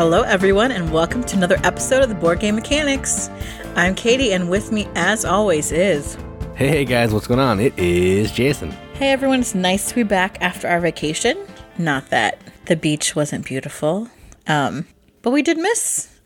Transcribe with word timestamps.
Hello, 0.00 0.22
everyone, 0.22 0.72
and 0.72 0.90
welcome 0.90 1.22
to 1.24 1.36
another 1.36 1.58
episode 1.62 2.02
of 2.02 2.08
the 2.08 2.14
Board 2.14 2.40
Game 2.40 2.54
Mechanics. 2.54 3.28
I'm 3.76 3.94
Katie, 3.94 4.32
and 4.32 4.48
with 4.48 4.72
me, 4.72 4.88
as 4.94 5.26
always, 5.26 5.72
is. 5.72 6.16
Hey, 6.54 6.68
hey 6.68 6.84
guys, 6.86 7.12
what's 7.12 7.26
going 7.26 7.38
on? 7.38 7.60
It 7.60 7.78
is 7.78 8.32
Jason. 8.32 8.70
Hey, 8.94 9.12
everyone, 9.12 9.40
it's 9.40 9.54
nice 9.54 9.90
to 9.90 9.94
be 9.94 10.02
back 10.02 10.40
after 10.40 10.68
our 10.68 10.80
vacation. 10.80 11.36
Not 11.76 12.08
that 12.08 12.40
the 12.64 12.76
beach 12.76 13.14
wasn't 13.14 13.44
beautiful, 13.44 14.08
um, 14.46 14.86
but 15.20 15.32
we 15.32 15.42
did 15.42 15.58
miss 15.58 16.18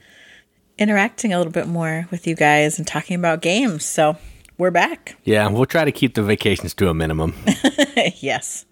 interacting 0.79 1.33
a 1.33 1.39
little 1.39 1.53
bit 1.53 1.67
more 1.67 2.07
with 2.13 2.29
you 2.29 2.37
guys 2.37 2.79
and 2.79 2.87
talking 2.87 3.17
about 3.17 3.43
games, 3.43 3.85
so 3.85 4.17
we're 4.57 4.71
back. 4.71 5.17
Yeah, 5.25 5.49
we'll 5.49 5.67
try 5.67 5.85
to 5.85 5.91
keep 5.91 6.15
the 6.15 6.23
vacations 6.23 6.75
to 6.75 6.91
a 6.91 6.95
minimum. 6.95 7.35
yes. 8.19 8.67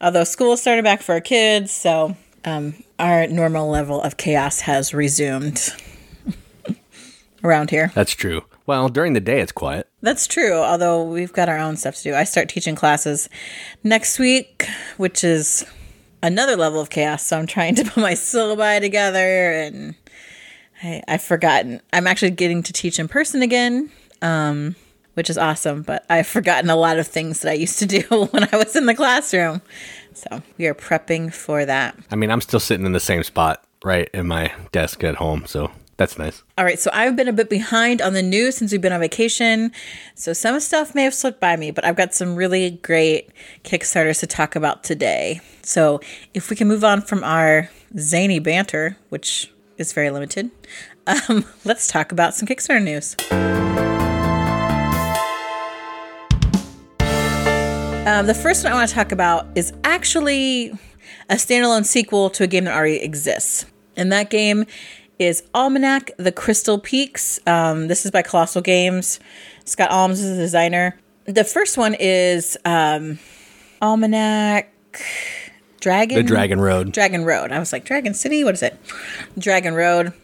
Although 0.00 0.22
school 0.22 0.56
started 0.56 0.84
back 0.84 1.02
for 1.02 1.14
our 1.14 1.20
kids, 1.20 1.72
so 1.72 2.14
um, 2.44 2.74
our 2.98 3.26
normal 3.26 3.68
level 3.68 4.00
of 4.02 4.16
chaos 4.16 4.60
has 4.62 4.94
resumed 4.94 5.70
around 7.44 7.70
here. 7.70 7.90
That's 7.94 8.12
true. 8.12 8.42
Well, 8.66 8.88
during 8.88 9.14
the 9.14 9.20
day 9.20 9.40
it's 9.40 9.52
quiet. 9.52 9.88
That's 10.02 10.26
true, 10.26 10.52
although 10.52 11.02
we've 11.02 11.32
got 11.32 11.48
our 11.48 11.58
own 11.58 11.76
stuff 11.76 11.96
to 11.96 12.02
do. 12.02 12.14
I 12.14 12.24
start 12.24 12.48
teaching 12.48 12.74
classes 12.74 13.28
next 13.82 14.18
week, 14.18 14.66
which 14.96 15.24
is 15.24 15.64
another 16.22 16.56
level 16.56 16.80
of 16.80 16.90
chaos. 16.90 17.24
So 17.24 17.38
I'm 17.38 17.46
trying 17.46 17.74
to 17.76 17.84
put 17.90 18.02
my 18.02 18.12
syllabi 18.12 18.80
together 18.80 19.52
and 19.52 19.94
I, 20.82 21.02
I've 21.08 21.22
forgotten. 21.22 21.80
I'm 21.92 22.06
actually 22.06 22.32
getting 22.32 22.62
to 22.64 22.72
teach 22.72 22.98
in 22.98 23.08
person 23.08 23.42
again. 23.42 23.90
Um, 24.20 24.76
which 25.18 25.28
is 25.28 25.36
awesome. 25.36 25.82
But 25.82 26.06
I've 26.08 26.28
forgotten 26.28 26.70
a 26.70 26.76
lot 26.76 27.00
of 27.00 27.08
things 27.08 27.40
that 27.40 27.50
I 27.50 27.54
used 27.54 27.80
to 27.80 27.86
do 27.86 28.02
when 28.30 28.48
I 28.52 28.56
was 28.56 28.76
in 28.76 28.86
the 28.86 28.94
classroom. 28.94 29.60
So 30.18 30.42
we 30.56 30.66
are 30.66 30.74
prepping 30.74 31.32
for 31.32 31.64
that. 31.64 31.96
I 32.10 32.16
mean, 32.16 32.30
I'm 32.30 32.40
still 32.40 32.60
sitting 32.60 32.86
in 32.86 32.92
the 32.92 33.00
same 33.00 33.22
spot, 33.22 33.64
right, 33.84 34.08
in 34.12 34.26
my 34.26 34.52
desk 34.72 35.04
at 35.04 35.16
home. 35.16 35.44
So 35.46 35.70
that's 35.98 36.16
nice. 36.16 36.44
All 36.56 36.64
right, 36.64 36.78
so 36.78 36.90
I've 36.94 37.16
been 37.16 37.28
a 37.28 37.32
bit 37.32 37.50
behind 37.50 38.00
on 38.00 38.12
the 38.12 38.22
news 38.22 38.56
since 38.56 38.70
we've 38.72 38.80
been 38.80 38.92
on 38.92 39.00
vacation. 39.00 39.72
So 40.14 40.32
some 40.32 40.58
stuff 40.60 40.94
may 40.94 41.02
have 41.02 41.14
slipped 41.14 41.40
by 41.40 41.56
me, 41.56 41.72
but 41.72 41.84
I've 41.84 41.96
got 41.96 42.14
some 42.14 42.36
really 42.36 42.70
great 42.70 43.30
Kickstarters 43.64 44.20
to 44.20 44.26
talk 44.26 44.54
about 44.54 44.84
today. 44.84 45.40
So 45.62 46.00
if 46.34 46.50
we 46.50 46.56
can 46.56 46.68
move 46.68 46.84
on 46.84 47.02
from 47.02 47.24
our 47.24 47.68
zany 47.98 48.38
banter, 48.38 48.96
which 49.08 49.52
is 49.76 49.92
very 49.92 50.10
limited, 50.10 50.50
um, 51.06 51.44
let's 51.64 51.88
talk 51.88 52.12
about 52.12 52.34
some 52.34 52.46
Kickstarter 52.46 52.82
news. 52.82 53.97
Um, 58.08 58.26
the 58.26 58.32
first 58.32 58.64
one 58.64 58.72
I 58.72 58.76
want 58.76 58.88
to 58.88 58.94
talk 58.94 59.12
about 59.12 59.46
is 59.54 59.70
actually 59.84 60.70
a 61.28 61.34
standalone 61.34 61.84
sequel 61.84 62.30
to 62.30 62.44
a 62.44 62.46
game 62.46 62.64
that 62.64 62.74
already 62.74 62.96
exists. 62.96 63.66
And 63.98 64.10
that 64.12 64.30
game 64.30 64.64
is 65.18 65.42
Almanac 65.52 66.12
The 66.16 66.32
Crystal 66.32 66.78
Peaks. 66.78 67.38
Um, 67.46 67.86
this 67.88 68.06
is 68.06 68.10
by 68.10 68.22
Kolossal 68.22 68.64
Games. 68.64 69.20
Scott 69.66 69.90
Almes 69.90 70.12
is 70.12 70.36
the 70.36 70.42
designer. 70.42 70.98
The 71.26 71.44
first 71.44 71.76
one 71.76 71.94
is 72.00 72.56
um, 72.64 73.18
Almanac 73.82 74.72
Dragon. 75.80 76.16
The 76.16 76.22
Dragon 76.22 76.62
Road. 76.62 76.92
Dragon 76.92 77.26
Road. 77.26 77.52
I 77.52 77.58
was 77.58 77.74
like, 77.74 77.84
Dragon 77.84 78.14
City? 78.14 78.42
What 78.42 78.54
is 78.54 78.62
it? 78.62 78.80
Dragon 79.36 79.74
Road. 79.74 80.14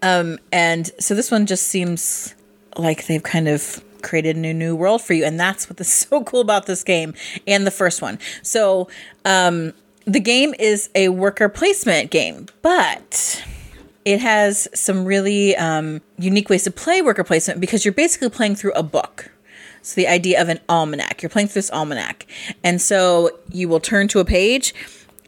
Um, 0.00 0.38
and 0.52 0.92
so 1.00 1.16
this 1.16 1.32
one 1.32 1.46
just 1.46 1.66
seems 1.66 2.36
like 2.76 3.08
they've 3.08 3.20
kind 3.20 3.48
of 3.48 3.82
created 4.02 4.36
a 4.36 4.38
new, 4.38 4.54
new 4.54 4.76
world 4.76 5.02
for 5.02 5.14
you. 5.14 5.24
And 5.24 5.38
that's 5.38 5.68
what 5.68 5.80
is 5.80 5.92
so 5.92 6.22
cool 6.24 6.40
about 6.40 6.66
this 6.66 6.84
game 6.84 7.14
and 7.46 7.66
the 7.66 7.70
first 7.70 8.02
one. 8.02 8.18
So, 8.42 8.88
um, 9.24 9.72
the 10.04 10.20
game 10.20 10.52
is 10.58 10.90
a 10.96 11.10
worker 11.10 11.48
placement 11.48 12.10
game, 12.10 12.46
but 12.60 13.44
it 14.04 14.20
has 14.20 14.68
some 14.74 15.04
really 15.04 15.56
um, 15.56 16.00
unique 16.18 16.48
ways 16.48 16.64
to 16.64 16.70
play 16.70 17.02
worker 17.02 17.24
placement 17.24 17.60
because 17.60 17.84
you're 17.84 17.94
basically 17.94 18.28
playing 18.28 18.56
through 18.56 18.72
a 18.72 18.82
book. 18.82 19.30
So 19.82 19.96
the 19.96 20.08
idea 20.08 20.40
of 20.40 20.48
an 20.48 20.60
almanac, 20.68 21.22
you're 21.22 21.30
playing 21.30 21.48
through 21.48 21.54
this 21.54 21.70
almanac, 21.70 22.26
and 22.62 22.80
so 22.80 23.30
you 23.50 23.68
will 23.68 23.80
turn 23.80 24.06
to 24.08 24.20
a 24.20 24.24
page 24.24 24.74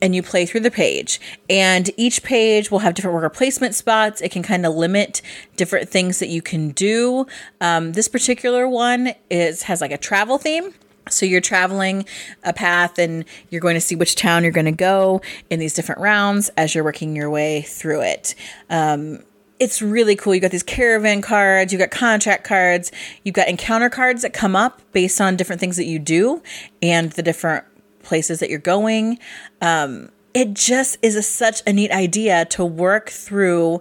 and 0.05 0.15
you 0.15 0.23
play 0.23 0.45
through 0.45 0.61
the 0.61 0.71
page. 0.71 1.19
And 1.49 1.91
each 1.97 2.23
page 2.23 2.71
will 2.71 2.81
have 2.81 2.93
different 2.93 3.15
worker 3.15 3.31
placement 3.31 3.75
spots. 3.75 4.21
It 4.21 4.31
can 4.31 4.43
kind 4.43 4.67
of 4.67 4.75
limit 4.75 5.23
different 5.57 5.89
things 5.89 6.19
that 6.19 6.29
you 6.29 6.43
can 6.43 6.73
do. 6.73 7.27
Um, 7.63 7.95
this 7.95 8.07
particular 8.07 8.69
one 8.69 9.15
is 9.31 9.63
has 9.63 9.81
like 9.81 9.93
a 9.93 9.97
travel 9.97 10.37
theme. 10.37 10.75
So 11.09 11.25
you're 11.25 11.41
traveling 11.41 12.05
a 12.43 12.53
path 12.53 12.99
and 12.99 13.25
you're 13.49 13.63
going 13.63 13.77
to 13.77 13.81
see 13.81 13.97
which 13.97 14.15
town 14.15 14.43
you're 14.43 14.53
going 14.53 14.67
to 14.67 14.73
go 14.73 15.23
in 15.49 15.59
these 15.59 15.73
different 15.73 16.03
rounds 16.03 16.51
as 16.59 16.75
you're 16.75 16.85
working 16.85 17.17
your 17.17 17.31
way 17.31 17.63
through 17.63 18.03
it. 18.03 18.35
Um, 18.69 19.21
it's 19.59 19.81
really 19.81 20.17
cool. 20.17 20.35
You 20.35 20.41
got 20.41 20.51
these 20.51 20.63
caravan 20.63 21.23
cards, 21.23 21.73
you 21.73 21.79
got 21.79 21.91
contract 21.91 22.45
cards, 22.45 22.93
you've 23.23 23.35
got 23.35 23.49
encounter 23.49 23.89
cards 23.89 24.21
that 24.21 24.35
come 24.35 24.55
up 24.55 24.83
based 24.93 25.21
on 25.21 25.37
different 25.37 25.61
things 25.61 25.79
that 25.79 25.87
you 25.87 25.99
do 25.99 26.43
and 26.83 27.13
the 27.13 27.23
different 27.23 27.65
places 28.05 28.41
that 28.41 28.51
you're 28.51 28.59
going. 28.59 29.19
Um, 29.61 30.11
it 30.33 30.55
just 30.55 30.99
is 31.03 31.17
a, 31.17 31.23
such 31.23 31.63
a 31.67 31.73
neat 31.73 31.91
idea 31.91 32.45
to 32.47 32.65
work 32.65 33.09
through 33.09 33.81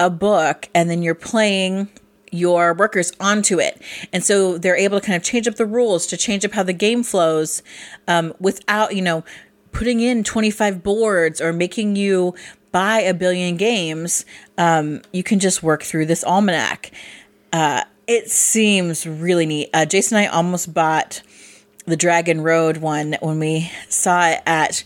a 0.00 0.10
book 0.10 0.68
and 0.74 0.90
then 0.90 1.02
you're 1.02 1.14
playing 1.14 1.88
your 2.32 2.72
workers 2.74 3.12
onto 3.20 3.60
it. 3.60 3.80
And 4.12 4.24
so 4.24 4.58
they're 4.58 4.76
able 4.76 4.98
to 5.00 5.06
kind 5.06 5.16
of 5.16 5.22
change 5.22 5.46
up 5.46 5.56
the 5.56 5.66
rules 5.66 6.06
to 6.06 6.16
change 6.16 6.44
up 6.44 6.52
how 6.52 6.62
the 6.62 6.72
game 6.72 7.02
flows 7.02 7.62
um, 8.08 8.32
without, 8.40 8.96
you 8.96 9.02
know, 9.02 9.22
putting 9.70 10.00
in 10.00 10.24
25 10.24 10.82
boards 10.82 11.40
or 11.40 11.52
making 11.52 11.96
you 11.96 12.34
buy 12.72 13.00
a 13.00 13.12
billion 13.12 13.56
games. 13.56 14.24
Um, 14.56 15.02
you 15.12 15.22
can 15.22 15.38
just 15.38 15.62
work 15.62 15.82
through 15.82 16.06
this 16.06 16.24
almanac. 16.24 16.90
Uh, 17.52 17.84
it 18.06 18.30
seems 18.30 19.06
really 19.06 19.46
neat. 19.46 19.68
Uh, 19.72 19.84
Jason 19.84 20.16
and 20.16 20.26
I 20.26 20.30
almost 20.30 20.72
bought 20.72 21.22
the 21.84 21.96
Dragon 21.96 22.42
Road 22.42 22.78
one 22.78 23.16
when 23.20 23.38
we 23.38 23.70
saw 23.88 24.28
it 24.28 24.40
at 24.46 24.84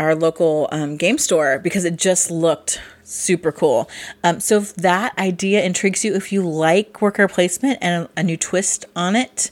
our 0.00 0.14
local 0.14 0.68
um, 0.72 0.96
game 0.96 1.18
store 1.18 1.58
because 1.58 1.84
it 1.84 1.96
just 1.96 2.30
looked 2.30 2.80
super 3.04 3.52
cool. 3.52 3.88
Um, 4.24 4.40
so 4.40 4.58
if 4.58 4.74
that 4.76 5.16
idea 5.18 5.62
intrigues 5.62 6.04
you, 6.04 6.14
if 6.14 6.32
you 6.32 6.42
like 6.42 7.00
worker 7.00 7.28
placement 7.28 7.78
and 7.80 8.04
a, 8.16 8.20
a 8.20 8.22
new 8.22 8.36
twist 8.36 8.84
on 8.96 9.14
it 9.14 9.50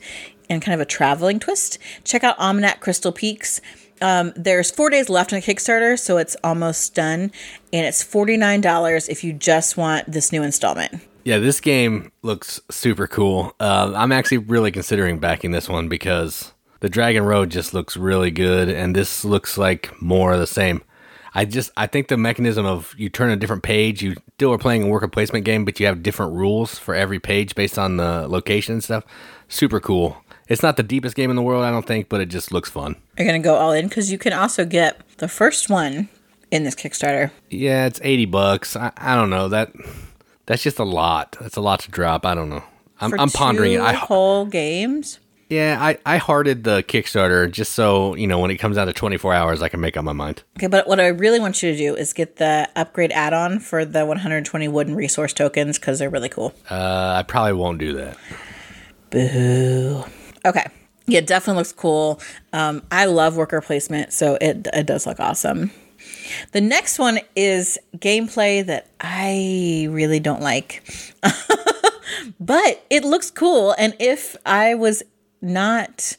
and 0.48 0.60
kind 0.60 0.74
of 0.74 0.80
a 0.80 0.84
traveling 0.86 1.38
twist, 1.38 1.78
check 2.04 2.24
out 2.24 2.38
Almanac 2.38 2.80
Crystal 2.80 3.12
Peaks. 3.12 3.60
Um, 4.02 4.32
there's 4.34 4.70
four 4.70 4.88
days 4.88 5.08
left 5.08 5.32
on 5.32 5.40
the 5.40 5.46
Kickstarter, 5.46 5.98
so 5.98 6.16
it's 6.16 6.34
almost 6.42 6.94
done, 6.94 7.30
and 7.70 7.86
it's 7.86 8.02
forty 8.02 8.38
nine 8.38 8.62
dollars 8.62 9.10
if 9.10 9.22
you 9.22 9.34
just 9.34 9.76
want 9.76 10.10
this 10.10 10.32
new 10.32 10.42
installment. 10.42 11.02
Yeah, 11.22 11.36
this 11.36 11.60
game 11.60 12.10
looks 12.22 12.62
super 12.70 13.06
cool. 13.06 13.54
Uh, 13.60 13.92
I'm 13.94 14.10
actually 14.10 14.38
really 14.38 14.72
considering 14.72 15.18
backing 15.18 15.50
this 15.50 15.68
one 15.68 15.88
because 15.88 16.54
the 16.80 16.88
Dragon 16.88 17.24
Road 17.24 17.50
just 17.50 17.72
looks 17.72 17.96
really 17.96 18.30
good, 18.30 18.68
and 18.68 18.94
this 18.94 19.24
looks 19.24 19.56
like 19.56 20.00
more 20.00 20.32
of 20.32 20.40
the 20.40 20.46
same. 20.46 20.82
I 21.34 21.44
just 21.44 21.70
I 21.76 21.86
think 21.86 22.08
the 22.08 22.16
mechanism 22.16 22.66
of 22.66 22.94
you 22.98 23.08
turn 23.08 23.30
a 23.30 23.36
different 23.36 23.62
page, 23.62 24.02
you 24.02 24.16
still 24.34 24.52
are 24.52 24.58
playing 24.58 24.82
a 24.82 24.86
worker 24.88 25.08
placement 25.08 25.44
game, 25.44 25.64
but 25.64 25.78
you 25.78 25.86
have 25.86 26.02
different 26.02 26.32
rules 26.32 26.78
for 26.78 26.94
every 26.94 27.20
page 27.20 27.54
based 27.54 27.78
on 27.78 27.98
the 27.98 28.26
location 28.26 28.74
and 28.74 28.84
stuff. 28.84 29.04
Super 29.48 29.80
cool. 29.80 30.16
It's 30.48 30.62
not 30.62 30.76
the 30.76 30.82
deepest 30.82 31.14
game 31.14 31.30
in 31.30 31.36
the 31.36 31.42
world, 31.42 31.62
I 31.62 31.70
don't 31.70 31.86
think, 31.86 32.08
but 32.08 32.20
it 32.20 32.26
just 32.26 32.50
looks 32.50 32.68
fun. 32.68 32.96
You're 33.16 33.28
gonna 33.28 33.38
go 33.38 33.54
all 33.54 33.70
in 33.70 33.86
because 33.86 34.10
you 34.10 34.18
can 34.18 34.32
also 34.32 34.64
get 34.64 35.00
the 35.18 35.28
first 35.28 35.70
one 35.70 36.08
in 36.50 36.64
this 36.64 36.74
Kickstarter. 36.74 37.30
Yeah, 37.48 37.86
it's 37.86 38.00
eighty 38.02 38.26
bucks. 38.26 38.74
I, 38.74 38.90
I 38.96 39.14
don't 39.14 39.30
know 39.30 39.48
that. 39.48 39.72
That's 40.46 40.64
just 40.64 40.80
a 40.80 40.84
lot. 40.84 41.36
That's 41.40 41.56
a 41.56 41.60
lot 41.60 41.78
to 41.80 41.92
drop. 41.92 42.26
I 42.26 42.34
don't 42.34 42.48
know. 42.48 42.64
I'm, 43.00 43.18
I'm 43.18 43.30
pondering 43.30 43.74
it. 43.74 43.80
I 43.80 43.92
whole 43.92 44.46
games. 44.46 45.20
Yeah, 45.50 45.78
I, 45.80 45.98
I 46.06 46.18
hearted 46.18 46.62
the 46.62 46.84
Kickstarter 46.84 47.50
just 47.50 47.72
so, 47.72 48.14
you 48.14 48.28
know, 48.28 48.38
when 48.38 48.52
it 48.52 48.58
comes 48.58 48.76
down 48.76 48.86
to 48.86 48.92
24 48.92 49.34
hours, 49.34 49.62
I 49.62 49.68
can 49.68 49.80
make 49.80 49.96
up 49.96 50.04
my 50.04 50.12
mind. 50.12 50.44
Okay, 50.56 50.68
but 50.68 50.86
what 50.86 51.00
I 51.00 51.08
really 51.08 51.40
want 51.40 51.60
you 51.60 51.72
to 51.72 51.76
do 51.76 51.96
is 51.96 52.12
get 52.12 52.36
the 52.36 52.68
upgrade 52.76 53.10
add 53.10 53.32
on 53.32 53.58
for 53.58 53.84
the 53.84 54.06
120 54.06 54.68
wooden 54.68 54.94
resource 54.94 55.32
tokens 55.32 55.76
because 55.76 55.98
they're 55.98 56.08
really 56.08 56.28
cool. 56.28 56.54
Uh, 56.70 57.14
I 57.16 57.24
probably 57.24 57.54
won't 57.54 57.78
do 57.78 57.94
that. 57.94 58.16
Boo. 59.10 60.04
Okay. 60.46 60.66
Yeah, 61.06 61.20
definitely 61.20 61.58
looks 61.58 61.72
cool. 61.72 62.20
Um, 62.52 62.84
I 62.92 63.06
love 63.06 63.36
worker 63.36 63.60
placement, 63.60 64.12
so 64.12 64.38
it, 64.40 64.68
it 64.72 64.86
does 64.86 65.04
look 65.04 65.18
awesome. 65.18 65.72
The 66.52 66.60
next 66.60 67.00
one 67.00 67.18
is 67.34 67.76
gameplay 67.96 68.64
that 68.64 68.88
I 69.00 69.88
really 69.90 70.20
don't 70.20 70.40
like. 70.40 70.84
but 72.40 72.84
it 72.90 73.04
looks 73.04 73.30
cool. 73.30 73.74
And 73.78 73.94
if 73.98 74.36
I 74.46 74.74
was 74.74 75.02
not 75.40 76.16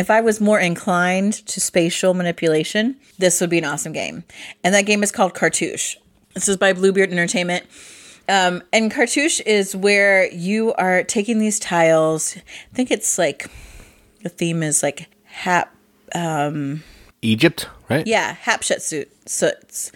if 0.00 0.08
I 0.10 0.22
was 0.22 0.40
more 0.40 0.58
inclined 0.58 1.34
to 1.46 1.60
spatial 1.60 2.14
manipulation, 2.14 2.96
this 3.18 3.38
would 3.40 3.50
be 3.50 3.58
an 3.58 3.66
awesome 3.66 3.92
game. 3.92 4.24
And 4.64 4.74
that 4.74 4.86
game 4.86 5.02
is 5.02 5.12
called 5.12 5.34
Cartouche. 5.34 5.96
This 6.32 6.48
is 6.48 6.56
by 6.56 6.72
Bluebeard 6.72 7.10
Entertainment. 7.10 7.66
Um, 8.26 8.62
and 8.72 8.90
Cartouche 8.90 9.40
is 9.44 9.76
where 9.76 10.32
you 10.32 10.72
are 10.74 11.02
taking 11.02 11.38
these 11.38 11.58
tiles. 11.58 12.36
I 12.36 12.74
think 12.74 12.90
it's 12.90 13.18
like 13.18 13.50
the 14.22 14.30
theme 14.30 14.62
is 14.62 14.82
like 14.82 15.08
hap. 15.24 15.74
Um, 16.14 16.82
Egypt, 17.20 17.68
right? 17.90 18.06
Yeah, 18.06 18.36
Hatshepsut. 18.42 19.92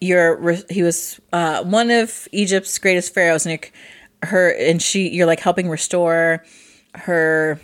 you're 0.00 0.36
re- 0.36 0.64
he 0.70 0.82
was 0.82 1.20
uh, 1.32 1.62
one 1.64 1.90
of 1.90 2.26
Egypt's 2.32 2.78
greatest 2.78 3.12
pharaohs, 3.12 3.44
and 3.44 3.58
her 4.22 4.50
and 4.50 4.80
she 4.80 5.08
you're 5.08 5.26
like 5.26 5.40
helping 5.40 5.68
restore 5.68 6.42
her 6.94 7.60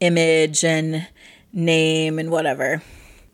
image 0.00 0.64
and 0.64 1.06
name 1.52 2.18
and 2.18 2.30
whatever. 2.30 2.82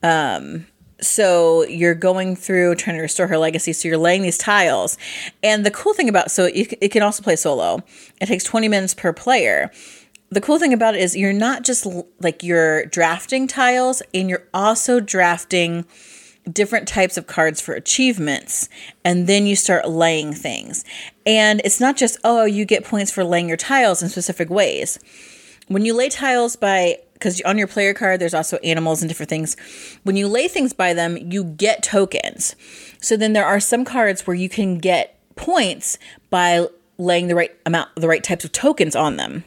Um, 0.02 0.66
so 1.00 1.64
you're 1.64 1.94
going 1.94 2.36
through 2.36 2.74
trying 2.76 2.96
to 2.96 3.02
restore 3.02 3.26
her 3.26 3.38
legacy. 3.38 3.72
So 3.72 3.88
you're 3.88 3.98
laying 3.98 4.22
these 4.22 4.38
tiles, 4.38 4.96
and 5.42 5.64
the 5.64 5.70
cool 5.70 5.94
thing 5.94 6.08
about 6.08 6.30
so 6.30 6.44
it, 6.46 6.78
it 6.80 6.88
can 6.90 7.02
also 7.02 7.22
play 7.22 7.36
solo. 7.36 7.82
It 8.20 8.26
takes 8.26 8.44
20 8.44 8.68
minutes 8.68 8.94
per 8.94 9.12
player. 9.12 9.70
The 10.30 10.40
cool 10.40 10.58
thing 10.58 10.72
about 10.72 10.96
it 10.96 11.02
is 11.02 11.16
you're 11.16 11.32
not 11.32 11.62
just 11.62 11.86
like 12.20 12.42
you're 12.42 12.86
drafting 12.86 13.46
tiles, 13.46 14.02
and 14.14 14.28
you're 14.28 14.46
also 14.54 15.00
drafting 15.00 15.84
different 16.50 16.86
types 16.86 17.16
of 17.16 17.26
cards 17.26 17.60
for 17.60 17.74
achievements 17.74 18.68
and 19.04 19.26
then 19.26 19.46
you 19.46 19.56
start 19.56 19.88
laying 19.88 20.32
things 20.32 20.84
and 21.26 21.60
it's 21.64 21.80
not 21.80 21.96
just 21.96 22.16
oh 22.22 22.44
you 22.44 22.64
get 22.64 22.84
points 22.84 23.10
for 23.10 23.24
laying 23.24 23.48
your 23.48 23.56
tiles 23.56 24.00
in 24.00 24.08
specific 24.08 24.48
ways 24.48 25.00
when 25.68 25.84
you 25.84 25.94
lay 25.94 26.08
tiles 26.08 26.56
by 26.56 26.98
because 27.14 27.40
on 27.42 27.56
your 27.56 27.66
player 27.66 27.94
card 27.94 28.20
there's 28.20 28.34
also 28.34 28.58
animals 28.58 29.00
and 29.02 29.08
different 29.08 29.30
things. 29.30 29.56
When 30.02 30.16
you 30.16 30.28
lay 30.28 30.48
things 30.48 30.72
by 30.72 30.92
them 30.92 31.16
you 31.16 31.44
get 31.44 31.82
tokens. 31.82 32.54
So 33.00 33.16
then 33.16 33.32
there 33.32 33.46
are 33.46 33.60
some 33.60 33.84
cards 33.84 34.26
where 34.26 34.36
you 34.36 34.48
can 34.48 34.78
get 34.78 35.18
points 35.34 35.98
by 36.30 36.66
laying 36.98 37.28
the 37.28 37.34
right 37.34 37.54
amount 37.64 37.90
the 37.96 38.08
right 38.08 38.24
types 38.24 38.44
of 38.44 38.52
tokens 38.52 38.96
on 38.96 39.16
them. 39.16 39.44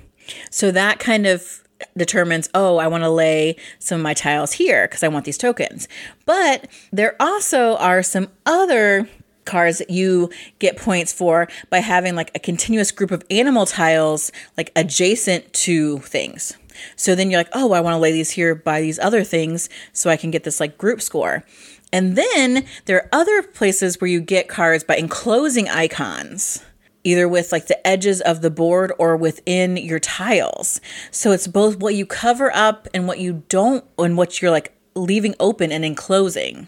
So 0.51 0.71
that 0.71 0.99
kind 0.99 1.25
of 1.25 1.63
determines, 1.97 2.49
oh, 2.53 2.77
I 2.77 2.87
want 2.87 3.03
to 3.03 3.09
lay 3.09 3.55
some 3.79 3.99
of 3.99 4.03
my 4.03 4.13
tiles 4.13 4.53
here 4.53 4.87
because 4.87 5.03
I 5.03 5.07
want 5.07 5.25
these 5.25 5.37
tokens. 5.37 5.87
But 6.25 6.67
there 6.91 7.15
also 7.19 7.77
are 7.77 8.03
some 8.03 8.29
other 8.45 9.07
cards 9.49 9.79
that 9.79 9.89
you 9.89 10.29
get 10.59 10.77
points 10.77 11.11
for 11.11 11.47
by 11.69 11.79
having 11.79 12.15
like 12.15 12.31
a 12.35 12.39
continuous 12.39 12.91
group 12.91 13.11
of 13.11 13.23
animal 13.29 13.65
tiles 13.65 14.31
like 14.57 14.71
adjacent 14.75 15.51
to 15.53 15.99
things. 15.99 16.55
So 16.95 17.15
then 17.15 17.29
you're 17.29 17.39
like, 17.39 17.49
oh, 17.53 17.73
I 17.73 17.81
want 17.81 17.95
to 17.95 17.99
lay 17.99 18.11
these 18.11 18.31
here 18.31 18.55
by 18.55 18.79
these 18.79 18.99
other 18.99 19.23
things 19.23 19.69
so 19.91 20.09
I 20.09 20.17
can 20.17 20.31
get 20.31 20.43
this 20.43 20.59
like 20.59 20.77
group 20.77 21.01
score. 21.01 21.43
And 21.91 22.15
then 22.15 22.65
there 22.85 22.97
are 22.97 23.09
other 23.11 23.41
places 23.41 23.99
where 23.99 24.09
you 24.09 24.21
get 24.21 24.47
cards 24.47 24.83
by 24.83 24.95
enclosing 24.95 25.67
icons 25.67 26.63
either 27.03 27.27
with 27.27 27.51
like 27.51 27.67
the 27.67 27.87
edges 27.87 28.21
of 28.21 28.41
the 28.41 28.49
board 28.49 28.91
or 28.99 29.15
within 29.15 29.77
your 29.77 29.99
tiles. 29.99 30.81
So 31.11 31.31
it's 31.31 31.47
both 31.47 31.77
what 31.77 31.95
you 31.95 32.05
cover 32.05 32.53
up 32.53 32.87
and 32.93 33.07
what 33.07 33.19
you 33.19 33.43
don't, 33.49 33.85
and 33.97 34.17
what 34.17 34.41
you're 34.41 34.51
like 34.51 34.75
leaving 34.95 35.35
open 35.39 35.71
and 35.71 35.85
enclosing. 35.85 36.67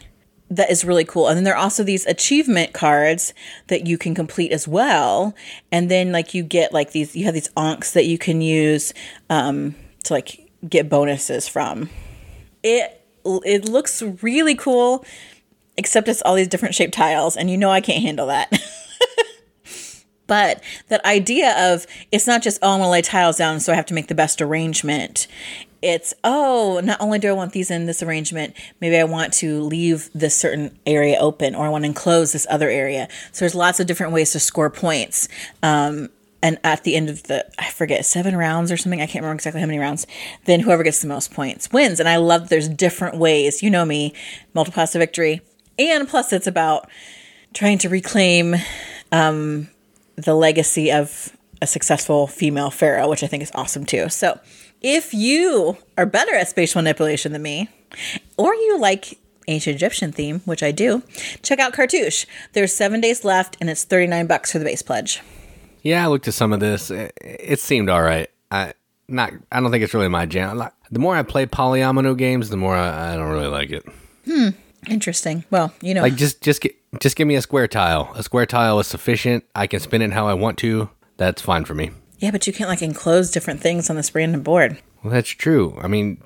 That 0.52 0.70
is 0.70 0.86
really 0.86 1.06
cool. 1.06 1.28
And 1.28 1.38
then 1.38 1.44
there 1.44 1.56
are 1.56 1.64
also 1.64 1.84
these 1.84 2.06
achievement 2.06 2.74
cards 2.74 3.34
that 3.68 3.88
you 3.88 3.98
can 3.98 4.14
complete 4.14 4.52
as 4.52 4.68
well. 4.68 5.34
And 5.72 5.90
then 5.90 6.12
like 6.12 6.34
you 6.34 6.44
get 6.44 6.74
like 6.74 6.92
these, 6.92 7.16
you 7.16 7.26
have 7.26 7.34
these 7.34 7.50
ankhs 7.56 7.94
that 7.94 8.06
you 8.06 8.18
can 8.18 8.42
use 8.42 8.94
um, 9.30 9.76
to 10.04 10.14
like 10.14 10.52
get 10.68 10.90
bonuses 10.90 11.48
from. 11.48 11.90
It 12.64 12.98
it 13.24 13.66
looks 13.66 14.02
really 14.02 14.56
cool, 14.56 15.06
except 15.78 16.08
it's 16.08 16.22
all 16.24 16.36
these 16.36 16.48
different 16.48 16.76
shaped 16.76 16.94
tiles, 16.94 17.38
and 17.38 17.50
you 17.50 17.58
know 17.58 17.70
I 17.70 17.82
can't 17.82 18.02
handle 18.02 18.28
that. 18.28 18.52
But 20.32 20.64
that 20.88 21.04
idea 21.04 21.74
of 21.74 21.86
it's 22.10 22.26
not 22.26 22.42
just, 22.42 22.58
oh, 22.62 22.76
I'm 22.76 22.80
to 22.80 22.88
lay 22.88 23.02
tiles 23.02 23.36
down, 23.36 23.60
so 23.60 23.74
I 23.74 23.76
have 23.76 23.88
to 23.88 23.94
make 23.94 24.08
the 24.08 24.16
best 24.16 24.42
arrangement. 24.42 25.28
It's, 25.82 26.14
oh, 26.24 26.80
not 26.84 27.02
only 27.02 27.20
do 27.20 27.30
I 27.30 27.34
want 27.34 27.54
these 27.54 27.72
in 27.72 27.86
this 27.86 28.04
arrangement, 28.04 28.56
maybe 28.80 28.98
I 28.98 29.04
want 29.04 29.34
to 29.36 29.62
leave 29.62 30.10
this 30.14 30.36
certain 30.36 30.78
area 30.86 31.18
open 31.20 31.56
or 31.56 31.66
I 31.66 31.70
want 31.70 31.84
to 31.84 31.88
enclose 31.88 32.34
this 32.34 32.46
other 32.50 32.70
area. 32.70 33.08
So 33.32 33.40
there's 33.40 33.56
lots 33.56 33.80
of 33.80 33.88
different 33.88 34.14
ways 34.14 34.32
to 34.32 34.40
score 34.40 34.70
points. 34.70 35.28
Um, 35.64 36.10
and 36.44 36.60
at 36.64 36.84
the 36.84 36.96
end 36.96 37.08
of 37.08 37.22
the 37.24 37.46
i 37.60 37.70
forget 37.70 38.04
seven 38.04 38.36
rounds 38.36 38.72
or 38.72 38.78
something 38.78 39.00
i 39.00 39.06
can't 39.06 39.22
remember 39.22 39.36
exactly 39.36 39.62
how 39.62 39.68
many 39.68 39.78
rounds 39.78 40.08
then 40.46 40.60
whoever 40.62 40.82
gets 40.82 41.00
the 41.00 41.08
most 41.08 41.32
points 41.32 41.72
wins 41.72 42.00
and 42.00 42.10
i 42.10 42.16
love 42.16 42.50
there's 42.50 42.68
different 42.68 43.16
ways 43.16 43.62
you 43.62 43.70
know 43.70 43.86
me 43.86 44.12
multiple 44.56 44.74
paths 44.74 44.94
to 44.94 44.98
victory 44.98 45.42
and 45.78 46.08
plus 46.08 46.34
it's 46.34 46.48
about 46.48 46.90
trying 47.54 47.78
to 47.78 47.90
reclaim 47.90 48.56
um, 49.12 49.70
the 50.16 50.34
legacy 50.34 50.92
of 50.92 51.36
a 51.62 51.68
successful 51.68 52.28
female 52.28 52.72
pharaoh, 52.72 53.10
which 53.10 53.24
I 53.24 53.28
think 53.28 53.44
is 53.44 53.52
awesome 53.54 53.86
too. 53.86 54.10
So, 54.10 54.40
if 54.82 55.14
you 55.14 55.78
are 55.98 56.06
better 56.06 56.34
at 56.34 56.50
spatial 56.50 56.82
manipulation 56.82 57.32
than 57.32 57.42
me, 57.42 57.70
or 58.38 58.54
you 58.54 58.80
like 58.80 59.18
ancient 59.48 59.76
Egyptian 59.76 60.12
theme, 60.12 60.42
which 60.46 60.64
I 60.64 60.72
do, 60.72 61.04
check 61.42 61.60
out 61.60 61.74
Cartouche. 61.74 62.26
There's 62.54 62.74
seven 62.74 63.02
days 63.02 63.24
left, 63.24 63.58
and 63.60 63.70
it's 63.70 63.84
39 63.84 64.28
bucks 64.28 64.52
for 64.52 64.60
the 64.60 64.66
base 64.66 64.82
pledge. 64.82 65.22
Yeah, 65.82 66.04
I 66.04 66.08
looked 66.08 66.28
at 66.28 66.34
some 66.34 66.54
of 66.54 66.60
this. 66.60 66.92
It, 66.92 67.14
it 67.22 67.60
seemed 67.60 67.90
all 67.90 68.02
right. 68.02 68.30
I 68.52 68.74
not. 69.08 69.34
I 69.52 69.60
don't 69.60 69.72
think 69.72 69.84
it's 69.84 69.94
really 69.94 70.08
my 70.08 70.26
jam. 70.26 70.62
The 70.92 71.00
more 71.00 71.16
I 71.16 71.24
play 71.24 71.46
polyomino 71.46 72.18
games, 72.18 72.50
the 72.50 72.58
more 72.58 72.76
I, 72.76 73.14
I 73.14 73.16
don't 73.16 73.30
really 73.30 73.48
like 73.48 73.72
it. 73.72 73.86
Hmm. 74.26 74.50
Interesting. 74.88 75.44
Well, 75.52 75.74
you 75.82 75.94
know, 75.94 76.02
like 76.02 76.16
just 76.16 76.42
just 76.42 76.62
get 76.62 76.76
just 77.00 77.16
give 77.16 77.28
me 77.28 77.36
a 77.36 77.42
square 77.42 77.68
tile. 77.68 78.12
A 78.16 78.24
square 78.24 78.46
tile 78.46 78.80
is 78.80 78.88
sufficient. 78.88 79.44
I 79.56 79.68
can 79.68 79.80
spin 79.80 80.02
it 80.02 80.12
how 80.12 80.28
I 80.28 80.34
want 80.34 80.58
to. 80.60 80.90
That's 81.18 81.42
fine 81.42 81.66
for 81.66 81.76
me. 81.76 81.92
Yeah, 82.22 82.30
but 82.30 82.46
you 82.46 82.54
can't 82.54 82.70
like 82.70 82.84
enclose 82.84 83.32
different 83.32 83.62
things 83.62 83.90
on 83.90 83.96
this 83.96 84.14
random 84.14 84.44
board. 84.44 84.78
Well, 85.04 85.12
that's 85.12 85.30
true. 85.30 85.76
I 85.82 85.88
mean, 85.88 86.22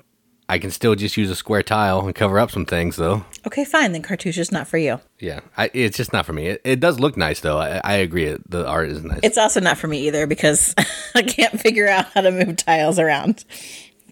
I 0.46 0.58
can 0.58 0.70
still 0.70 0.94
just 0.94 1.16
use 1.16 1.30
a 1.30 1.34
square 1.34 1.62
tile 1.62 2.04
and 2.04 2.14
cover 2.14 2.38
up 2.38 2.50
some 2.50 2.66
things, 2.66 2.96
though. 2.96 3.24
Okay, 3.46 3.64
fine. 3.64 3.92
Then 3.92 4.02
cartouche 4.02 4.36
is 4.36 4.52
not 4.52 4.68
for 4.68 4.76
you. 4.76 5.00
Yeah, 5.18 5.40
I, 5.56 5.70
it's 5.72 5.96
just 5.96 6.12
not 6.12 6.26
for 6.26 6.34
me. 6.34 6.48
It, 6.48 6.60
it 6.64 6.80
does 6.80 7.00
look 7.00 7.16
nice, 7.16 7.40
though. 7.40 7.56
I, 7.56 7.80
I, 7.82 7.94
agree. 7.94 8.36
The 8.46 8.66
art 8.66 8.90
is 8.90 9.02
nice. 9.02 9.20
It's 9.22 9.38
also 9.38 9.58
not 9.58 9.78
for 9.78 9.88
me 9.88 10.06
either 10.06 10.26
because 10.26 10.74
I 11.14 11.22
can't 11.22 11.58
figure 11.58 11.88
out 11.88 12.06
how 12.12 12.20
to 12.20 12.30
move 12.30 12.56
tiles 12.56 12.98
around 12.98 13.46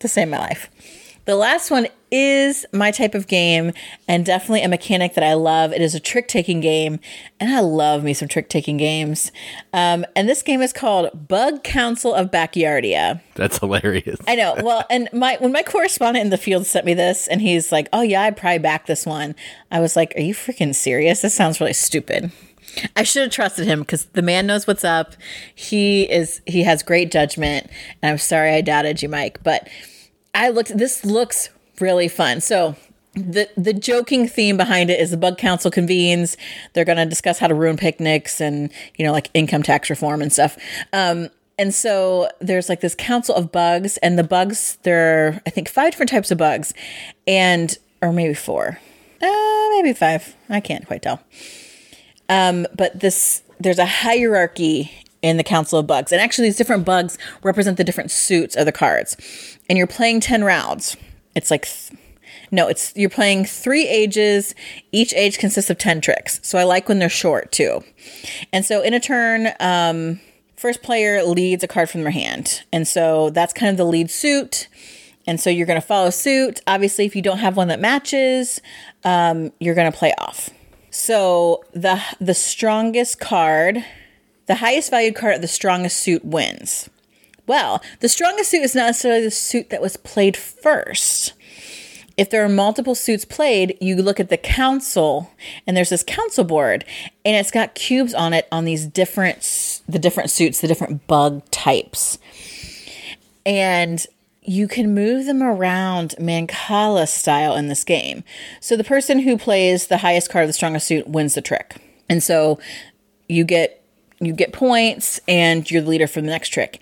to 0.01 0.09
save 0.09 0.29
my 0.29 0.39
life. 0.39 0.71
The 1.27 1.37
last 1.37 1.71
one 1.71 1.89
is 2.15 2.65
my 2.73 2.93
type 2.93 3.13
of 3.13 3.27
game 3.27 3.73
and 4.07 4.25
definitely 4.25 4.63
a 4.63 4.69
mechanic 4.69 5.15
that 5.15 5.25
I 5.25 5.35
love. 5.35 5.73
It 5.73 5.83
is 5.83 5.97
a 5.97 6.01
trick 6.01 6.29
taking 6.29 6.61
game, 6.61 7.01
and 7.41 7.53
I 7.53 7.59
love 7.59 8.05
me 8.05 8.15
some 8.15 8.29
trick 8.29 8.49
taking 8.49 8.77
games. 8.77 9.33
Um, 9.73 10.07
and 10.15 10.29
this 10.29 10.41
game 10.41 10.63
is 10.63 10.73
called 10.73 11.27
Bug 11.27 11.65
Council 11.65 12.15
of 12.15 12.31
Backyardia. 12.31 13.21
That's 13.35 13.59
hilarious. 13.59 14.21
I 14.29 14.37
know. 14.37 14.55
Well, 14.63 14.85
and 14.91 15.09
my 15.13 15.39
when 15.41 15.51
my 15.51 15.65
correspondent 15.65 16.25
in 16.25 16.31
the 16.31 16.39
field 16.39 16.67
sent 16.67 16.87
me 16.87 16.95
this, 16.95 17.27
and 17.27 17.41
he's 17.41 17.73
like, 17.73 17.89
"Oh 17.93 18.03
yeah, 18.03 18.23
I'd 18.23 18.37
probably 18.37 18.61
back 18.61 18.87
this 18.87 19.05
one." 19.05 19.35
I 19.73 19.81
was 19.81 19.97
like, 19.97 20.15
"Are 20.17 20.23
you 20.23 20.35
freaking 20.35 20.73
serious? 20.73 21.21
This 21.23 21.35
sounds 21.35 21.61
really 21.61 21.73
stupid." 21.73 22.31
I 22.95 23.03
should 23.03 23.23
have 23.23 23.33
trusted 23.33 23.67
him 23.67 23.81
because 23.81 24.05
the 24.07 24.23
man 24.23 24.47
knows 24.47 24.69
what's 24.69 24.85
up. 24.85 25.15
He 25.53 26.05
is 26.05 26.43
he 26.47 26.63
has 26.63 26.85
great 26.85 27.11
judgment, 27.11 27.69
and 28.03 28.13
I'm 28.13 28.19
sorry 28.19 28.53
I 28.53 28.61
doubted 28.61 29.03
you, 29.03 29.09
Mike, 29.09 29.43
but 29.43 29.69
I 30.33 30.51
looked. 30.51 30.79
This 30.79 31.05
looks 31.05 31.49
really 31.81 32.09
fun. 32.09 32.41
So 32.41 32.77
the 33.15 33.49
the 33.57 33.73
joking 33.73 34.27
theme 34.27 34.57
behind 34.57 34.91
it 34.91 35.01
is 35.01 35.11
the 35.11 35.17
bug 35.17 35.39
council 35.39 35.71
convenes. 35.71 36.37
They're 36.73 36.85
going 36.85 36.99
to 36.99 37.07
discuss 37.07 37.39
how 37.39 37.47
to 37.47 37.55
ruin 37.55 37.77
picnics 37.77 38.41
and 38.41 38.73
you 38.97 39.05
know 39.05 39.13
like 39.13 39.31
income 39.35 39.63
tax 39.63 39.91
reform 39.91 40.23
and 40.23 40.33
stuff. 40.33 40.57
Um, 40.93 41.29
and 41.57 41.73
so 41.73 42.29
there's 42.41 42.69
like 42.69 42.81
this 42.81 42.97
council 42.97 43.35
of 43.35 43.53
bugs, 43.53 43.97
and 43.99 44.19
the 44.19 44.25
bugs 44.25 44.79
there 44.83 45.29
are 45.29 45.41
I 45.47 45.51
think 45.51 45.69
five 45.69 45.93
different 45.93 46.11
types 46.11 46.31
of 46.31 46.39
bugs, 46.39 46.75
and 47.27 47.77
or 48.03 48.13
maybe 48.13 48.35
four, 48.35 48.81
uh, 49.23 49.69
maybe 49.71 49.93
five. 49.93 50.35
I 50.49 50.61
can't 50.61 50.87
quite 50.87 51.03
tell. 51.03 51.21
Um, 52.29 52.67
but 52.77 52.99
this 52.99 53.43
there's 53.61 53.79
a 53.79 53.87
hierarchy 53.87 54.91
in 55.23 55.39
the 55.39 55.45
Council 55.45 55.79
of 55.79 55.87
Bugs. 55.87 56.13
And 56.13 56.21
actually, 56.21 56.49
these 56.49 56.57
different 56.57 56.85
bugs 56.85 57.17
represent 57.43 57.79
the 57.79 57.85
different 57.85 58.11
suits 58.11 58.57
of 58.57 58.67
the 58.67 58.73
cards. 58.73 59.17
And 59.71 59.79
you're 59.79 59.87
playing 59.87 60.21
10 60.21 60.45
rounds. 60.45 60.99
It's 61.35 61.51
like, 61.51 61.67
th- 61.67 62.01
no, 62.51 62.69
it's 62.69 62.93
you're 62.95 63.11
playing 63.11 63.45
three 63.45 63.87
ages. 63.89 64.55
Each 64.93 65.13
age 65.15 65.39
consists 65.39 65.71
of 65.71 65.79
10 65.79 66.01
tricks. 66.01 66.41
So 66.43 66.59
I 66.59 66.65
like 66.65 66.89
when 66.89 66.99
they're 66.99 67.09
short 67.09 67.53
too. 67.53 67.83
And 68.53 68.65
so 68.65 68.81
in 68.81 68.95
a 68.95 69.01
turn, 69.01 69.49
um, 69.61 70.21
first 70.57 70.83
player 70.83 71.23
leads 71.25 71.65
a 71.65 71.69
card 71.69 71.91
from 71.91 72.03
their 72.03 72.13
hand. 72.13 72.63
And 72.73 72.87
so 72.87 73.31
that's 73.31 73.53
kind 73.53 73.71
of 73.71 73.77
the 73.77 73.85
lead 73.85 74.11
suit. 74.11 74.69
And 75.27 75.41
so 75.41 75.51
you're 75.51 75.67
going 75.67 75.81
to 75.81 75.87
follow 75.87 76.11
suit. 76.11 76.61
Obviously, 76.67 77.07
if 77.07 77.17
you 77.17 77.23
don't 77.23 77.39
have 77.39 77.57
one 77.57 77.69
that 77.69 77.81
matches, 77.81 78.61
um, 79.05 79.53
you're 79.59 79.75
going 79.75 79.91
to 79.91 79.97
play 79.97 80.13
off. 80.19 80.51
So 80.91 81.65
the 81.73 82.01
the 82.21 82.35
strongest 82.35 83.19
card 83.19 83.85
the 84.47 84.57
highest 84.57 84.91
valued 84.91 85.15
card 85.15 85.37
of 85.37 85.41
the 85.41 85.49
strongest 85.49 85.99
suit 85.99 86.25
wins. 86.25 86.91
Well, 87.47 87.83
the 88.01 88.09
strongest 88.09 88.51
suit 88.51 88.63
is 88.63 88.75
not 88.75 88.87
necessarily 88.87 89.25
the 89.25 89.31
suit 89.31 89.71
that 89.71 89.83
was 89.83 89.97
played 89.97 90.37
first. 90.37 91.35
If 92.17 92.31
there 92.31 92.45
are 92.45 92.49
multiple 92.49 92.95
suits 92.95 93.25
played, 93.25 93.77
you 93.81 93.97
look 93.97 94.21
at 94.21 94.29
the 94.29 94.37
council 94.37 95.31
and 95.67 95.77
there's 95.77 95.91
this 95.91 96.05
council 96.05 96.45
board 96.45 96.85
and 97.25 97.37
it's 97.37 97.51
got 97.51 97.75
cubes 97.75 98.15
on 98.15 98.33
it 98.33 98.47
on 98.53 98.65
these 98.65 98.87
different 98.87 99.83
the 99.89 99.99
different 99.99 100.31
suits, 100.31 100.61
the 100.61 100.69
different 100.69 101.07
bug 101.07 101.43
types. 101.51 102.19
And 103.45 104.07
you 104.43 104.69
can 104.69 104.95
move 104.95 105.27
them 105.27 105.43
around 105.43 106.15
Mancala 106.19 107.09
style 107.09 107.57
in 107.57 107.69
this 107.69 107.83
game. 107.83 108.23
So 108.61 108.77
the 108.77 108.85
person 108.85 109.21
who 109.21 109.37
plays 109.37 109.89
the 109.89 109.99
highest 109.99 110.31
card 110.31 110.45
of 110.45 110.49
the 110.49 110.55
strongest 110.55 110.87
suit 110.87 111.09
wins 111.09 111.35
the 111.35 111.43
trick 111.43 111.77
And 112.09 112.23
so 112.23 112.59
you 113.29 113.45
get 113.45 113.81
you 114.21 114.33
get 114.33 114.53
points 114.53 115.21
and 115.27 115.69
you're 115.71 115.83
the 115.83 115.89
leader 115.89 116.07
for 116.07 116.21
the 116.21 116.29
next 116.29 116.51
trick. 116.51 116.81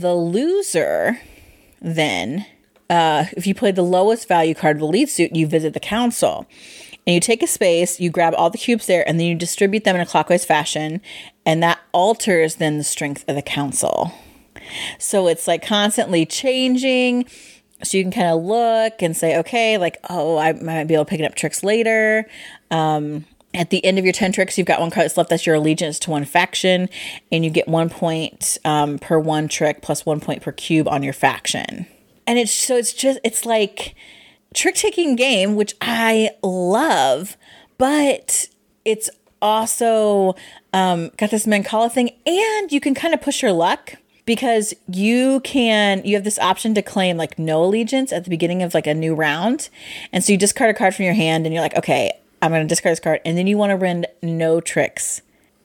The 0.00 0.14
loser 0.14 1.20
then 1.80 2.46
uh, 2.88 3.24
if 3.36 3.46
you 3.46 3.54
play 3.54 3.72
the 3.72 3.82
lowest 3.82 4.28
value 4.28 4.54
card 4.54 4.76
of 4.76 4.80
the 4.80 4.86
lead 4.86 5.08
suit, 5.08 5.34
you 5.34 5.46
visit 5.46 5.74
the 5.74 5.80
council. 5.80 6.46
And 7.06 7.14
you 7.14 7.20
take 7.20 7.42
a 7.42 7.46
space, 7.46 7.98
you 7.98 8.10
grab 8.10 8.34
all 8.36 8.50
the 8.50 8.58
cubes 8.58 8.86
there, 8.86 9.06
and 9.08 9.18
then 9.18 9.26
you 9.26 9.34
distribute 9.34 9.84
them 9.84 9.96
in 9.96 10.02
a 10.02 10.06
clockwise 10.06 10.44
fashion, 10.44 11.00
and 11.44 11.62
that 11.62 11.80
alters 11.92 12.56
then 12.56 12.78
the 12.78 12.84
strength 12.84 13.24
of 13.28 13.34
the 13.34 13.42
council. 13.42 14.12
So 14.98 15.26
it's 15.26 15.48
like 15.48 15.66
constantly 15.66 16.26
changing. 16.26 17.26
So 17.82 17.96
you 17.96 18.04
can 18.04 18.12
kind 18.12 18.28
of 18.28 18.42
look 18.42 19.02
and 19.02 19.16
say, 19.16 19.38
okay, 19.38 19.78
like, 19.78 19.96
oh, 20.08 20.36
I 20.36 20.52
might 20.52 20.84
be 20.84 20.94
able 20.94 21.04
to 21.04 21.08
pick 21.08 21.20
up 21.22 21.34
tricks 21.34 21.64
later. 21.64 22.26
Um, 22.70 23.24
at 23.54 23.70
the 23.70 23.84
end 23.84 23.98
of 23.98 24.04
your 24.04 24.12
10 24.12 24.32
tricks, 24.32 24.56
you've 24.56 24.66
got 24.66 24.80
one 24.80 24.90
card 24.90 25.10
left 25.16 25.30
that's 25.30 25.46
your 25.46 25.56
allegiance 25.56 25.98
to 26.00 26.10
one 26.10 26.24
faction, 26.24 26.88
and 27.30 27.44
you 27.44 27.50
get 27.50 27.68
one 27.68 27.90
point 27.90 28.58
um, 28.64 28.98
per 28.98 29.18
one 29.18 29.48
trick 29.48 29.82
plus 29.82 30.06
one 30.06 30.20
point 30.20 30.42
per 30.42 30.52
cube 30.52 30.88
on 30.88 31.02
your 31.02 31.12
faction. 31.12 31.86
And 32.26 32.38
it's 32.38 32.52
so 32.52 32.76
it's 32.76 32.92
just, 32.92 33.18
it's 33.24 33.44
like 33.44 33.94
trick 34.54 34.74
taking 34.74 35.16
game, 35.16 35.54
which 35.54 35.74
I 35.80 36.30
love, 36.42 37.36
but 37.78 38.48
it's 38.84 39.10
also 39.40 40.34
um, 40.72 41.10
got 41.18 41.30
this 41.30 41.46
Mancala 41.46 41.90
thing, 41.92 42.10
and 42.24 42.72
you 42.72 42.80
can 42.80 42.94
kind 42.94 43.12
of 43.12 43.20
push 43.20 43.42
your 43.42 43.52
luck 43.52 43.94
because 44.24 44.72
you 44.88 45.40
can 45.40 46.00
you 46.04 46.14
have 46.14 46.24
this 46.24 46.38
option 46.38 46.74
to 46.74 46.82
claim 46.82 47.16
like 47.16 47.38
no 47.38 47.64
allegiance 47.64 48.12
at 48.12 48.24
the 48.24 48.30
beginning 48.30 48.62
of 48.62 48.72
like 48.72 48.86
a 48.86 48.94
new 48.94 49.14
round 49.14 49.68
and 50.12 50.22
so 50.22 50.32
you 50.32 50.38
discard 50.38 50.70
a 50.70 50.74
card 50.74 50.94
from 50.94 51.04
your 51.04 51.14
hand 51.14 51.44
and 51.44 51.52
you're 51.52 51.62
like 51.62 51.76
okay 51.76 52.12
i'm 52.42 52.50
going 52.50 52.62
to 52.62 52.68
discard 52.68 52.92
this 52.92 53.00
card 53.00 53.20
and 53.24 53.38
then 53.38 53.46
you 53.46 53.56
want 53.56 53.70
to 53.70 53.76
run 53.76 54.04
no 54.22 54.60
tricks 54.60 55.22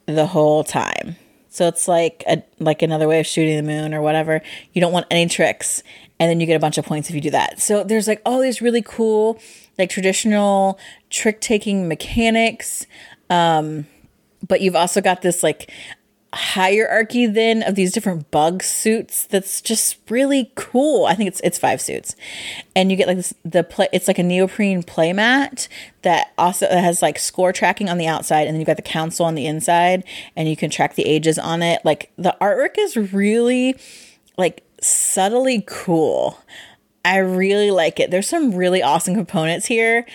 the 0.07 0.25
whole 0.25 0.63
time. 0.63 1.15
So 1.49 1.67
it's 1.67 1.87
like 1.87 2.23
a 2.27 2.43
like 2.59 2.81
another 2.81 3.07
way 3.07 3.19
of 3.19 3.27
shooting 3.27 3.57
the 3.57 3.63
moon 3.63 3.93
or 3.93 4.01
whatever. 4.01 4.41
You 4.73 4.81
don't 4.81 4.93
want 4.93 5.05
any 5.11 5.27
tricks 5.27 5.83
and 6.19 6.29
then 6.29 6.39
you 6.39 6.47
get 6.47 6.55
a 6.55 6.59
bunch 6.59 6.77
of 6.77 6.85
points 6.85 7.09
if 7.09 7.15
you 7.15 7.21
do 7.21 7.31
that. 7.31 7.59
So 7.59 7.83
there's 7.83 8.07
like 8.07 8.21
all 8.25 8.39
these 8.39 8.61
really 8.61 8.81
cool 8.81 9.39
like 9.77 9.89
traditional 9.89 10.79
trick 11.09 11.39
taking 11.41 11.87
mechanics 11.87 12.85
um 13.29 13.85
but 14.47 14.61
you've 14.61 14.75
also 14.75 15.01
got 15.01 15.21
this 15.21 15.43
like 15.43 15.71
hierarchy 16.33 17.25
then 17.25 17.63
of 17.63 17.75
these 17.75 17.93
different 17.93 18.29
bug 18.31 18.61
suits 18.61 19.25
that's 19.27 19.61
just 19.61 19.97
really 20.09 20.51
cool. 20.55 21.05
I 21.05 21.15
think 21.15 21.29
it's 21.29 21.39
it's 21.43 21.57
five 21.57 21.79
suits. 21.79 22.15
And 22.75 22.91
you 22.91 22.97
get 22.97 23.07
like 23.07 23.17
this 23.17 23.33
the 23.45 23.63
play 23.63 23.87
it's 23.93 24.07
like 24.07 24.19
a 24.19 24.23
neoprene 24.23 24.83
playmat 24.83 25.67
that 26.01 26.33
also 26.37 26.67
has 26.67 27.01
like 27.01 27.17
score 27.17 27.53
tracking 27.53 27.89
on 27.89 27.97
the 27.97 28.07
outside 28.07 28.47
and 28.47 28.53
then 28.53 28.59
you've 28.59 28.67
got 28.67 28.75
the 28.75 28.81
council 28.81 29.25
on 29.25 29.35
the 29.35 29.45
inside 29.45 30.03
and 30.35 30.49
you 30.49 30.57
can 30.57 30.69
track 30.69 30.95
the 30.95 31.05
ages 31.05 31.39
on 31.39 31.61
it. 31.61 31.83
Like 31.85 32.11
the 32.17 32.35
artwork 32.41 32.75
is 32.77 32.97
really 33.13 33.75
like 34.37 34.63
subtly 34.81 35.63
cool. 35.65 36.39
I 37.05 37.17
really 37.19 37.71
like 37.71 38.01
it. 38.01 38.11
There's 38.11 38.27
some 38.27 38.53
really 38.53 38.83
awesome 38.83 39.15
components 39.15 39.65
here 39.65 40.05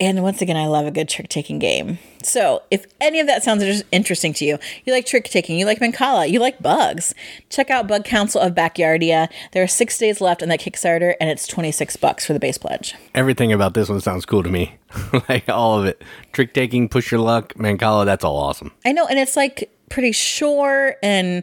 and 0.00 0.22
once 0.22 0.40
again, 0.40 0.56
I 0.56 0.66
love 0.66 0.86
a 0.86 0.90
good 0.90 1.10
trick 1.10 1.28
taking 1.28 1.58
game. 1.58 1.98
So, 2.22 2.62
if 2.70 2.86
any 3.00 3.20
of 3.20 3.26
that 3.26 3.42
sounds 3.42 3.82
interesting 3.90 4.32
to 4.34 4.44
you, 4.44 4.58
you 4.84 4.92
like 4.92 5.06
trick 5.06 5.24
taking, 5.24 5.58
you 5.58 5.66
like 5.66 5.78
Mancala, 5.78 6.28
you 6.28 6.38
like 6.38 6.60
bugs, 6.60 7.14
check 7.48 7.70
out 7.70 7.88
Bug 7.88 8.04
Council 8.04 8.40
of 8.40 8.54
Backyardia. 8.54 9.28
There 9.52 9.62
are 9.62 9.68
six 9.68 9.96
days 9.98 10.20
left 10.20 10.42
on 10.42 10.48
that 10.48 10.60
Kickstarter, 10.60 11.14
and 11.20 11.30
it's 11.30 11.46
26 11.46 11.96
bucks 11.96 12.26
for 12.26 12.32
the 12.32 12.40
base 12.40 12.58
pledge. 12.58 12.94
Everything 13.14 13.52
about 13.52 13.74
this 13.74 13.88
one 13.88 14.00
sounds 14.00 14.26
cool 14.26 14.42
to 14.42 14.50
me. 14.50 14.74
like 15.28 15.48
all 15.48 15.78
of 15.78 15.86
it. 15.86 16.02
Trick 16.32 16.52
taking, 16.54 16.88
push 16.88 17.10
your 17.10 17.20
luck, 17.20 17.54
Mancala, 17.54 18.04
that's 18.04 18.24
all 18.24 18.36
awesome. 18.36 18.72
I 18.84 18.92
know, 18.92 19.06
and 19.06 19.18
it's 19.18 19.36
like 19.36 19.70
pretty 19.88 20.12
short, 20.12 20.98
and 21.02 21.42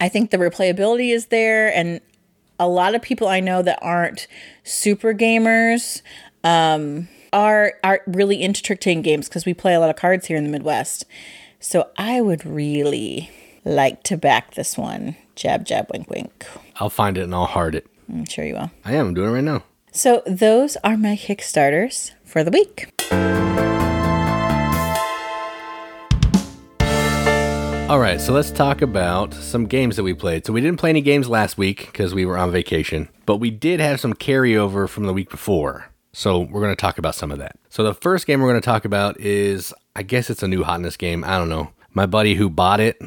I 0.00 0.08
think 0.08 0.30
the 0.30 0.38
replayability 0.38 1.12
is 1.12 1.26
there, 1.26 1.74
and 1.74 2.00
a 2.58 2.68
lot 2.68 2.94
of 2.94 3.02
people 3.02 3.28
I 3.28 3.40
know 3.40 3.62
that 3.62 3.78
aren't 3.82 4.26
super 4.62 5.12
gamers. 5.12 6.02
Um, 6.42 7.08
are 7.34 7.74
are 7.82 8.00
really 8.06 8.40
into 8.40 8.62
trick 8.62 8.80
taking 8.80 9.02
games 9.02 9.28
because 9.28 9.44
we 9.44 9.52
play 9.52 9.74
a 9.74 9.80
lot 9.80 9.90
of 9.90 9.96
cards 9.96 10.26
here 10.26 10.38
in 10.38 10.44
the 10.44 10.50
Midwest. 10.50 11.04
So 11.60 11.90
I 11.98 12.20
would 12.20 12.46
really 12.46 13.30
like 13.64 14.02
to 14.04 14.16
back 14.16 14.54
this 14.54 14.78
one. 14.78 15.16
Jab, 15.34 15.66
jab, 15.66 15.90
wink, 15.92 16.08
wink. 16.08 16.46
I'll 16.76 16.88
find 16.88 17.18
it 17.18 17.24
and 17.24 17.34
I'll 17.34 17.46
heart 17.46 17.74
it. 17.74 17.86
I'm 18.08 18.24
sure 18.24 18.44
you 18.44 18.54
will. 18.54 18.70
I 18.84 18.94
am. 18.94 19.08
I'm 19.08 19.14
doing 19.14 19.30
it 19.30 19.32
right 19.32 19.44
now. 19.44 19.64
So 19.90 20.22
those 20.26 20.76
are 20.84 20.96
my 20.96 21.16
Kickstarters 21.16 22.12
for 22.24 22.44
the 22.44 22.50
week. 22.50 22.90
All 27.88 27.98
right, 27.98 28.20
so 28.20 28.32
let's 28.32 28.50
talk 28.50 28.82
about 28.82 29.34
some 29.34 29.66
games 29.66 29.96
that 29.96 30.02
we 30.02 30.14
played. 30.14 30.46
So 30.46 30.52
we 30.52 30.60
didn't 30.60 30.78
play 30.78 30.90
any 30.90 31.02
games 31.02 31.28
last 31.28 31.58
week 31.58 31.86
because 31.86 32.14
we 32.14 32.24
were 32.24 32.38
on 32.38 32.50
vacation, 32.50 33.08
but 33.26 33.36
we 33.36 33.50
did 33.50 33.78
have 33.78 34.00
some 34.00 34.14
carryover 34.14 34.88
from 34.88 35.04
the 35.04 35.12
week 35.12 35.30
before. 35.30 35.90
So 36.14 36.40
we're 36.40 36.60
going 36.60 36.74
to 36.74 36.80
talk 36.80 36.98
about 36.98 37.14
some 37.14 37.30
of 37.30 37.38
that. 37.38 37.56
So 37.68 37.82
the 37.82 37.92
first 37.92 38.26
game 38.26 38.40
we're 38.40 38.50
going 38.50 38.60
to 38.60 38.64
talk 38.64 38.84
about 38.84 39.20
is, 39.20 39.74
I 39.96 40.02
guess 40.02 40.30
it's 40.30 40.42
a 40.42 40.48
new 40.48 40.62
hotness 40.62 40.96
game. 40.96 41.24
I 41.24 41.38
don't 41.38 41.48
know. 41.48 41.70
My 41.92 42.06
buddy 42.06 42.34
who 42.34 42.48
bought 42.48 42.80
it 42.80 43.00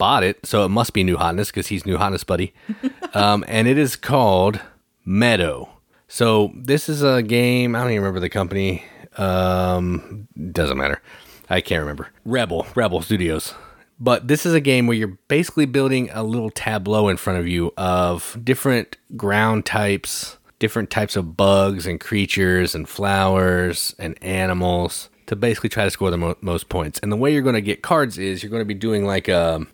bought 0.00 0.24
it, 0.24 0.46
so 0.46 0.64
it 0.64 0.70
must 0.70 0.94
be 0.94 1.04
new 1.04 1.18
hotness 1.18 1.50
because 1.50 1.66
he's 1.66 1.84
new 1.84 1.98
hotness 1.98 2.24
buddy. 2.24 2.54
um, 3.14 3.44
and 3.46 3.68
it 3.68 3.76
is 3.76 3.94
called 3.94 4.58
Meadow. 5.04 5.68
So 6.08 6.52
this 6.56 6.88
is 6.88 7.02
a 7.02 7.22
game. 7.22 7.76
I 7.76 7.82
don't 7.82 7.90
even 7.90 8.02
remember 8.02 8.18
the 8.18 8.30
company. 8.30 8.82
Um, 9.18 10.26
doesn't 10.50 10.78
matter. 10.78 11.02
I 11.50 11.60
can't 11.60 11.80
remember. 11.80 12.08
Rebel, 12.24 12.66
Rebel 12.74 13.02
Studios. 13.02 13.54
But 14.00 14.26
this 14.26 14.46
is 14.46 14.54
a 14.54 14.60
game 14.60 14.86
where 14.86 14.96
you're 14.96 15.18
basically 15.28 15.66
building 15.66 16.08
a 16.12 16.22
little 16.22 16.50
tableau 16.50 17.08
in 17.08 17.18
front 17.18 17.38
of 17.38 17.46
you 17.46 17.74
of 17.76 18.38
different 18.42 18.96
ground 19.14 19.66
types 19.66 20.38
different 20.60 20.90
types 20.90 21.16
of 21.16 21.36
bugs 21.36 21.86
and 21.86 21.98
creatures 21.98 22.76
and 22.76 22.88
flowers 22.88 23.96
and 23.98 24.16
animals 24.22 25.10
to 25.26 25.34
basically 25.34 25.68
try 25.68 25.84
to 25.84 25.90
score 25.90 26.10
the 26.10 26.16
mo- 26.16 26.36
most 26.40 26.68
points. 26.68 27.00
And 27.02 27.10
the 27.10 27.16
way 27.16 27.32
you're 27.32 27.42
going 27.42 27.54
to 27.56 27.60
get 27.60 27.82
cards 27.82 28.18
is 28.18 28.42
you're 28.42 28.50
going 28.50 28.60
to 28.60 28.64
be 28.64 28.74
doing 28.74 29.04
like 29.04 29.26
a 29.26 29.56
um, 29.56 29.68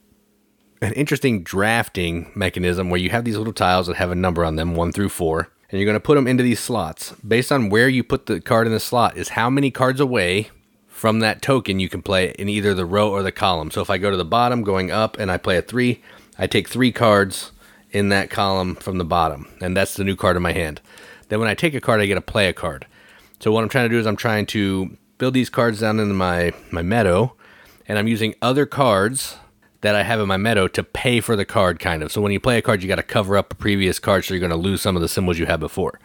an 0.83 0.93
interesting 0.93 1.43
drafting 1.43 2.31
mechanism 2.35 2.91
where 2.91 3.01
you 3.01 3.11
have 3.11 3.25
these 3.25 3.37
little 3.37 3.53
tiles 3.53 3.87
that 3.87 3.97
have 3.97 4.11
a 4.11 4.15
number 4.15 4.45
on 4.45 4.57
them, 4.57 4.75
1 4.75 4.93
through 4.93 5.09
4, 5.09 5.51
and 5.71 5.81
you're 5.81 5.87
going 5.87 5.97
to 5.97 6.01
put 6.01 6.17
them 6.17 6.27
into 6.27 6.43
these 6.43 6.61
slots. 6.61 7.13
Based 7.27 7.51
on 7.51 7.71
where 7.71 7.89
you 7.89 8.05
put 8.05 8.27
the 8.27 8.41
card 8.41 8.67
in 8.67 8.73
the 8.73 8.81
slot 8.81 9.17
is 9.17 9.31
how 9.31 9.49
many 9.49 9.71
cards 9.71 10.01
away 10.01 10.51
from 10.87 11.21
that 11.21 11.43
token 11.43 11.81
you 11.81 11.89
can 11.89 12.03
play 12.03 12.35
in 12.39 12.49
either 12.49 12.75
the 12.75 12.85
row 12.85 13.11
or 13.11 13.23
the 13.23 13.33
column. 13.33 13.71
So 13.71 13.81
if 13.81 13.91
I 13.91 13.99
go 13.99 14.11
to 14.11 14.17
the 14.17 14.25
bottom 14.25 14.63
going 14.63 14.91
up 14.91 15.19
and 15.19 15.31
I 15.31 15.39
play 15.39 15.57
a 15.57 15.63
3, 15.63 16.03
I 16.39 16.47
take 16.47 16.69
3 16.69 16.93
cards 16.93 17.53
in 17.97 18.11
that 18.11 18.29
column 18.29 18.75
from 18.75 18.99
the 18.99 19.05
bottom, 19.05 19.49
and 19.63 19.75
that's 19.75 19.95
the 19.95 20.05
new 20.05 20.17
card 20.17 20.37
in 20.37 20.43
my 20.43 20.53
hand. 20.53 20.83
Then 21.29 21.41
when 21.41 21.49
I 21.49 21.55
take 21.55 21.75
a 21.75 21.81
card, 21.81 22.01
I 22.01 22.07
get 22.07 22.17
to 22.17 22.21
play 22.21 22.47
a 22.47 22.53
card. 22.53 22.87
So 23.41 23.51
what 23.51 23.63
I'm 23.63 23.71
trying 23.71 23.87
to 23.87 23.95
do 23.95 23.99
is 23.99 24.07
I'm 24.07 24.17
trying 24.17 24.45
to 24.47 24.97
build 25.17 25.33
these 25.33 25.49
cards 25.49 25.81
down 25.81 25.99
in 25.99 26.15
my 26.15 26.53
my 26.71 26.83
meadow, 26.83 27.35
and 27.89 27.99
I'm 27.99 28.07
using 28.07 28.35
other 28.43 28.67
cards 28.67 29.37
that 29.81 29.95
I 29.95 30.03
have 30.03 30.21
in 30.21 30.29
my 30.29 30.37
meadow 30.37 30.69
to 30.69 30.83
pay 30.83 31.21
for 31.21 31.37
the 31.37 31.45
card, 31.47 31.79
kind 31.79 32.03
of. 32.03 32.13
So 32.13 32.21
when 32.21 32.33
you 32.33 32.41
play 32.41 32.59
a 32.59 32.63
card, 32.63 32.83
you 32.83 32.89
got 32.89 32.97
to 32.97 33.03
cover 33.03 33.37
up 33.37 33.53
a 33.53 33.57
previous 33.57 33.99
card, 33.99 34.25
so 34.25 34.35
you're 34.35 34.41
going 34.41 34.51
to 34.51 34.57
lose 34.57 34.83
some 34.83 34.97
of 34.97 35.03
the 35.03 35.09
symbols 35.09 35.39
you 35.39 35.47
had 35.47 35.61
before. 35.61 35.99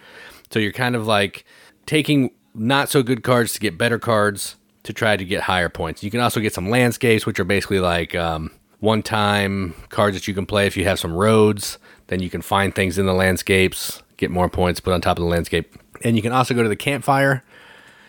So 0.50 0.60
you're 0.60 0.71
kind 0.71 0.95
of 0.95 1.05
like 1.07 1.45
taking 1.86 2.31
not 2.53 2.89
so 2.89 3.03
good 3.03 3.24
cards 3.24 3.53
to 3.53 3.60
get 3.60 3.77
better 3.77 4.00
cards 4.00 4.55
to 4.83 4.93
try 4.93 5.17
to 5.17 5.25
get 5.25 5.43
higher 5.43 5.69
points. 5.69 6.03
You 6.03 6.12
can 6.12 6.19
also 6.21 6.39
get 6.39 6.53
some 6.53 6.69
landscapes, 6.69 7.25
which 7.25 7.39
are 7.39 7.45
basically 7.45 7.79
like 7.79 8.15
um, 8.15 8.51
one 8.79 9.01
time 9.03 9.74
cards 9.89 10.15
that 10.17 10.27
you 10.27 10.33
can 10.33 10.45
play 10.45 10.67
if 10.67 10.75
you 10.75 10.83
have 10.83 11.00
some 11.00 11.13
roads. 11.13 11.77
Then 12.12 12.22
you 12.22 12.30
can 12.30 12.41
find 12.41 12.75
things 12.75 12.98
in 12.98 13.06
the 13.06 13.13
landscapes, 13.13 14.03
get 14.18 14.32
more 14.32 14.50
points 14.50 14.82
put 14.82 14.91
on 14.91 15.00
top 15.00 15.18
of 15.18 15.24
the 15.24 15.30
landscape. 15.30 15.77
And 16.03 16.18
you 16.18 16.22
can 16.22 16.34
also 16.34 16.53
go 16.53 16.62
to 16.62 16.68
the 16.68 16.75
campfire. 16.75 17.41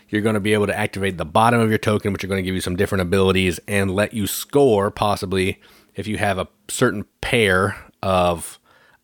You're 0.09 0.23
going 0.23 0.35
to 0.35 0.41
be 0.41 0.55
able 0.55 0.67
to 0.67 0.77
activate 0.77 1.19
the 1.19 1.25
bottom 1.25 1.61
of 1.61 1.69
your 1.69 1.79
token, 1.79 2.13
which 2.13 2.25
are 2.25 2.27
going 2.27 2.43
to 2.43 2.43
give 2.43 2.57
you 2.57 2.61
some 2.61 2.75
different 2.75 3.03
abilities 3.03 3.61
and 3.69 3.95
let 3.95 4.13
you 4.13 4.27
score 4.27 4.91
possibly 4.91 5.61
if 5.95 6.09
you 6.09 6.19
have 6.19 6.37
a 6.37 6.49
certain 6.67 7.05
pair 7.21 7.77
of 8.03 8.59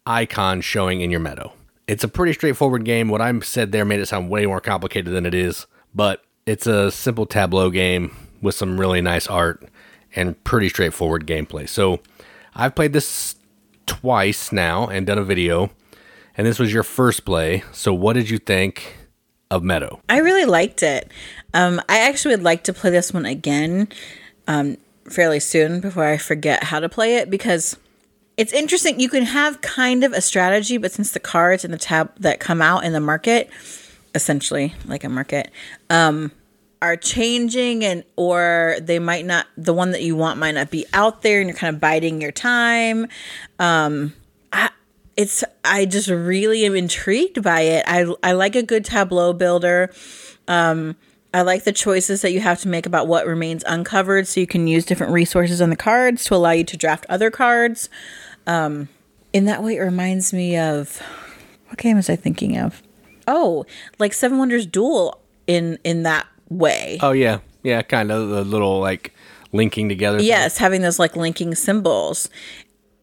icons 0.04 0.64
showing 0.64 1.00
in 1.00 1.12
your 1.12 1.20
meadow. 1.20 1.52
It's 1.86 2.02
a 2.02 2.08
pretty 2.08 2.32
straightforward 2.32 2.84
game. 2.84 3.08
What 3.08 3.20
I 3.20 3.38
said 3.38 3.70
there 3.70 3.84
made 3.84 4.00
it 4.00 4.06
sound 4.06 4.30
way 4.30 4.46
more 4.46 4.60
complicated 4.60 5.14
than 5.14 5.26
it 5.26 5.34
is, 5.34 5.68
but 5.94 6.24
it's 6.44 6.66
a 6.66 6.90
simple 6.90 7.24
tableau 7.24 7.70
game 7.70 8.16
with 8.42 8.56
some 8.56 8.80
really 8.80 9.00
nice 9.00 9.28
art 9.28 9.64
and 10.16 10.42
pretty 10.42 10.68
straightforward 10.68 11.24
gameplay. 11.24 11.68
So 11.68 12.00
I've 12.56 12.74
played 12.74 12.92
this 12.92 13.36
twice 13.88 14.52
now 14.52 14.86
and 14.86 15.06
done 15.06 15.18
a 15.18 15.24
video, 15.24 15.70
and 16.36 16.46
this 16.46 16.60
was 16.60 16.72
your 16.72 16.84
first 16.84 17.24
play. 17.24 17.64
So 17.72 17.92
what 17.92 18.12
did 18.12 18.30
you 18.30 18.38
think 18.38 18.96
of 19.50 19.64
Meadow? 19.64 20.00
I 20.08 20.18
really 20.18 20.44
liked 20.44 20.82
it. 20.84 21.10
Um, 21.54 21.80
I 21.88 21.98
actually 22.00 22.36
would 22.36 22.44
like 22.44 22.62
to 22.64 22.72
play 22.72 22.90
this 22.90 23.12
one 23.12 23.26
again 23.26 23.88
um, 24.46 24.76
fairly 25.08 25.40
soon 25.40 25.80
before 25.80 26.04
I 26.04 26.18
forget 26.18 26.64
how 26.64 26.78
to 26.78 26.88
play 26.88 27.16
it 27.16 27.30
because 27.30 27.76
it's 28.36 28.52
interesting. 28.52 29.00
You 29.00 29.08
can 29.08 29.24
have 29.24 29.60
kind 29.62 30.04
of 30.04 30.12
a 30.12 30.20
strategy, 30.20 30.76
but 30.76 30.92
since 30.92 31.10
the 31.10 31.20
cards 31.20 31.64
and 31.64 31.74
the 31.74 31.78
tab 31.78 32.14
that 32.20 32.38
come 32.38 32.62
out 32.62 32.84
in 32.84 32.92
the 32.92 33.00
market, 33.00 33.50
essentially 34.14 34.74
like 34.86 35.02
a 35.02 35.08
market, 35.08 35.50
um, 35.90 36.30
are 36.80 36.96
changing 36.96 37.84
and 37.84 38.04
or 38.16 38.76
they 38.80 38.98
might 38.98 39.26
not 39.26 39.46
the 39.56 39.72
one 39.74 39.90
that 39.90 40.02
you 40.02 40.14
want 40.14 40.38
might 40.38 40.52
not 40.52 40.70
be 40.70 40.86
out 40.92 41.22
there 41.22 41.40
and 41.40 41.48
you're 41.48 41.56
kind 41.56 41.74
of 41.74 41.80
biding 41.80 42.20
your 42.20 42.32
time 42.32 43.06
um 43.58 44.12
I, 44.52 44.70
it's 45.16 45.42
i 45.64 45.86
just 45.86 46.08
really 46.08 46.64
am 46.64 46.76
intrigued 46.76 47.42
by 47.42 47.62
it 47.62 47.84
i 47.86 48.06
i 48.22 48.32
like 48.32 48.54
a 48.54 48.62
good 48.62 48.84
tableau 48.84 49.32
builder 49.32 49.90
um 50.46 50.96
I 51.34 51.42
like 51.42 51.64
the 51.64 51.72
choices 51.72 52.22
that 52.22 52.32
you 52.32 52.40
have 52.40 52.60
to 52.62 52.68
make 52.68 52.86
about 52.86 53.06
what 53.06 53.26
remains 53.26 53.62
uncovered 53.66 54.26
so 54.26 54.40
you 54.40 54.46
can 54.46 54.66
use 54.66 54.86
different 54.86 55.12
resources 55.12 55.60
on 55.60 55.68
the 55.68 55.76
cards 55.76 56.24
to 56.24 56.34
allow 56.34 56.52
you 56.52 56.64
to 56.64 56.76
draft 56.76 57.04
other 57.08 57.30
cards. 57.30 57.90
Um, 58.46 58.88
in 59.34 59.44
that 59.44 59.62
way, 59.62 59.76
it 59.76 59.80
reminds 59.80 60.32
me 60.32 60.56
of 60.56 61.02
what 61.66 61.76
game 61.76 61.96
was 61.96 62.08
I 62.08 62.16
thinking 62.16 62.56
of? 62.56 62.82
Oh, 63.26 63.66
like 63.98 64.14
Seven 64.14 64.38
Wonders 64.38 64.64
Duel 64.64 65.20
in 65.46 65.78
in 65.84 66.02
that 66.04 66.26
way. 66.48 66.98
Oh 67.02 67.12
yeah, 67.12 67.38
yeah, 67.62 67.82
kind 67.82 68.10
of 68.10 68.28
the 68.28 68.44
little 68.44 68.80
like 68.80 69.14
linking 69.52 69.88
together. 69.88 70.20
Yes, 70.22 70.54
thing. 70.54 70.64
having 70.64 70.82
those 70.82 70.98
like 70.98 71.16
linking 71.16 71.54
symbols. 71.54 72.28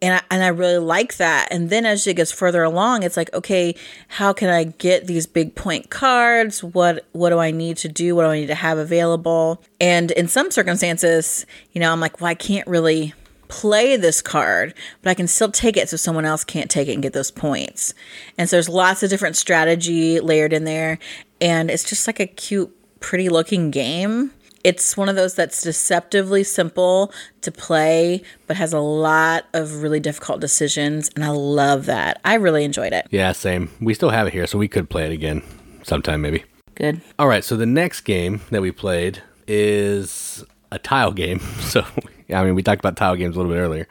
And 0.01 0.15
I, 0.15 0.21
and 0.29 0.43
I 0.43 0.49
really 0.49 0.77
like 0.77 1.17
that. 1.17 1.47
And 1.51 1.69
then 1.69 1.85
as 1.85 2.05
it 2.05 2.15
gets 2.15 2.31
further 2.31 2.63
along, 2.63 3.03
it's 3.03 3.15
like, 3.15 3.33
okay, 3.33 3.75
how 4.09 4.33
can 4.33 4.49
I 4.49 4.65
get 4.65 5.07
these 5.07 5.25
big 5.25 5.55
point 5.55 5.89
cards? 5.89 6.63
What 6.63 7.05
what 7.13 7.29
do 7.29 7.39
I 7.39 7.51
need 7.51 7.77
to 7.77 7.87
do? 7.87 8.15
What 8.15 8.23
do 8.23 8.29
I 8.29 8.39
need 8.41 8.47
to 8.47 8.55
have 8.55 8.77
available? 8.77 9.63
And 9.79 10.11
in 10.11 10.27
some 10.27 10.51
circumstances, 10.51 11.45
you 11.71 11.81
know, 11.81 11.91
I'm 11.91 12.01
like, 12.01 12.19
well, 12.19 12.29
I 12.29 12.35
can't 12.35 12.67
really 12.67 13.13
play 13.47 13.95
this 13.95 14.21
card, 14.21 14.73
but 15.01 15.09
I 15.09 15.13
can 15.13 15.27
still 15.27 15.51
take 15.51 15.77
it 15.77 15.89
so 15.89 15.97
someone 15.97 16.25
else 16.25 16.43
can't 16.43 16.69
take 16.69 16.87
it 16.87 16.93
and 16.93 17.03
get 17.03 17.13
those 17.13 17.31
points. 17.31 17.93
And 18.37 18.49
so 18.49 18.57
there's 18.57 18.69
lots 18.69 19.03
of 19.03 19.09
different 19.09 19.37
strategy 19.37 20.19
layered 20.19 20.53
in 20.53 20.63
there. 20.65 20.99
And 21.41 21.69
it's 21.69 21.83
just 21.83 22.07
like 22.07 22.19
a 22.19 22.27
cute, 22.27 22.74
pretty 23.05 23.29
looking 23.29 23.69
game. 23.69 24.31
It's 24.63 24.97
one 24.97 25.09
of 25.09 25.15
those 25.15 25.35
that's 25.35 25.61
deceptively 25.61 26.43
simple 26.43 27.13
to 27.41 27.51
play, 27.51 28.23
but 28.47 28.57
has 28.57 28.73
a 28.73 28.79
lot 28.79 29.45
of 29.53 29.83
really 29.83 29.99
difficult 29.99 30.41
decisions. 30.41 31.11
And 31.15 31.23
I 31.23 31.29
love 31.29 31.85
that. 31.85 32.19
I 32.25 32.33
really 32.33 32.63
enjoyed 32.63 32.93
it. 32.93 33.05
Yeah, 33.11 33.31
same. 33.31 33.69
We 33.79 33.93
still 33.93 34.09
have 34.09 34.25
it 34.25 34.33
here, 34.33 34.47
so 34.47 34.57
we 34.57 34.67
could 34.67 34.89
play 34.89 35.05
it 35.05 35.11
again 35.11 35.43
sometime, 35.83 36.19
maybe. 36.19 36.45
Good. 36.73 36.99
All 37.19 37.27
right, 37.27 37.43
so 37.43 37.55
the 37.55 37.67
next 37.67 38.01
game 38.01 38.41
that 38.49 38.63
we 38.63 38.71
played 38.71 39.21
is 39.47 40.43
a 40.71 40.79
tile 40.79 41.11
game. 41.11 41.39
So 41.61 41.85
I 42.33 42.43
mean, 42.43 42.55
we 42.55 42.63
talked 42.63 42.79
about 42.79 42.97
tile 42.97 43.15
games 43.15 43.35
a 43.35 43.39
little 43.39 43.53
bit 43.53 43.59
earlier. 43.59 43.87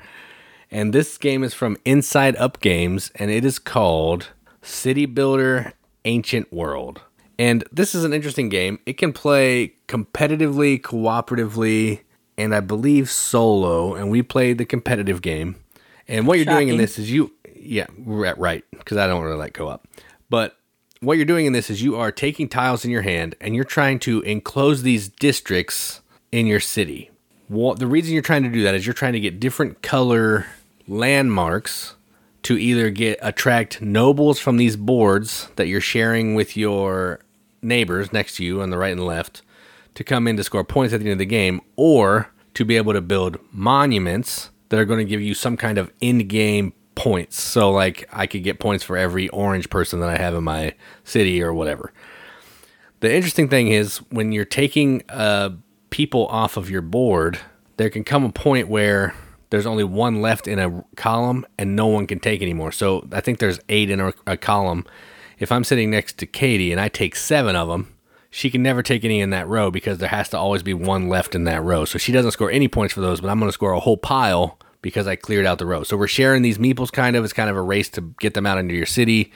And 0.72 0.92
this 0.92 1.18
game 1.18 1.44
is 1.44 1.54
from 1.54 1.76
Inside 1.84 2.34
Up 2.34 2.60
Games, 2.60 3.12
and 3.14 3.30
it 3.30 3.44
is 3.44 3.60
called 3.60 4.30
City 4.60 5.06
Builder 5.06 5.72
Ancient 6.04 6.52
World. 6.52 7.02
And 7.38 7.64
this 7.72 7.94
is 7.94 8.04
an 8.04 8.12
interesting 8.12 8.48
game. 8.48 8.78
It 8.86 8.96
can 8.96 9.12
play 9.12 9.74
competitively, 9.88 10.80
cooperatively, 10.80 12.00
and 12.38 12.54
I 12.54 12.60
believe 12.60 13.10
solo. 13.10 13.94
And 13.94 14.10
we 14.10 14.22
played 14.22 14.58
the 14.58 14.64
competitive 14.64 15.20
game. 15.22 15.56
And 16.06 16.26
what 16.26 16.38
you're 16.38 16.44
doing 16.44 16.68
in 16.68 16.76
this 16.76 16.98
is 16.98 17.10
you, 17.10 17.32
yeah, 17.56 17.86
right, 17.96 18.64
because 18.70 18.98
I 18.98 19.06
don't 19.06 19.22
really 19.22 19.38
like 19.38 19.54
co 19.54 19.68
op. 19.68 19.88
But 20.28 20.56
what 21.00 21.16
you're 21.16 21.26
doing 21.26 21.46
in 21.46 21.52
this 21.52 21.70
is 21.70 21.82
you 21.82 21.96
are 21.96 22.12
taking 22.12 22.48
tiles 22.48 22.84
in 22.84 22.90
your 22.90 23.02
hand 23.02 23.34
and 23.40 23.54
you're 23.54 23.64
trying 23.64 23.98
to 24.00 24.20
enclose 24.22 24.82
these 24.82 25.08
districts 25.08 26.00
in 26.30 26.46
your 26.46 26.60
city 26.60 27.10
what 27.48 27.78
the 27.78 27.86
reason 27.86 28.12
you're 28.12 28.22
trying 28.22 28.42
to 28.42 28.48
do 28.48 28.62
that 28.62 28.74
is 28.74 28.86
you're 28.86 28.94
trying 28.94 29.12
to 29.12 29.20
get 29.20 29.40
different 29.40 29.82
color 29.82 30.46
landmarks 30.86 31.96
to 32.42 32.58
either 32.58 32.90
get 32.90 33.18
attract 33.22 33.80
nobles 33.80 34.38
from 34.38 34.56
these 34.56 34.76
boards 34.76 35.48
that 35.56 35.66
you're 35.66 35.80
sharing 35.80 36.34
with 36.34 36.56
your 36.56 37.20
neighbors 37.64 38.12
next 38.12 38.36
to 38.36 38.44
you 38.44 38.60
on 38.60 38.70
the 38.70 38.78
right 38.78 38.92
and 38.92 39.04
left 39.04 39.42
to 39.94 40.04
come 40.04 40.26
in 40.28 40.36
to 40.36 40.44
score 40.44 40.64
points 40.64 40.92
at 40.92 41.00
the 41.00 41.06
end 41.06 41.12
of 41.12 41.18
the 41.18 41.26
game 41.26 41.60
or 41.76 42.30
to 42.54 42.64
be 42.64 42.76
able 42.76 42.92
to 42.92 43.00
build 43.00 43.38
monuments 43.52 44.50
that 44.68 44.78
are 44.78 44.84
going 44.84 44.98
to 44.98 45.04
give 45.04 45.20
you 45.20 45.34
some 45.34 45.56
kind 45.56 45.78
of 45.78 45.92
end 46.02 46.28
game 46.28 46.72
points. 46.94 47.40
So 47.40 47.70
like 47.70 48.08
I 48.12 48.26
could 48.26 48.44
get 48.44 48.58
points 48.58 48.84
for 48.84 48.96
every 48.96 49.28
orange 49.30 49.70
person 49.70 50.00
that 50.00 50.08
I 50.08 50.16
have 50.16 50.34
in 50.34 50.44
my 50.44 50.74
city 51.04 51.42
or 51.42 51.52
whatever. 51.52 51.92
The 53.00 53.14
interesting 53.14 53.48
thing 53.48 53.68
is 53.68 53.98
when 54.10 54.32
you're 54.32 54.44
taking 54.44 55.02
a 55.08 55.52
people 55.90 56.26
off 56.26 56.56
of 56.56 56.70
your 56.70 56.80
board, 56.82 57.38
there 57.76 57.90
can 57.90 58.04
come 58.04 58.24
a 58.24 58.32
point 58.32 58.68
where 58.68 59.14
there's 59.50 59.66
only 59.66 59.84
one 59.84 60.20
left 60.20 60.48
in 60.48 60.58
a 60.58 60.84
column 60.96 61.46
and 61.58 61.76
no 61.76 61.86
one 61.86 62.06
can 62.06 62.18
take 62.18 62.42
anymore. 62.42 62.72
So 62.72 63.06
I 63.12 63.20
think 63.20 63.38
there's 63.38 63.60
eight 63.68 63.90
in 63.90 64.00
a, 64.00 64.12
a 64.26 64.36
column. 64.36 64.86
If 65.38 65.50
I'm 65.52 65.64
sitting 65.64 65.90
next 65.90 66.18
to 66.18 66.26
Katie 66.26 66.72
and 66.72 66.80
I 66.80 66.88
take 66.88 67.16
seven 67.16 67.56
of 67.56 67.68
them, 67.68 67.94
she 68.30 68.50
can 68.50 68.62
never 68.62 68.82
take 68.82 69.04
any 69.04 69.20
in 69.20 69.30
that 69.30 69.46
row 69.46 69.70
because 69.70 69.98
there 69.98 70.08
has 70.08 70.28
to 70.30 70.38
always 70.38 70.62
be 70.62 70.74
one 70.74 71.08
left 71.08 71.34
in 71.34 71.44
that 71.44 71.62
row. 71.62 71.84
So 71.84 71.98
she 71.98 72.10
doesn't 72.10 72.32
score 72.32 72.50
any 72.50 72.66
points 72.66 72.92
for 72.92 73.00
those, 73.00 73.20
but 73.20 73.30
I'm 73.30 73.38
going 73.38 73.48
to 73.48 73.52
score 73.52 73.72
a 73.72 73.80
whole 73.80 73.96
pile 73.96 74.58
because 74.82 75.06
I 75.06 75.16
cleared 75.16 75.46
out 75.46 75.58
the 75.58 75.66
row. 75.66 75.84
So 75.84 75.96
we're 75.96 76.08
sharing 76.08 76.42
these 76.42 76.58
meeples 76.58 76.90
kind 76.90 77.14
of. 77.14 77.24
It's 77.24 77.32
kind 77.32 77.48
of 77.48 77.56
a 77.56 77.62
race 77.62 77.88
to 77.90 78.00
get 78.20 78.34
them 78.34 78.44
out 78.44 78.58
into 78.58 78.74
your 78.74 78.86
city 78.86 79.32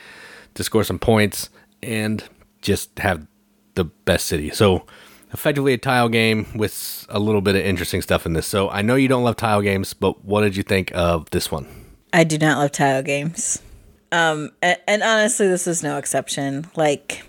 to 0.55 0.65
score 0.65 0.83
some 0.83 0.99
points 0.99 1.49
and 1.83 2.25
just 2.61 2.99
have 2.99 3.27
the 3.75 3.85
best 3.85 4.27
city. 4.27 4.51
So 4.51 4.85
effectively 5.33 5.73
a 5.73 5.79
tile 5.79 6.09
game 6.09 6.47
with 6.57 7.07
a 7.09 7.21
little 7.21 7.41
bit 7.41 7.55
of 7.55 7.63
interesting 7.63 8.03
stuff 8.03 8.27
in 8.27 8.33
this. 8.33 8.47
So 8.47 8.69
I 8.69 8.83
know 8.83 8.97
you 8.97 9.09
don't 9.09 9.23
love 9.23 9.37
tile 9.37 9.63
games, 9.63 9.95
but 9.95 10.25
what 10.25 10.41
did 10.41 10.57
you 10.57 10.63
think 10.63 10.91
of 10.95 11.31
this 11.31 11.53
one? 11.53 11.67
I 12.13 12.25
do 12.25 12.37
not 12.37 12.59
love 12.59 12.73
tile 12.73 13.03
games. 13.03 13.63
Um, 14.11 14.51
and, 14.63 14.79
and 14.87 15.03
honestly, 15.03 15.49
this 15.49 15.67
is 15.67 15.83
no 15.83 15.99
exception. 15.99 16.67
Like, 16.77 17.25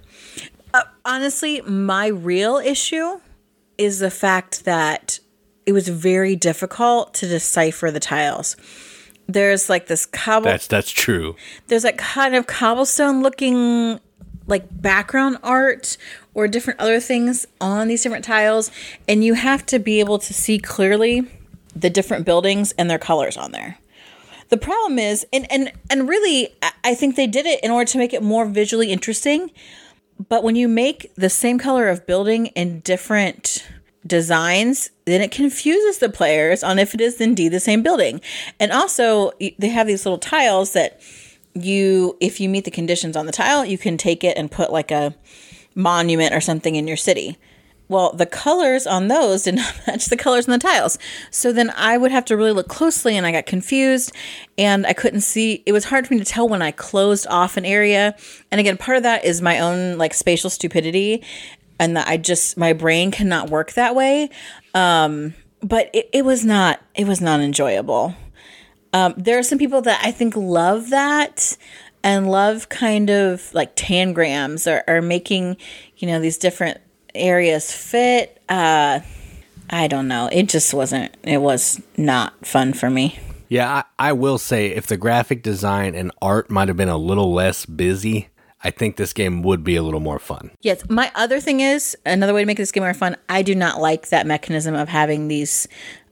uh, 0.74 0.84
honestly, 1.06 1.62
my 1.62 2.08
real 2.08 2.58
issue 2.58 3.20
is 3.78 4.00
the 4.00 4.12
fact 4.12 4.66
that 4.66 5.20
it 5.66 5.74
was 5.74 5.88
very 5.88 6.36
difficult 6.36 7.14
to 7.16 7.28
decipher 7.28 7.92
the 7.92 8.00
tiles. 8.00 8.56
There's 9.28 9.70
like 9.70 9.88
this 9.88 10.06
cobble. 10.06 10.46
That's 10.46 10.68
that's 10.68 10.90
true. 10.90 11.36
There's 11.68 11.84
like 11.84 11.98
kind 11.98 12.34
of 12.34 12.48
cobblestone 12.48 13.22
looking 13.22 14.00
like 14.48 14.66
background 14.82 15.38
art 15.44 15.98
or 16.34 16.48
different 16.48 16.80
other 16.80 17.00
things 17.00 17.46
on 17.62 17.88
these 17.88 18.02
different 18.02 18.26
tiles 18.26 18.72
and 19.08 19.24
you 19.24 19.36
have 19.36 19.66
to 19.68 19.78
be 19.78 20.00
able 20.00 20.18
to 20.18 20.34
see 20.34 20.58
clearly 20.58 21.28
the 21.76 21.90
different 21.90 22.26
buildings 22.26 22.72
and 22.74 22.90
their 22.90 22.98
colors 22.98 23.38
on 23.38 23.52
there. 23.52 23.78
The 24.50 24.58
problem 24.58 25.00
is 25.00 25.26
and 25.32 25.50
and 25.52 25.72
and 25.90 26.10
really 26.10 26.50
I 26.84 26.96
think 26.96 27.16
they 27.16 27.28
did 27.28 27.46
it 27.46 27.64
in 27.64 27.72
order 27.72 27.90
to 27.92 27.98
make 27.98 28.14
it 28.14 28.24
more 28.24 28.46
visually 28.46 28.92
interesting, 28.92 29.52
but 30.28 30.44
when 30.44 30.56
you 30.56 30.68
make 30.68 31.12
the 31.16 31.30
same 31.30 31.60
color 31.60 31.88
of 31.88 32.06
building 32.06 32.48
in 32.48 32.82
different 32.82 33.66
designs, 34.06 34.90
then 35.06 35.22
it 35.22 35.32
confuses 35.32 36.00
the 36.00 36.10
players 36.10 36.64
on 36.64 36.80
if 36.80 36.94
it 36.94 37.02
is 37.02 37.22
indeed 37.22 37.50
the 37.50 37.60
same 37.60 37.84
building. 37.84 38.22
And 38.60 38.72
also, 38.72 39.32
they 39.58 39.70
have 39.70 39.88
these 39.88 40.06
little 40.06 40.18
tiles 40.18 40.74
that 40.74 41.02
you 41.54 42.18
if 42.20 42.40
you 42.40 42.50
meet 42.50 42.66
the 42.66 42.72
conditions 42.72 43.16
on 43.16 43.26
the 43.26 43.32
tile, 43.32 43.66
you 43.66 43.78
can 43.78 43.98
take 43.98 44.24
it 44.24 44.38
and 44.38 44.52
put 44.52 44.72
like 44.72 44.92
a 44.92 45.16
monument 45.76 46.34
or 46.34 46.42
something 46.42 46.76
in 46.76 46.88
your 46.88 46.98
city. 46.98 47.38
Well, 47.90 48.14
the 48.14 48.28
colors 48.28 48.86
on 48.86 49.08
those 49.08 49.44
did 49.44 49.56
not 49.56 49.76
match 49.88 50.06
the 50.06 50.16
colors 50.16 50.48
on 50.48 50.52
the 50.52 50.60
tiles. 50.60 50.98
So 51.32 51.52
then 51.52 51.72
I 51.76 51.98
would 51.98 52.12
have 52.12 52.24
to 52.26 52.38
really 52.38 52.52
look 52.52 52.70
closely 52.70 53.18
and 53.18 53.26
I 53.26 53.32
got 53.32 53.48
confused 53.48 54.14
and 54.58 54.86
I 54.86 54.94
couldn't 54.94 55.22
see. 55.22 55.64
It 55.66 55.74
was 55.74 55.86
hard 55.86 56.08
for 56.08 56.14
me 56.14 56.20
to 56.20 56.26
tell 56.26 56.48
when 56.48 56.62
I 56.62 56.72
closed 56.72 57.28
off 57.28 57.58
an 57.58 57.66
area. 57.66 58.16
And 58.52 58.62
again, 58.62 58.78
part 58.78 58.98
of 58.98 59.04
that 59.04 59.26
is 59.26 59.42
my 59.42 59.60
own 59.60 59.98
like 59.98 60.14
spatial 60.14 60.52
stupidity 60.52 61.24
and 61.80 61.98
that 61.98 62.08
I 62.08 62.18
just, 62.18 62.58
my 62.58 62.74
brain 62.74 63.10
cannot 63.10 63.50
work 63.50 63.74
that 63.74 63.96
way. 63.96 64.30
Um, 64.74 65.34
but 65.62 65.90
it, 65.92 66.10
it 66.14 66.26
was 66.26 66.46
not, 66.46 66.82
it 66.96 67.08
was 67.08 67.20
not 67.20 67.42
enjoyable. 67.42 68.16
Um, 68.94 69.14
there 69.18 69.38
are 69.38 69.44
some 69.44 69.58
people 69.58 69.82
that 69.82 70.00
I 70.04 70.12
think 70.12 70.36
love 70.36 70.90
that 70.92 71.58
and 72.04 72.30
love 72.30 72.70
kind 72.70 73.10
of 73.10 73.54
like 73.54 73.72
tangrams 73.76 74.68
or, 74.68 74.84
or 74.88 75.02
making, 75.02 75.58
you 75.98 76.08
know, 76.08 76.20
these 76.20 76.38
different 76.38 76.80
areas 77.16 77.72
fit. 77.72 78.42
Uh, 78.50 79.00
I 79.70 79.88
don't 79.88 80.08
know. 80.08 80.30
It 80.32 80.50
just 80.50 80.74
wasn't, 80.74 81.16
it 81.24 81.40
was 81.40 81.82
not 81.98 82.46
fun 82.46 82.74
for 82.74 82.90
me. 82.90 83.20
Yeah, 83.50 83.84
I, 84.00 84.10
I 84.10 84.14
will 84.14 84.38
say 84.38 84.68
if 84.68 84.88
the 84.88 84.98
graphic 84.98 85.42
design 85.42 85.96
and 85.96 86.12
art 86.22 86.50
might 86.50 86.68
have 86.68 86.78
been 86.78 86.90
a 86.90 86.98
little 86.98 87.34
less 87.34 87.66
busy, 87.66 88.30
I 88.64 88.72
think 88.72 88.98
this 88.98 89.14
game 89.14 89.42
would 89.44 89.64
be 89.64 89.76
a 89.76 89.82
little 89.84 90.00
more 90.00 90.20
fun. 90.20 90.52
Yes. 90.62 90.88
My 90.90 91.12
other 91.16 91.40
thing 91.40 91.62
is 91.62 91.98
another 92.06 92.34
way 92.34 92.42
to 92.42 92.46
make 92.46 92.58
this 92.58 92.72
game 92.72 92.84
more 92.84 92.94
fun. 92.94 93.16
I 93.28 93.42
do 93.42 93.56
not 93.56 93.80
like 93.80 94.10
that 94.10 94.28
mechanism 94.28 94.76
of 94.76 94.90
having 94.90 95.28
these 95.30 95.68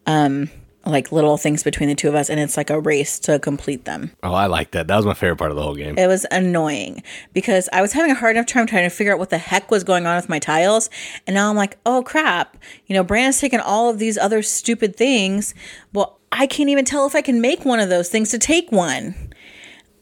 um, 0.05 0.49
like 0.91 1.11
little 1.11 1.37
things 1.37 1.63
between 1.63 1.89
the 1.89 1.95
two 1.95 2.07
of 2.07 2.15
us 2.15 2.29
and 2.29 2.39
it's 2.39 2.57
like 2.57 2.69
a 2.69 2.79
race 2.79 3.19
to 3.19 3.39
complete 3.39 3.85
them. 3.85 4.11
Oh, 4.23 4.33
I 4.33 4.47
like 4.47 4.71
that. 4.71 4.87
That 4.87 4.95
was 4.95 5.05
my 5.05 5.13
favorite 5.13 5.37
part 5.37 5.51
of 5.51 5.57
the 5.57 5.63
whole 5.63 5.75
game. 5.75 5.97
It 5.97 6.07
was 6.07 6.25
annoying 6.31 7.03
because 7.33 7.69
I 7.73 7.81
was 7.81 7.93
having 7.93 8.11
a 8.11 8.15
hard 8.15 8.35
enough 8.35 8.47
time 8.47 8.67
trying 8.67 8.89
to 8.89 8.95
figure 8.95 9.13
out 9.13 9.19
what 9.19 9.29
the 9.29 9.37
heck 9.37 9.71
was 9.71 9.83
going 9.83 10.05
on 10.05 10.15
with 10.15 10.29
my 10.29 10.39
tiles. 10.39 10.89
And 11.25 11.33
now 11.33 11.49
I'm 11.49 11.55
like, 11.55 11.77
oh 11.85 12.03
crap. 12.03 12.57
You 12.85 12.95
know, 12.95 13.03
Brandon's 13.03 13.39
taken 13.39 13.59
all 13.59 13.89
of 13.89 13.99
these 13.99 14.17
other 14.17 14.41
stupid 14.41 14.95
things. 14.95 15.53
Well, 15.93 16.19
I 16.31 16.47
can't 16.47 16.69
even 16.69 16.85
tell 16.85 17.05
if 17.05 17.15
I 17.15 17.21
can 17.21 17.39
make 17.39 17.63
one 17.63 17.79
of 17.79 17.89
those 17.89 18.09
things 18.09 18.31
to 18.31 18.39
take 18.39 18.71
one. 18.71 19.15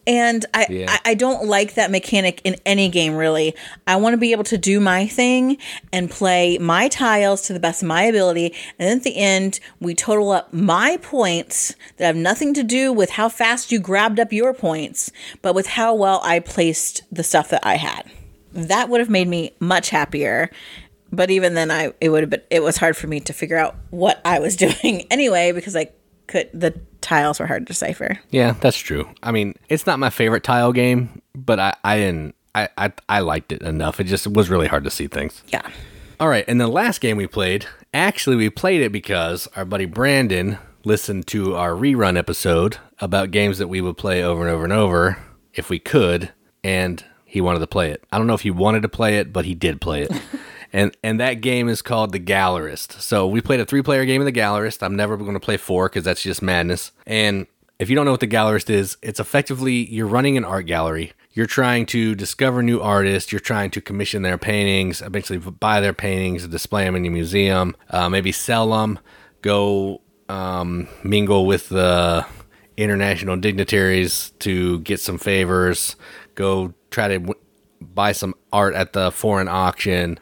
And 0.07 0.45
I, 0.53 0.67
Yeah. 0.69 0.85
I, 0.89 1.11
I 1.11 1.13
don't 1.15 1.47
like 1.47 1.73
that 1.75 1.91
mechanic 1.91 2.41
in 2.43 2.55
any 2.65 2.89
game, 2.89 3.15
really. 3.15 3.55
I 3.87 3.95
want 3.95 4.13
to 4.13 4.17
be 4.17 4.31
able 4.31 4.43
to 4.45 4.57
do 4.57 4.79
my 4.79 5.07
thing 5.07 5.57
and 5.91 6.09
play 6.09 6.57
my 6.57 6.87
tiles 6.87 7.41
to 7.43 7.53
the 7.53 7.59
best 7.59 7.81
of 7.81 7.87
my 7.87 8.03
ability. 8.03 8.53
And 8.77 8.89
then 8.89 8.97
at 8.97 9.03
the 9.03 9.17
end, 9.17 9.59
we 9.79 9.95
total 9.95 10.31
up 10.31 10.53
my 10.53 10.97
points 10.97 11.75
that 11.97 12.05
have 12.05 12.15
nothing 12.15 12.53
to 12.53 12.63
do 12.63 12.93
with 12.93 13.11
how 13.11 13.29
fast 13.29 13.71
you 13.71 13.79
grabbed 13.79 14.19
up 14.19 14.31
your 14.31 14.53
points, 14.53 15.11
but 15.41 15.55
with 15.55 15.67
how 15.67 15.93
well 15.93 16.21
I 16.23 16.39
placed 16.39 17.03
the 17.11 17.23
stuff 17.23 17.49
that 17.49 17.65
I 17.65 17.77
had. 17.77 18.09
That 18.53 18.89
would 18.89 18.99
have 18.99 19.09
made 19.09 19.27
me 19.27 19.53
much 19.59 19.89
happier. 19.89 20.49
But 21.11 21.29
even 21.29 21.53
then, 21.53 21.71
I 21.71 21.93
it 22.01 22.09
would 22.09 22.23
have 22.23 22.29
been 22.29 22.41
it 22.49 22.63
was 22.63 22.77
hard 22.77 22.97
for 22.97 23.07
me 23.07 23.19
to 23.21 23.33
figure 23.33 23.57
out 23.57 23.75
what 23.89 24.21
I 24.25 24.39
was 24.39 24.55
doing 24.65 25.05
anyway 25.09 25.51
because 25.51 25.75
I 25.75 25.89
could 26.27 26.49
the 26.53 26.79
tiles 27.05 27.39
were 27.39 27.45
hard 27.45 27.67
to 27.67 27.71
decipher. 27.71 28.19
Yeah, 28.31 28.55
that's 28.59 28.77
true. 28.77 29.07
I 29.21 29.31
mean, 29.31 29.53
it's 29.69 29.85
not 29.85 29.99
my 29.99 30.09
favorite 30.09 30.43
tile 30.43 30.73
game, 30.73 31.21
but 31.33 31.59
I, 31.59 31.75
I 31.83 31.97
didn't. 31.97 32.35
I, 32.55 32.69
I, 32.77 32.93
I 33.07 33.19
liked 33.19 33.51
it 33.51 33.61
enough. 33.61 33.99
It 33.99 34.05
just 34.05 34.27
was 34.27 34.49
really 34.49 34.67
hard 34.67 34.85
to 34.85 34.89
see 34.89 35.07
things. 35.07 35.43
Yeah. 35.49 35.69
All 36.19 36.29
right, 36.29 36.45
and 36.47 36.59
the 36.59 36.67
last 36.67 37.01
game 37.01 37.17
we 37.17 37.27
played, 37.27 37.65
actually, 37.93 38.37
we 38.37 38.49
played 38.49 38.81
it 38.81 38.91
because 38.91 39.47
our 39.55 39.65
buddy 39.65 39.85
Brandon 39.85 40.57
listened 40.85 41.27
to 41.27 41.55
our 41.55 41.71
rerun 41.71 42.17
episode 42.17 42.77
about 42.99 43.31
games 43.31 43.57
that 43.57 43.67
we 43.67 43.81
would 43.81 43.97
play 43.97 44.23
over 44.23 44.41
and 44.41 44.49
over 44.49 44.63
and 44.63 44.71
over 44.73 45.17
if 45.53 45.69
we 45.69 45.77
could, 45.77 46.31
and 46.63 47.03
he 47.25 47.41
wanted 47.41 47.59
to 47.59 47.67
play 47.67 47.91
it. 47.91 48.03
I 48.11 48.17
don't 48.17 48.27
know 48.27 48.33
if 48.33 48.41
he 48.41 48.51
wanted 48.51 48.81
to 48.83 48.89
play 48.89 49.17
it, 49.17 49.33
but 49.33 49.45
he 49.45 49.53
did 49.53 49.81
play 49.81 50.03
it. 50.03 50.11
and 50.75 50.95
and 51.03 51.21
that 51.21 51.35
game 51.35 51.69
is 51.69 51.81
called 51.81 52.11
The 52.11 52.19
Gallerist. 52.19 52.99
So 52.99 53.25
we 53.25 53.39
played 53.39 53.61
a 53.61 53.65
three 53.65 53.81
player 53.81 54.03
game 54.03 54.21
of 54.21 54.25
The 54.25 54.33
Gallerist. 54.33 54.83
I'm 54.83 54.97
never 54.97 55.15
going 55.15 55.33
to 55.33 55.39
play 55.39 55.55
four 55.55 55.87
because 55.87 56.03
that's 56.03 56.21
just 56.21 56.41
madness. 56.41 56.91
And 57.07 57.47
if 57.79 57.89
you 57.89 57.95
don't 57.95 58.03
know 58.03 58.11
what 58.11 58.19
The 58.19 58.27
Gallerist 58.27 58.69
is, 58.69 58.97
it's 59.01 59.19
effectively 59.19 59.89
you're 59.89 60.05
running 60.05 60.35
an 60.35 60.43
art 60.43 60.65
gallery. 60.65 61.13
You're 61.31 61.45
trying 61.45 61.85
to 61.87 62.13
discover 62.13 62.61
new 62.61 62.81
artists. 62.81 63.31
You're 63.31 63.39
trying 63.39 63.71
to 63.71 63.81
commission 63.81 64.21
their 64.21 64.37
paintings, 64.37 65.01
eventually 65.01 65.39
buy 65.39 65.79
their 65.79 65.93
paintings, 65.93 66.45
display 66.47 66.83
them 66.83 66.95
in 66.97 67.05
your 67.05 67.13
museum, 67.13 67.75
uh, 67.89 68.09
maybe 68.09 68.33
sell 68.33 68.71
them, 68.71 68.99
go 69.41 70.01
um, 70.27 70.89
mingle 71.03 71.45
with 71.45 71.69
the 71.69 72.25
international 72.75 73.37
dignitaries 73.37 74.31
to 74.39 74.79
get 74.81 74.99
some 74.99 75.17
favors, 75.17 75.95
go 76.35 76.73
try 76.91 77.07
to 77.07 77.19
w- 77.19 77.39
buy 77.79 78.11
some 78.11 78.33
art 78.51 78.75
at 78.75 78.91
the 78.91 79.11
foreign 79.11 79.47
auction, 79.47 80.19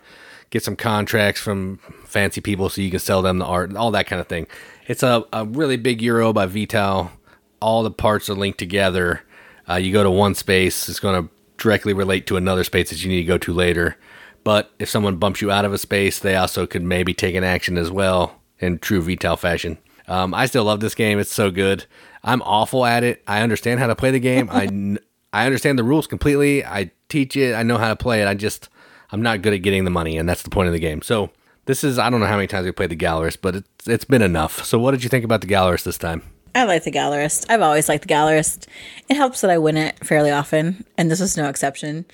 get 0.53 0.63
some 0.63 0.75
contracts 0.75 1.41
from 1.41 1.79
fancy 2.05 2.39
people 2.39 2.69
so 2.69 2.79
you 2.79 2.91
can 2.91 2.99
sell 2.99 3.23
them 3.23 3.39
the 3.39 3.45
art, 3.45 3.69
and 3.69 3.77
all 3.77 3.89
that 3.89 4.05
kind 4.05 4.19
of 4.19 4.27
thing. 4.27 4.45
It's 4.87 5.01
a, 5.01 5.25
a 5.33 5.45
really 5.45 5.77
big 5.77 5.99
euro 5.99 6.31
by 6.31 6.45
Vital. 6.45 7.11
All 7.59 7.81
the 7.81 7.89
parts 7.89 8.29
are 8.29 8.35
linked 8.35 8.59
together. 8.59 9.23
Uh, 9.67 9.75
you 9.75 9.91
go 9.91 10.03
to 10.03 10.11
one 10.11 10.35
space, 10.35 10.87
it's 10.87 10.99
going 10.99 11.23
to 11.23 11.33
directly 11.57 11.91
relate 11.91 12.27
to 12.27 12.37
another 12.37 12.63
space 12.63 12.91
that 12.91 13.03
you 13.03 13.09
need 13.09 13.23
to 13.23 13.27
go 13.27 13.39
to 13.39 13.51
later. 13.51 13.97
But 14.43 14.71
if 14.77 14.89
someone 14.89 15.17
bumps 15.17 15.41
you 15.41 15.49
out 15.49 15.65
of 15.65 15.73
a 15.73 15.79
space, 15.79 16.19
they 16.19 16.35
also 16.35 16.67
could 16.67 16.83
maybe 16.83 17.15
take 17.15 17.33
an 17.33 17.43
action 17.43 17.75
as 17.75 17.89
well 17.89 18.39
in 18.59 18.77
true 18.77 19.01
Vital 19.01 19.35
fashion. 19.35 19.79
Um, 20.07 20.35
I 20.35 20.45
still 20.45 20.65
love 20.65 20.81
this 20.81 20.93
game. 20.93 21.17
It's 21.17 21.33
so 21.33 21.49
good. 21.49 21.87
I'm 22.23 22.43
awful 22.43 22.85
at 22.85 23.03
it. 23.03 23.23
I 23.25 23.41
understand 23.41 23.79
how 23.79 23.87
to 23.87 23.95
play 23.95 24.11
the 24.11 24.19
game. 24.19 24.49
I, 24.51 24.97
I 25.33 25.47
understand 25.47 25.79
the 25.79 25.83
rules 25.83 26.05
completely. 26.05 26.63
I 26.63 26.91
teach 27.09 27.35
it. 27.35 27.55
I 27.55 27.63
know 27.63 27.79
how 27.79 27.87
to 27.87 27.95
play 27.95 28.21
it. 28.21 28.27
I 28.27 28.35
just 28.35 28.69
I'm 29.13 29.21
not 29.21 29.43
good 29.43 29.53
at 29.53 29.61
getting 29.61 29.85
the 29.85 29.91
money, 29.91 30.17
and 30.17 30.27
that's 30.27 30.41
the 30.41 30.49
point 30.49 30.67
of 30.67 30.73
the 30.73 30.79
game. 30.79 31.03
So 31.03 31.29
this 31.65 31.83
is 31.83 31.99
I 31.99 32.09
don't 32.09 32.19
know 32.19 32.25
how 32.25 32.35
many 32.35 32.47
times 32.47 32.65
we 32.65 32.71
played 32.71 32.89
the 32.89 32.95
Gallerist, 32.97 33.37
but 33.41 33.55
it's 33.55 33.87
it's 33.87 34.05
been 34.05 34.23
enough. 34.23 34.65
So 34.65 34.79
what 34.79 34.91
did 34.91 35.03
you 35.03 35.09
think 35.09 35.23
about 35.23 35.41
the 35.41 35.47
Gallerist 35.47 35.83
this 35.83 35.99
time? 35.99 36.23
I 36.55 36.65
like 36.65 36.83
the 36.83 36.91
Gallerist. 36.91 37.45
I've 37.47 37.61
always 37.61 37.87
liked 37.89 38.07
the 38.07 38.13
Gallerist. 38.13 38.67
It 39.09 39.15
helps 39.15 39.41
that 39.41 39.49
I 39.51 39.57
win 39.59 39.77
it 39.77 40.03
fairly 40.05 40.31
often, 40.31 40.83
and 40.97 41.09
this 41.11 41.19
was 41.19 41.37
no 41.37 41.47
exception. 41.47 42.05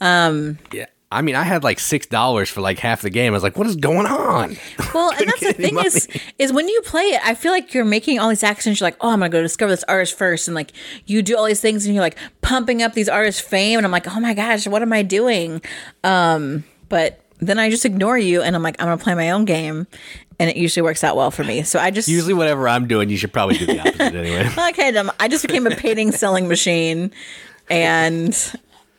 Um, 0.00 0.58
Yeah. 0.72 0.86
I 1.10 1.22
mean, 1.22 1.36
I 1.36 1.44
had 1.44 1.62
like 1.62 1.78
six 1.78 2.06
dollars 2.06 2.50
for 2.50 2.60
like 2.60 2.80
half 2.80 3.02
the 3.02 3.10
game. 3.10 3.32
I 3.32 3.36
was 3.36 3.42
like, 3.42 3.56
"What 3.56 3.66
is 3.68 3.76
going 3.76 4.06
on?" 4.06 4.56
Well, 4.94 5.10
and 5.10 5.20
that's 5.28 5.40
the 5.40 5.52
thing 5.52 5.78
is, 5.78 6.08
is 6.38 6.52
when 6.52 6.68
you 6.68 6.80
play 6.82 7.02
it, 7.02 7.20
I 7.24 7.34
feel 7.34 7.52
like 7.52 7.74
you're 7.74 7.84
making 7.84 8.18
all 8.18 8.28
these 8.28 8.42
actions. 8.42 8.80
You're 8.80 8.86
like, 8.86 8.96
oh, 9.00 9.10
I'm 9.10 9.20
gonna 9.20 9.28
go 9.28 9.42
discover 9.42 9.70
this 9.70 9.84
artist 9.84 10.16
first, 10.16 10.48
and 10.48 10.54
like 10.54 10.72
you 11.04 11.22
do 11.22 11.36
all 11.36 11.44
these 11.44 11.60
things, 11.60 11.84
and 11.86 11.94
you're 11.94 12.02
like 12.02 12.16
pumping 12.40 12.82
up 12.82 12.94
these 12.94 13.08
artists' 13.08 13.40
fame, 13.40 13.78
and 13.78 13.86
I'm 13.86 13.92
like, 13.92 14.08
oh 14.08 14.20
my 14.20 14.34
gosh, 14.34 14.66
what 14.66 14.82
am 14.82 14.92
I 14.92 15.02
doing? 15.02 15.60
Um, 16.02 16.64
but 16.88 17.20
then 17.40 17.58
I 17.58 17.70
just 17.70 17.84
ignore 17.84 18.18
you, 18.18 18.42
and 18.42 18.56
I'm 18.56 18.62
like, 18.62 18.80
I'm 18.80 18.86
gonna 18.86 18.98
play 18.98 19.14
my 19.14 19.30
own 19.30 19.44
game, 19.44 19.86
and 20.38 20.50
it 20.50 20.56
usually 20.56 20.82
works 20.82 21.04
out 21.04 21.14
well 21.14 21.30
for 21.30 21.44
me. 21.44 21.62
So 21.62 21.78
I 21.78 21.90
just 21.90 22.08
Usually, 22.08 22.34
whatever 22.34 22.68
I'm 22.68 22.88
doing, 22.88 23.10
you 23.10 23.16
should 23.16 23.32
probably 23.32 23.58
do 23.58 23.66
the 23.66 23.80
opposite 23.80 24.14
anyway. 24.14 24.50
okay, 24.70 24.92
dumb. 24.92 25.12
I 25.20 25.28
just 25.28 25.46
became 25.46 25.66
a 25.66 25.70
painting 25.70 26.10
selling 26.12 26.48
machine, 26.48 27.12
and 27.68 28.34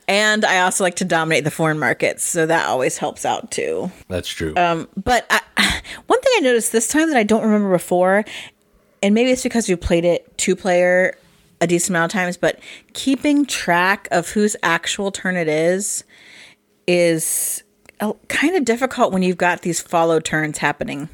and 0.07 0.45
I 0.45 0.61
also 0.61 0.83
like 0.83 0.95
to 0.97 1.05
dominate 1.05 1.43
the 1.43 1.51
foreign 1.51 1.79
markets, 1.79 2.23
so 2.23 2.45
that 2.45 2.67
always 2.67 2.97
helps 2.97 3.25
out 3.25 3.51
too. 3.51 3.91
That's 4.07 4.27
true. 4.27 4.53
But 4.55 5.25
I, 5.29 5.41
one 6.07 6.21
thing 6.21 6.33
I 6.37 6.41
noticed 6.41 6.71
this 6.71 6.87
time 6.87 7.09
that 7.09 7.17
I 7.17 7.23
don't 7.23 7.43
remember 7.43 7.71
before, 7.71 8.23
and 9.03 9.13
maybe 9.13 9.31
it's 9.31 9.43
because 9.43 9.67
we 9.67 9.75
played 9.75 10.05
it 10.05 10.37
two 10.37 10.55
player 10.55 11.15
a 11.59 11.67
decent 11.67 11.89
amount 11.91 12.13
of 12.13 12.19
times, 12.19 12.37
but 12.37 12.59
keeping 12.93 13.45
track 13.45 14.07
of 14.11 14.29
whose 14.29 14.55
actual 14.63 15.11
turn 15.11 15.35
it 15.35 15.47
is 15.47 16.03
is 16.85 17.63
kind 18.27 18.55
of 18.55 18.63
difficult 18.63 19.11
when 19.11 19.23
you've 19.23 19.37
got 19.37 19.63
these 19.63 19.81
follow 19.81 20.19
turns 20.19 20.59
happening 20.59 21.09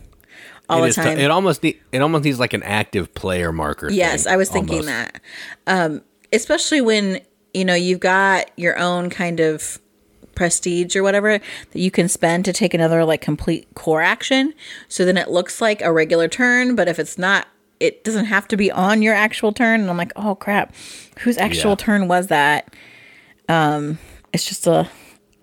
all 0.69 0.84
It 0.84 0.95
the 0.95 1.01
time. 1.01 1.17
it 1.17 1.32
almost 1.32 1.63
need, 1.63 1.79
it 1.91 2.01
almost 2.01 2.25
needs 2.25 2.39
like 2.39 2.53
an 2.53 2.63
active 2.63 3.13
player 3.13 3.51
marker. 3.51 3.89
Yes, 3.89 4.25
thing, 4.25 4.34
I 4.34 4.38
was 4.38 4.49
thinking 4.49 4.79
almost. 4.79 4.88
that. 4.88 5.21
Um, 5.67 6.01
especially 6.32 6.82
when, 6.82 7.21
you 7.54 7.66
know, 7.66 7.76
you've 7.76 8.00
got 8.00 8.50
your 8.58 8.78
own 8.78 9.10
kind 9.10 9.39
of 9.39 9.80
prestige 10.36 10.96
or 10.96 11.04
whatever 11.04 11.38
that 11.38 11.80
you 11.80 11.92
can 11.92 12.10
spend 12.10 12.44
to 12.46 12.54
take 12.54 12.74
another 12.74 13.06
like 13.06 13.22
complete 13.22 13.68
core 13.76 14.02
action. 14.02 14.54
So 14.88 15.06
then 15.06 15.18
it 15.18 15.30
looks 15.30 15.62
like 15.62 15.82
a 15.82 15.92
regular 15.92 16.28
turn, 16.28 16.76
but 16.76 16.88
if 16.88 16.98
it's 16.98 17.18
not, 17.18 17.48
it 17.80 18.04
doesn't 18.04 18.26
have 18.26 18.48
to 18.48 18.58
be 18.58 18.72
on 18.72 19.02
your 19.02 19.13
actual 19.13 19.52
turn. 19.52 19.82
And 19.82 19.89
I'm 19.89 19.98
like, 19.98 20.13
oh 20.16 20.36
crap, 20.36 20.74
whose 21.20 21.38
actual 21.38 21.72
Yeah. 21.72 21.76
turn 21.76 22.08
was 22.08 22.28
that? 22.28 22.74
Um, 23.50 24.00
it's 24.32 24.48
just 24.48 24.66
a 24.68 24.89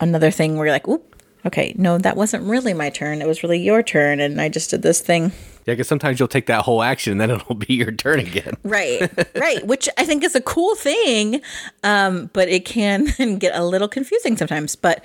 another 0.01 0.31
thing 0.31 0.57
where 0.57 0.67
you're 0.67 0.75
like, 0.75 0.89
oop, 0.89 1.23
okay, 1.47 1.75
no, 1.77 1.99
that 1.99 2.17
wasn't 2.17 2.43
really 2.45 2.73
my 2.75 2.91
turn. 2.91 3.21
It 3.21 3.29
was 3.29 3.43
really 3.43 3.61
your 3.61 3.83
turn, 3.83 4.19
and 4.21 4.41
I 4.41 4.49
just 4.49 4.71
did 4.71 4.83
this 4.83 5.01
thing. 5.01 5.33
Yeah, 5.71 5.75
because 5.75 5.87
sometimes 5.87 6.19
you'll 6.19 6.27
take 6.27 6.47
that 6.47 6.63
whole 6.63 6.83
action, 6.83 7.13
and 7.13 7.21
then 7.21 7.31
it'll 7.41 7.55
be 7.55 7.75
your 7.75 7.93
turn 7.93 8.19
again. 8.19 8.55
Right, 8.65 9.09
right. 9.37 9.65
Which 9.65 9.89
I 9.97 10.05
think 10.05 10.25
is 10.25 10.35
a 10.35 10.41
cool 10.41 10.75
thing, 10.75 11.41
um, 11.85 12.29
but 12.33 12.49
it 12.49 12.65
can 12.65 13.05
get 13.39 13.55
a 13.55 13.65
little 13.65 13.87
confusing 13.87 14.37
sometimes. 14.37 14.75
But 14.75 15.05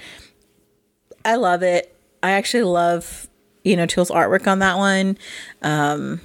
I 1.24 1.36
love 1.36 1.62
it. 1.62 1.96
I 2.24 2.32
actually 2.32 2.64
love, 2.64 3.28
you 3.64 3.76
know, 3.76 3.86
Toole's 3.86 4.10
artwork 4.10 4.48
on 4.48 4.58
that 4.60 4.78
one. 4.78 5.20
Um, 5.62 6.20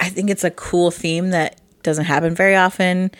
I 0.00 0.08
think 0.08 0.28
it's 0.28 0.42
a 0.42 0.50
cool 0.50 0.90
theme 0.90 1.30
that 1.30 1.60
doesn't 1.84 2.06
happen 2.06 2.34
very 2.34 2.56
often. 2.56 3.12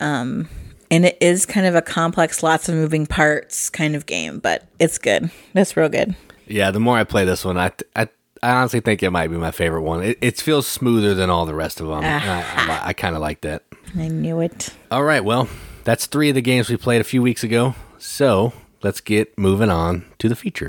Um, 0.00 0.50
and 0.90 1.06
it 1.06 1.16
is 1.22 1.46
kind 1.46 1.66
of 1.66 1.74
a 1.74 1.80
complex, 1.80 2.42
lots 2.42 2.68
of 2.68 2.74
moving 2.74 3.06
parts 3.06 3.70
kind 3.70 3.96
of 3.96 4.04
game, 4.04 4.38
but 4.38 4.68
it's 4.78 4.98
good. 4.98 5.30
It's 5.54 5.78
real 5.78 5.88
good. 5.88 6.14
Yeah, 6.46 6.70
the 6.70 6.80
more 6.80 6.98
I 6.98 7.04
play 7.04 7.24
this 7.24 7.42
one, 7.42 7.56
I 7.56 7.72
I, 7.96 8.08
I 8.44 8.56
honestly 8.56 8.80
think 8.80 9.02
it 9.02 9.08
might 9.08 9.28
be 9.28 9.38
my 9.38 9.52
favorite 9.52 9.80
one. 9.80 10.02
It, 10.02 10.18
it 10.20 10.38
feels 10.38 10.66
smoother 10.66 11.14
than 11.14 11.30
all 11.30 11.46
the 11.46 11.54
rest 11.54 11.80
of 11.80 11.86
them. 11.86 12.04
and 12.04 12.30
I, 12.30 12.42
I, 12.42 12.88
I 12.88 12.92
kind 12.92 13.14
of 13.14 13.22
like 13.22 13.40
that. 13.40 13.62
I 13.96 14.08
knew 14.08 14.40
it. 14.40 14.68
All 14.90 15.02
right, 15.02 15.24
well, 15.24 15.48
that's 15.84 16.04
three 16.04 16.28
of 16.28 16.34
the 16.34 16.42
games 16.42 16.68
we 16.68 16.76
played 16.76 17.00
a 17.00 17.04
few 17.04 17.22
weeks 17.22 17.42
ago. 17.42 17.74
So 17.96 18.52
let's 18.82 19.00
get 19.00 19.38
moving 19.38 19.70
on 19.70 20.04
to 20.18 20.28
the 20.28 20.36
feature. 20.36 20.66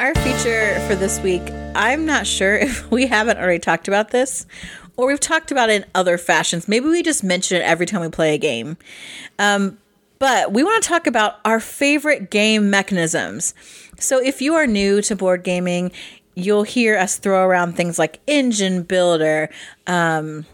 Our 0.00 0.14
feature 0.16 0.80
for 0.88 0.96
this 0.96 1.20
week, 1.20 1.42
I'm 1.76 2.04
not 2.04 2.26
sure 2.26 2.56
if 2.56 2.90
we 2.90 3.06
haven't 3.06 3.38
already 3.38 3.60
talked 3.60 3.86
about 3.86 4.10
this 4.10 4.44
or 4.96 5.06
we've 5.06 5.20
talked 5.20 5.52
about 5.52 5.70
it 5.70 5.84
in 5.84 5.88
other 5.94 6.18
fashions. 6.18 6.66
Maybe 6.66 6.86
we 6.86 7.04
just 7.04 7.22
mention 7.22 7.58
it 7.58 7.64
every 7.64 7.86
time 7.86 8.00
we 8.00 8.08
play 8.08 8.34
a 8.34 8.38
game. 8.38 8.76
Um, 9.38 9.78
but 10.20 10.52
we 10.52 10.62
want 10.62 10.82
to 10.82 10.88
talk 10.88 11.06
about 11.06 11.38
our 11.46 11.60
favorite 11.60 12.30
game 12.30 12.68
mechanisms. 12.68 13.54
So 14.00 14.22
if 14.22 14.40
you 14.40 14.54
are 14.54 14.66
new 14.66 15.02
to 15.02 15.14
board 15.14 15.44
gaming, 15.44 15.92
you'll 16.34 16.62
hear 16.62 16.96
us 16.96 17.18
throw 17.18 17.44
around 17.44 17.74
things 17.76 17.98
like 17.98 18.20
engine 18.26 18.82
builder, 18.82 19.50
um, 19.86 20.46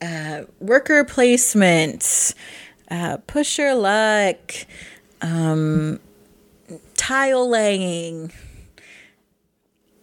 uh, 0.00 0.42
worker 0.58 1.04
placement, 1.04 2.34
uh, 2.90 3.18
push 3.26 3.58
your 3.58 3.74
luck, 3.74 4.52
um, 5.20 6.00
tile 6.94 7.48
laying, 7.48 8.32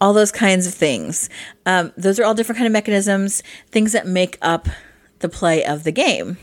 all 0.00 0.12
those 0.12 0.32
kinds 0.32 0.66
of 0.66 0.74
things. 0.74 1.28
Um, 1.66 1.92
those 1.96 2.18
are 2.18 2.24
all 2.24 2.34
different 2.34 2.56
kind 2.56 2.66
of 2.66 2.72
mechanisms, 2.72 3.42
things 3.70 3.92
that 3.92 4.06
make 4.06 4.38
up 4.42 4.68
the 5.20 5.28
play 5.28 5.64
of 5.64 5.84
the 5.84 5.92
game. 5.92 6.38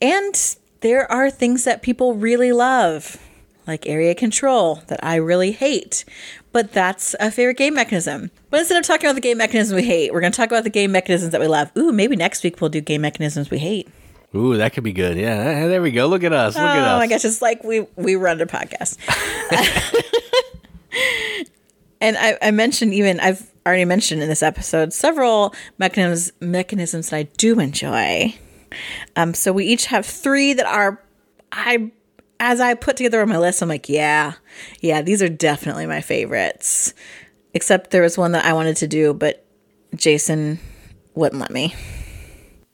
And 0.00 0.56
there 0.80 1.10
are 1.10 1.30
things 1.30 1.64
that 1.64 1.82
people 1.82 2.14
really 2.14 2.52
love, 2.52 3.18
like 3.66 3.86
area 3.86 4.14
control, 4.14 4.82
that 4.88 5.00
I 5.02 5.16
really 5.16 5.52
hate. 5.52 6.04
but 6.52 6.72
that's 6.72 7.14
a 7.20 7.30
favorite 7.30 7.58
game 7.58 7.74
mechanism. 7.74 8.30
But 8.50 8.60
instead 8.60 8.78
of 8.78 8.86
talking 8.86 9.06
about 9.06 9.14
the 9.14 9.20
game 9.20 9.36
mechanisms 9.36 9.74
we 9.74 9.86
hate, 9.86 10.12
we're 10.12 10.20
going 10.20 10.32
to 10.32 10.36
talk 10.36 10.48
about 10.48 10.64
the 10.64 10.70
game 10.70 10.90
mechanisms 10.92 11.32
that 11.32 11.40
we 11.40 11.48
love. 11.48 11.70
Ooh, 11.76 11.92
maybe 11.92 12.16
next 12.16 12.42
week 12.42 12.60
we'll 12.60 12.70
do 12.70 12.80
game 12.80 13.02
mechanisms 13.02 13.50
we 13.50 13.58
hate. 13.58 13.88
Ooh, 14.34 14.56
that 14.56 14.72
could 14.72 14.84
be 14.84 14.92
good. 14.92 15.16
Yeah, 15.16 15.66
there 15.66 15.82
we 15.82 15.90
go. 15.90 16.06
Look 16.06 16.24
at 16.24 16.32
us. 16.32 16.54
Look 16.54 16.62
oh 16.62 16.66
at 16.66 16.78
us. 16.78 16.94
Oh 16.94 16.98
my 16.98 17.06
gosh, 17.06 17.24
it's 17.24 17.42
like 17.42 17.62
we 17.64 17.86
we 17.96 18.16
run 18.16 18.40
a 18.40 18.46
podcast. 18.46 18.98
and 22.00 22.16
I, 22.18 22.38
I 22.42 22.50
mentioned 22.50 22.92
even 22.94 23.20
I've 23.20 23.50
already 23.64 23.84
mentioned 23.84 24.22
in 24.22 24.28
this 24.28 24.42
episode 24.42 24.92
several 24.92 25.54
mechanisms 25.78 26.32
mechanisms 26.40 27.10
that 27.10 27.16
I 27.16 27.22
do 27.36 27.60
enjoy. 27.60 28.34
Um, 29.14 29.32
so 29.32 29.52
we 29.52 29.64
each 29.64 29.86
have 29.86 30.04
three 30.04 30.52
that 30.52 30.66
are 30.66 31.02
I 31.52 31.90
as 32.40 32.60
I 32.60 32.74
put 32.74 32.96
together 32.96 33.24
my 33.26 33.38
list, 33.38 33.62
I'm 33.62 33.68
like, 33.68 33.88
yeah, 33.88 34.34
yeah, 34.80 35.02
these 35.02 35.22
are 35.22 35.28
definitely 35.28 35.86
my 35.86 36.00
favorites. 36.00 36.94
Except 37.54 37.90
there 37.90 38.02
was 38.02 38.18
one 38.18 38.32
that 38.32 38.44
I 38.44 38.52
wanted 38.52 38.76
to 38.78 38.86
do, 38.86 39.14
but 39.14 39.46
Jason 39.94 40.58
wouldn't 41.14 41.40
let 41.40 41.50
me. 41.50 41.74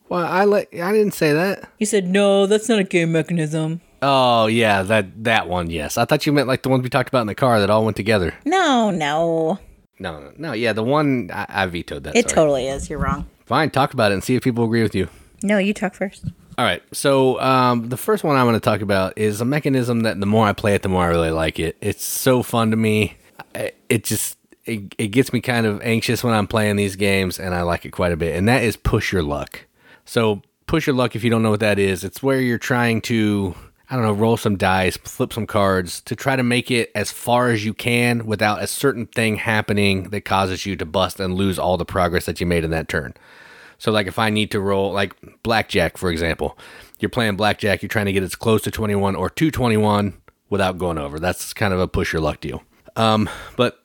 Well, 0.09 0.25
I 0.25 0.43
let 0.45 0.67
I 0.73 0.91
didn't 0.91 1.13
say 1.13 1.33
that. 1.33 1.69
You 1.79 1.85
said 1.85 2.07
no, 2.07 2.45
that's 2.45 2.69
not 2.69 2.79
a 2.79 2.83
game 2.83 3.11
mechanism. 3.11 3.81
Oh 4.01 4.47
yeah, 4.47 4.83
that 4.83 5.23
that 5.23 5.47
one. 5.47 5.69
Yes, 5.69 5.97
I 5.97 6.05
thought 6.05 6.25
you 6.25 6.33
meant 6.33 6.47
like 6.47 6.61
the 6.61 6.69
ones 6.69 6.83
we 6.83 6.89
talked 6.89 7.09
about 7.09 7.21
in 7.21 7.27
the 7.27 7.35
car 7.35 7.59
that 7.59 7.69
all 7.69 7.85
went 7.85 7.95
together. 7.97 8.33
No, 8.45 8.91
no, 8.91 9.59
no, 9.97 10.19
no, 10.19 10.33
no. 10.37 10.53
Yeah, 10.53 10.73
the 10.73 10.83
one 10.83 11.31
I, 11.33 11.45
I 11.49 11.65
vetoed 11.67 12.03
that. 12.03 12.15
It 12.15 12.29
sorry. 12.29 12.35
totally 12.35 12.67
is. 12.67 12.89
You're 12.89 12.99
wrong. 12.99 13.27
Fine, 13.45 13.71
talk 13.71 13.93
about 13.93 14.11
it 14.11 14.15
and 14.15 14.23
see 14.23 14.35
if 14.35 14.43
people 14.43 14.65
agree 14.65 14.83
with 14.83 14.93
you. 14.93 15.07
No, 15.41 15.57
you 15.57 15.73
talk 15.73 15.95
first. 15.95 16.25
All 16.57 16.65
right. 16.65 16.83
So 16.91 17.39
um, 17.41 17.89
the 17.89 17.97
first 17.97 18.23
one 18.23 18.35
I 18.35 18.43
want 18.43 18.55
to 18.55 18.59
talk 18.59 18.81
about 18.81 19.17
is 19.17 19.41
a 19.41 19.45
mechanism 19.45 20.01
that 20.01 20.19
the 20.19 20.25
more 20.25 20.45
I 20.45 20.53
play 20.53 20.75
it, 20.75 20.83
the 20.83 20.89
more 20.89 21.03
I 21.03 21.07
really 21.07 21.31
like 21.31 21.59
it. 21.59 21.77
It's 21.81 22.05
so 22.05 22.43
fun 22.43 22.71
to 22.71 22.77
me. 22.77 23.17
It 23.89 24.03
just 24.03 24.37
it, 24.65 24.93
it 24.97 25.07
gets 25.07 25.33
me 25.33 25.41
kind 25.41 25.65
of 25.65 25.81
anxious 25.81 26.23
when 26.23 26.33
I'm 26.33 26.47
playing 26.47 26.75
these 26.75 26.95
games, 26.95 27.39
and 27.39 27.53
I 27.53 27.63
like 27.63 27.85
it 27.85 27.91
quite 27.91 28.11
a 28.11 28.17
bit. 28.17 28.35
And 28.35 28.47
that 28.47 28.63
is 28.63 28.77
push 28.77 29.11
your 29.11 29.23
luck. 29.23 29.65
So 30.05 30.41
push 30.67 30.87
your 30.87 30.95
luck. 30.95 31.15
If 31.15 31.23
you 31.23 31.29
don't 31.29 31.43
know 31.43 31.49
what 31.51 31.59
that 31.61 31.79
is, 31.79 32.03
it's 32.03 32.21
where 32.21 32.39
you're 32.39 32.57
trying 32.57 33.01
to 33.01 33.55
I 33.89 33.95
don't 33.95 34.05
know, 34.05 34.13
roll 34.13 34.37
some 34.37 34.57
dice, 34.57 34.97
flip 34.97 35.33
some 35.33 35.45
cards 35.45 36.01
to 36.01 36.15
try 36.15 36.35
to 36.35 36.41
make 36.41 36.71
it 36.71 36.91
as 36.95 37.11
far 37.11 37.49
as 37.49 37.63
you 37.65 37.73
can 37.75 38.25
without 38.25 38.63
a 38.63 38.67
certain 38.67 39.05
thing 39.05 39.35
happening 39.35 40.09
that 40.09 40.21
causes 40.21 40.65
you 40.65 40.75
to 40.77 40.85
bust 40.85 41.19
and 41.19 41.35
lose 41.35 41.59
all 41.59 41.77
the 41.77 41.85
progress 41.85 42.25
that 42.25 42.39
you 42.39 42.47
made 42.47 42.63
in 42.63 42.71
that 42.71 42.87
turn. 42.87 43.13
So, 43.83 43.91
like 43.91 44.07
if 44.07 44.17
I 44.17 44.29
need 44.29 44.49
to 44.51 44.61
roll, 44.61 44.93
like 44.93 45.13
blackjack, 45.43 45.97
for 45.97 46.09
example, 46.09 46.57
you're 46.99 47.09
playing 47.09 47.35
blackjack, 47.35 47.81
you're 47.81 47.89
trying 47.89 48.05
to 48.05 48.13
get 48.13 48.23
as 48.23 48.33
close 48.33 48.61
to 48.61 48.71
21 48.71 49.13
or 49.13 49.29
221 49.29 50.13
without 50.49 50.77
going 50.77 50.97
over. 50.97 51.19
That's 51.19 51.53
kind 51.53 51.73
of 51.73 51.81
a 51.81 51.87
push 51.89 52.13
your 52.13 52.21
luck 52.21 52.39
deal. 52.39 52.63
Um, 52.95 53.29
but 53.57 53.83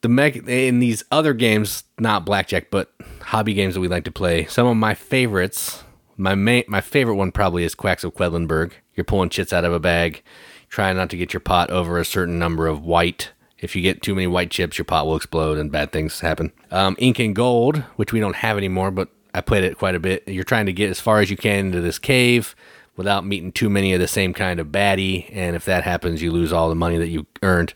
the 0.00 0.08
mech 0.08 0.36
in 0.36 0.78
these 0.78 1.04
other 1.10 1.34
games, 1.34 1.84
not 1.98 2.24
blackjack, 2.24 2.70
but 2.70 2.94
hobby 3.20 3.52
games 3.52 3.74
that 3.74 3.80
we 3.80 3.88
like 3.88 4.04
to 4.04 4.10
play, 4.10 4.46
some 4.46 4.66
of 4.66 4.78
my 4.78 4.94
favorites, 4.94 5.84
my 6.16 6.34
main, 6.34 6.64
my 6.66 6.80
favorite 6.80 7.16
one 7.16 7.30
probably 7.30 7.62
is 7.62 7.74
Quacks 7.74 8.04
of 8.04 8.14
Quedlinburg. 8.14 8.72
You're 8.94 9.04
pulling 9.04 9.28
chits 9.28 9.52
out 9.52 9.66
of 9.66 9.72
a 9.74 9.78
bag, 9.78 10.22
trying 10.70 10.96
not 10.96 11.10
to 11.10 11.16
get 11.18 11.34
your 11.34 11.40
pot 11.40 11.68
over 11.68 11.98
a 11.98 12.06
certain 12.06 12.38
number 12.38 12.68
of 12.68 12.82
white 12.82 13.32
if 13.58 13.74
you 13.74 13.82
get 13.82 14.02
too 14.02 14.14
many 14.14 14.26
white 14.26 14.50
chips, 14.50 14.76
your 14.76 14.84
pot 14.84 15.06
will 15.06 15.16
explode 15.16 15.56
and 15.56 15.72
bad 15.72 15.90
things 15.90 16.20
happen. 16.20 16.52
Um, 16.70 16.94
Incan 16.98 17.32
Gold, 17.32 17.78
which 17.96 18.12
we 18.12 18.20
don't 18.20 18.36
have 18.36 18.58
anymore, 18.58 18.90
but 18.90 19.08
I 19.36 19.42
played 19.42 19.64
it 19.64 19.76
quite 19.76 19.94
a 19.94 20.00
bit. 20.00 20.26
You're 20.26 20.44
trying 20.44 20.64
to 20.64 20.72
get 20.72 20.88
as 20.88 20.98
far 20.98 21.20
as 21.20 21.30
you 21.30 21.36
can 21.36 21.66
into 21.66 21.82
this 21.82 21.98
cave 21.98 22.56
without 22.96 23.26
meeting 23.26 23.52
too 23.52 23.68
many 23.68 23.92
of 23.92 24.00
the 24.00 24.08
same 24.08 24.32
kind 24.32 24.58
of 24.58 24.68
baddie, 24.68 25.28
and 25.30 25.54
if 25.54 25.66
that 25.66 25.84
happens, 25.84 26.22
you 26.22 26.32
lose 26.32 26.54
all 26.54 26.70
the 26.70 26.74
money 26.74 26.96
that 26.96 27.08
you 27.08 27.26
earned. 27.42 27.74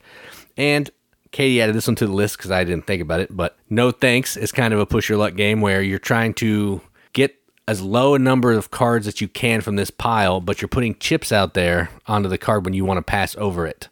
And 0.57 0.91
Katie 1.33 1.61
added 1.61 1.77
this 1.77 1.87
one 1.87 1.97
to 1.97 2.07
the 2.07 2.13
list 2.15 2.39
because 2.39 2.51
I 2.51 2.65
didn't 2.65 2.87
think 2.87 3.03
about 3.03 3.21
it, 3.21 3.37
but 3.37 3.59
No 3.69 3.91
Thanks 3.91 4.39
is 4.39 4.53
kind 4.53 4.73
of 4.73 4.81
a 4.81 4.87
push 4.87 5.11
your 5.11 5.19
luck 5.19 5.37
game 5.37 5.61
where 5.61 5.83
you're 5.83 5.99
trying 5.99 6.33
to 6.35 6.81
get 7.13 7.37
as 7.69 7.83
low 7.83 8.15
a 8.15 8.19
number 8.19 8.53
of 8.53 8.71
cards 8.71 9.05
that 9.05 9.21
you 9.21 9.29
can 9.29 9.61
from 9.61 9.77
this 9.77 9.91
pile, 9.91 10.41
but 10.41 10.63
you're 10.63 10.69
putting 10.69 10.95
chips 10.95 11.31
out 11.31 11.53
there 11.53 11.91
onto 12.07 12.31
the 12.31 12.39
card 12.39 12.65
when 12.65 12.73
you 12.73 12.87
want 12.87 12.97
to 12.97 13.03
pass 13.03 13.37
over 13.37 13.67
it. 13.67 13.89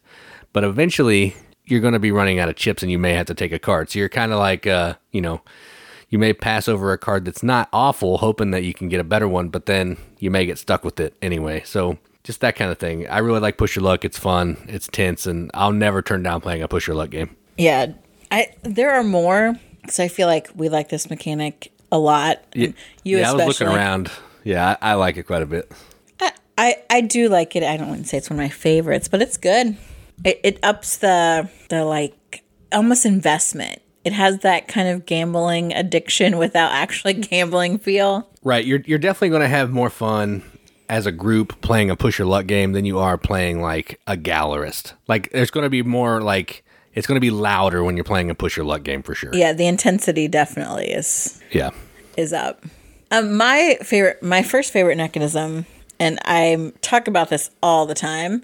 But 0.53 0.63
eventually, 0.63 1.35
you're 1.65 1.79
going 1.81 1.93
to 1.93 1.99
be 1.99 2.11
running 2.11 2.39
out 2.39 2.49
of 2.49 2.55
chips 2.55 2.81
and 2.81 2.91
you 2.91 2.97
may 2.97 3.13
have 3.13 3.27
to 3.27 3.35
take 3.35 3.51
a 3.51 3.59
card. 3.59 3.91
So 3.91 3.99
you're 3.99 4.09
kind 4.09 4.31
of 4.31 4.39
like, 4.39 4.65
uh, 4.65 4.95
you 5.11 5.21
know, 5.21 5.41
you 6.09 6.17
may 6.19 6.33
pass 6.33 6.67
over 6.67 6.91
a 6.91 6.97
card 6.97 7.25
that's 7.25 7.43
not 7.43 7.69
awful, 7.71 8.17
hoping 8.17 8.51
that 8.51 8.63
you 8.63 8.73
can 8.73 8.89
get 8.89 8.99
a 8.99 9.03
better 9.03 9.27
one, 9.27 9.49
but 9.49 9.67
then 9.67 9.97
you 10.17 10.31
may 10.31 10.45
get 10.45 10.57
stuck 10.57 10.83
with 10.83 10.99
it 10.99 11.13
anyway. 11.21 11.61
So 11.65 11.97
just 12.23 12.41
that 12.41 12.55
kind 12.55 12.71
of 12.71 12.77
thing. 12.77 13.07
I 13.07 13.19
really 13.19 13.39
like 13.39 13.57
Push 13.57 13.75
Your 13.75 13.83
Luck. 13.83 14.03
It's 14.03 14.17
fun, 14.17 14.57
it's 14.67 14.87
tense, 14.87 15.25
and 15.27 15.51
I'll 15.53 15.71
never 15.71 16.01
turn 16.01 16.23
down 16.23 16.41
playing 16.41 16.63
a 16.63 16.67
Push 16.67 16.87
Your 16.87 16.95
Luck 16.95 17.11
game. 17.11 17.35
Yeah, 17.57 17.93
I 18.31 18.47
there 18.63 18.91
are 18.91 19.03
more 19.03 19.55
because 19.81 19.99
I 19.99 20.07
feel 20.07 20.27
like 20.27 20.49
we 20.55 20.69
like 20.69 20.89
this 20.89 21.09
mechanic 21.09 21.71
a 21.91 21.99
lot. 21.99 22.43
Yeah, 22.53 22.69
you 23.03 23.19
yeah 23.19 23.31
I 23.31 23.33
was 23.33 23.59
looking 23.59 23.73
around. 23.73 24.11
Yeah, 24.43 24.77
I, 24.81 24.91
I 24.91 24.93
like 24.95 25.17
it 25.17 25.23
quite 25.23 25.41
a 25.43 25.45
bit. 25.45 25.71
I, 26.19 26.31
I, 26.57 26.75
I 26.89 27.01
do 27.01 27.29
like 27.29 27.55
it. 27.55 27.63
I 27.63 27.77
don't 27.77 27.89
want 27.89 28.03
to 28.03 28.07
say 28.07 28.17
it's 28.17 28.29
one 28.29 28.39
of 28.39 28.43
my 28.43 28.49
favorites, 28.49 29.07
but 29.07 29.21
it's 29.21 29.37
good. 29.37 29.77
It, 30.23 30.39
it 30.43 30.59
ups 30.63 30.97
the 30.97 31.49
the 31.69 31.85
like 31.85 32.43
almost 32.71 33.05
investment 33.05 33.81
it 34.03 34.13
has 34.13 34.39
that 34.39 34.67
kind 34.67 34.87
of 34.87 35.05
gambling 35.05 35.73
addiction 35.73 36.37
without 36.37 36.71
actually 36.71 37.13
gambling 37.29 37.79
feel. 37.79 38.27
Right. 38.43 38.65
You're 38.65 38.81
you're 38.85 38.99
definitely 38.99 39.29
going 39.29 39.41
to 39.41 39.47
have 39.47 39.71
more 39.71 39.89
fun 39.89 40.43
as 40.87 41.05
a 41.05 41.11
group 41.11 41.61
playing 41.61 41.89
a 41.89 41.95
push 41.95 42.17
your 42.17 42.27
luck 42.27 42.47
game 42.47 42.71
than 42.71 42.83
you 42.83 42.97
are 42.97 43.17
playing 43.17 43.61
like 43.61 43.99
a 44.07 44.17
gallerist. 44.17 44.93
Like 45.07 45.31
there's 45.31 45.51
going 45.51 45.63
to 45.63 45.69
be 45.69 45.83
more 45.83 46.21
like 46.21 46.63
it's 46.95 47.05
going 47.05 47.17
to 47.17 47.21
be 47.21 47.31
louder 47.31 47.83
when 47.83 47.95
you're 47.95 48.03
playing 48.03 48.29
a 48.29 48.35
push 48.35 48.57
your 48.57 48.65
luck 48.65 48.83
game 48.83 49.03
for 49.03 49.13
sure. 49.13 49.31
Yeah, 49.33 49.53
the 49.53 49.67
intensity 49.67 50.27
definitely 50.27 50.87
is. 50.87 51.39
Yeah. 51.51 51.71
Is 52.17 52.33
up. 52.33 52.65
Um, 53.11 53.37
my 53.37 53.77
favorite, 53.81 54.21
my 54.21 54.43
first 54.43 54.73
favorite 54.73 54.97
mechanism, 54.97 55.65
and 55.99 56.19
I 56.25 56.73
talk 56.81 57.07
about 57.07 57.29
this 57.29 57.49
all 57.63 57.85
the 57.85 57.95
time, 57.95 58.43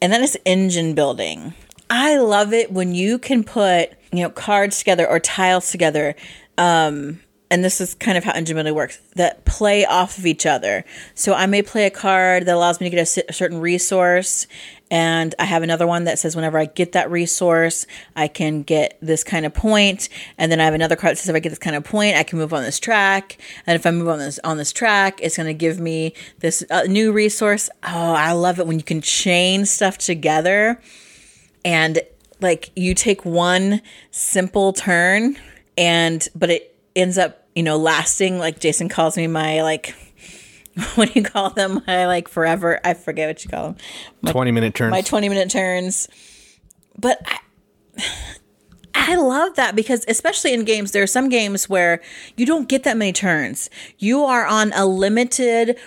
and 0.00 0.12
that 0.12 0.20
is 0.20 0.38
engine 0.44 0.94
building. 0.94 1.54
I 1.90 2.16
love 2.16 2.52
it 2.52 2.72
when 2.72 2.94
you 2.94 3.18
can 3.18 3.44
put 3.44 3.92
you 4.16 4.22
know 4.22 4.30
cards 4.30 4.78
together 4.78 5.08
or 5.08 5.20
tiles 5.20 5.70
together 5.70 6.14
um, 6.58 7.20
and 7.50 7.64
this 7.64 7.80
is 7.80 7.94
kind 7.94 8.18
of 8.18 8.24
how 8.24 8.32
building 8.32 8.74
works 8.74 9.00
that 9.14 9.44
play 9.44 9.84
off 9.84 10.18
of 10.18 10.26
each 10.26 10.44
other. 10.44 10.84
So 11.14 11.34
i 11.34 11.46
may 11.46 11.62
play 11.62 11.86
a 11.86 11.90
card 11.90 12.46
that 12.46 12.54
allows 12.54 12.80
me 12.80 12.90
to 12.90 12.96
get 12.96 13.16
a, 13.16 13.24
a, 13.28 13.32
certain 13.32 13.60
resource 13.60 14.46
and 14.90 15.34
i 15.38 15.44
have 15.44 15.62
another 15.62 15.86
one 15.86 16.04
that 16.04 16.18
says 16.18 16.34
whenever 16.36 16.58
i 16.58 16.66
get 16.66 16.92
that 16.92 17.10
resource 17.10 17.86
i 18.16 18.28
can 18.28 18.62
get 18.62 18.98
this 19.00 19.24
kind 19.24 19.46
of 19.46 19.54
point 19.54 20.08
and 20.36 20.50
then 20.50 20.60
i 20.60 20.64
have 20.64 20.74
another 20.74 20.96
card 20.96 21.12
that 21.12 21.18
says 21.18 21.28
if 21.28 21.36
i 21.36 21.38
get 21.38 21.50
this 21.50 21.58
kind 21.58 21.76
of 21.76 21.84
point 21.84 22.16
i 22.16 22.22
can 22.22 22.38
move 22.38 22.52
on 22.52 22.62
this 22.62 22.78
track 22.78 23.38
and 23.66 23.76
if 23.76 23.86
i 23.86 23.90
move 23.90 24.08
on 24.08 24.18
this 24.18 24.38
on 24.44 24.56
this 24.58 24.72
track 24.72 25.20
it's 25.22 25.36
going 25.36 25.46
to 25.46 25.54
give 25.54 25.78
me 25.78 26.12
this 26.40 26.64
uh, 26.70 26.82
new 26.82 27.12
resource. 27.12 27.70
Oh 27.82 28.12
i 28.14 28.32
love 28.32 28.58
it 28.58 28.66
when 28.66 28.78
you 28.78 28.84
can 28.84 29.00
chain 29.00 29.64
stuff 29.64 29.96
together 29.96 30.80
and 31.64 32.00
like 32.40 32.70
you 32.76 32.94
take 32.94 33.24
one 33.24 33.80
simple 34.10 34.72
turn 34.72 35.36
and 35.76 36.28
but 36.34 36.50
it 36.50 36.76
ends 36.96 37.18
up 37.18 37.46
you 37.54 37.62
know 37.62 37.76
lasting 37.76 38.38
like 38.38 38.60
jason 38.60 38.88
calls 38.88 39.16
me 39.16 39.26
my 39.26 39.62
like 39.62 39.94
what 40.96 41.12
do 41.12 41.20
you 41.20 41.24
call 41.24 41.50
them? 41.50 41.82
My 41.86 42.06
like 42.06 42.28
forever 42.28 42.80
i 42.84 42.94
forget 42.94 43.28
what 43.28 43.44
you 43.44 43.50
call 43.50 43.64
them. 43.68 43.76
My, 44.22 44.32
20 44.32 44.50
minute 44.50 44.74
turns. 44.74 44.90
my 44.90 45.02
20 45.02 45.28
minute 45.28 45.50
turns. 45.50 46.08
But 46.98 47.20
I, 47.26 47.38
I 48.96 49.16
love 49.16 49.56
that 49.56 49.76
because 49.76 50.04
especially 50.08 50.54
in 50.54 50.64
games 50.64 50.92
there 50.92 51.02
are 51.02 51.08
some 51.08 51.28
games 51.28 51.68
where 51.68 52.00
you 52.36 52.46
don't 52.46 52.68
get 52.68 52.84
that 52.84 52.96
many 52.96 53.12
turns. 53.12 53.68
You 53.98 54.24
are 54.24 54.46
on 54.46 54.72
a 54.72 54.86
limited 54.86 55.78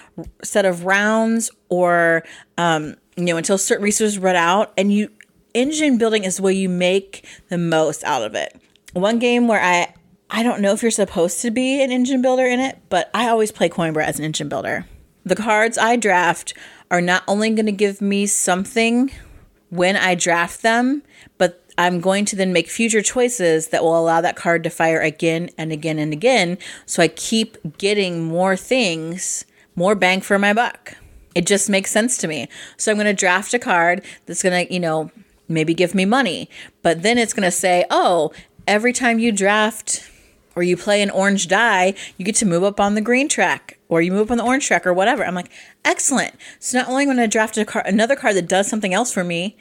set 0.43 0.65
of 0.65 0.85
rounds 0.85 1.49
or 1.69 2.23
um 2.57 2.95
you 3.15 3.25
know 3.25 3.37
until 3.37 3.57
certain 3.57 3.83
resources 3.83 4.19
run 4.19 4.35
out 4.35 4.71
and 4.77 4.91
you 4.93 5.09
engine 5.57 5.97
building 5.97 6.23
is 6.23 6.39
where 6.39 6.53
you 6.53 6.69
make 6.69 7.25
the 7.49 7.57
most 7.57 8.03
out 8.03 8.23
of 8.23 8.35
it. 8.35 8.59
One 8.93 9.19
game 9.19 9.47
where 9.47 9.61
I 9.61 9.93
I 10.29 10.43
don't 10.43 10.61
know 10.61 10.73
if 10.73 10.81
you're 10.81 10.91
supposed 10.91 11.41
to 11.41 11.51
be 11.51 11.81
an 11.81 11.91
engine 11.91 12.21
builder 12.21 12.45
in 12.45 12.59
it, 12.59 12.79
but 12.89 13.09
I 13.13 13.29
always 13.29 13.51
play 13.51 13.69
Coimbra 13.69 14.03
as 14.03 14.19
an 14.19 14.25
engine 14.25 14.49
builder. 14.49 14.85
The 15.23 15.35
cards 15.35 15.77
I 15.77 15.95
draft 15.95 16.53
are 16.91 17.01
not 17.01 17.23
only 17.27 17.49
going 17.51 17.65
to 17.65 17.71
give 17.71 18.01
me 18.01 18.25
something 18.25 19.11
when 19.69 19.95
I 19.95 20.15
draft 20.15 20.61
them, 20.61 21.03
but 21.37 21.63
I'm 21.77 22.01
going 22.01 22.25
to 22.25 22.35
then 22.35 22.51
make 22.51 22.69
future 22.69 23.01
choices 23.01 23.69
that 23.69 23.83
will 23.83 23.97
allow 23.97 24.19
that 24.21 24.35
card 24.35 24.63
to 24.63 24.69
fire 24.69 24.99
again 24.99 25.49
and 25.57 25.71
again 25.71 25.99
and 25.99 26.11
again. 26.11 26.57
So 26.85 27.03
I 27.03 27.07
keep 27.07 27.77
getting 27.77 28.23
more 28.23 28.55
things, 28.55 29.45
more 29.75 29.95
bang 29.95 30.21
for 30.21 30.39
my 30.39 30.53
buck. 30.53 30.95
It 31.35 31.45
just 31.45 31.69
makes 31.69 31.91
sense 31.91 32.17
to 32.17 32.27
me. 32.27 32.49
So 32.77 32.91
I'm 32.91 32.97
going 32.97 33.05
to 33.05 33.13
draft 33.13 33.53
a 33.53 33.59
card 33.59 34.03
that's 34.25 34.41
going 34.41 34.67
to, 34.67 34.73
you 34.73 34.79
know, 34.79 35.11
maybe 35.47 35.73
give 35.73 35.95
me 35.95 36.05
money. 36.05 36.49
But 36.81 37.03
then 37.03 37.17
it's 37.17 37.33
going 37.33 37.45
to 37.45 37.51
say, 37.51 37.85
oh, 37.89 38.31
every 38.67 38.93
time 38.93 39.19
you 39.19 39.31
draft 39.31 40.09
or 40.55 40.63
you 40.63 40.75
play 40.75 41.01
an 41.01 41.09
orange 41.09 41.47
die, 41.47 41.93
you 42.17 42.25
get 42.25 42.35
to 42.35 42.45
move 42.45 42.63
up 42.63 42.79
on 42.79 42.95
the 42.95 43.01
green 43.01 43.29
track 43.29 43.77
or 43.89 44.01
you 44.01 44.11
move 44.11 44.27
up 44.27 44.31
on 44.31 44.37
the 44.37 44.43
orange 44.43 44.65
track 44.67 44.85
or 44.87 44.93
whatever. 44.93 45.23
I'm 45.23 45.35
like, 45.35 45.51
excellent. 45.85 46.35
So 46.59 46.77
not 46.79 46.89
only 46.89 47.03
am 47.03 47.11
I 47.11 47.13
going 47.13 47.29
to 47.29 47.31
draft 47.31 47.65
car- 47.67 47.83
another 47.85 48.15
card 48.15 48.35
that 48.35 48.47
does 48.47 48.67
something 48.67 48.93
else 48.93 49.13
for 49.13 49.23
me, 49.23 49.55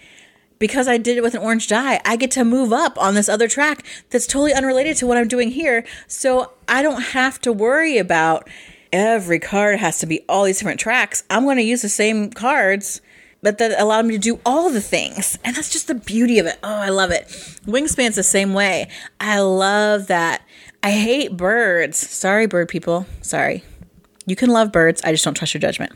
because 0.59 0.89
I 0.89 0.97
did 0.97 1.19
it 1.19 1.23
with 1.23 1.35
an 1.35 1.43
orange 1.43 1.69
die, 1.69 2.01
I 2.05 2.17
get 2.17 2.31
to 2.33 2.45
move 2.45 2.73
up 2.73 2.99
on 2.99 3.15
this 3.15 3.29
other 3.29 3.47
track 3.47 3.85
that's 4.09 4.27
totally 4.27 4.55
unrelated 4.55 4.97
to 4.97 5.07
what 5.07 5.19
I'm 5.19 5.29
doing 5.29 5.51
here. 5.51 5.85
So 6.07 6.53
I 6.67 6.83
don't 6.83 7.03
have 7.03 7.41
to 7.43 7.53
worry 7.53 7.99
about 7.99 8.49
every 8.93 9.39
card 9.39 9.79
has 9.79 9.99
to 9.99 10.07
be 10.07 10.25
all 10.29 10.45
these 10.45 10.59
different 10.59 10.81
tracks. 10.81 11.25
I'm 11.29 11.45
going 11.45 11.59
to 11.59 11.63
use 11.63 11.83
the 11.83 11.89
same 11.89 12.31
cards, 12.31 13.03
but 13.47 13.59
that 13.59 13.81
allowed 13.81 14.07
me 14.07 14.15
to 14.15 14.19
do 14.19 14.41
all 14.45 14.71
the 14.71 14.81
things. 14.81 15.39
And 15.45 15.55
that's 15.55 15.71
just 15.71 15.87
the 15.87 15.95
beauty 15.95 16.41
of 16.41 16.47
it. 16.47 16.59
Oh, 16.65 16.75
I 16.75 16.89
love 16.89 17.13
it. 17.13 17.29
Wingspan's 17.65 18.17
the 18.17 18.25
same 18.25 18.55
way. 18.55 18.89
I 19.21 19.39
love 19.39 20.09
that. 20.09 20.43
I 20.83 20.91
hate 20.91 21.37
birds. 21.37 21.97
Sorry, 21.97 22.47
bird 22.47 22.69
people. 22.69 23.07
Sorry. 23.23 23.63
You 24.27 24.35
can 24.35 24.51
love 24.51 24.73
birds. 24.73 25.01
I 25.05 25.13
just 25.13 25.25
don't 25.25 25.35
trust 25.35 25.55
your 25.55 25.61
judgment. 25.61 25.93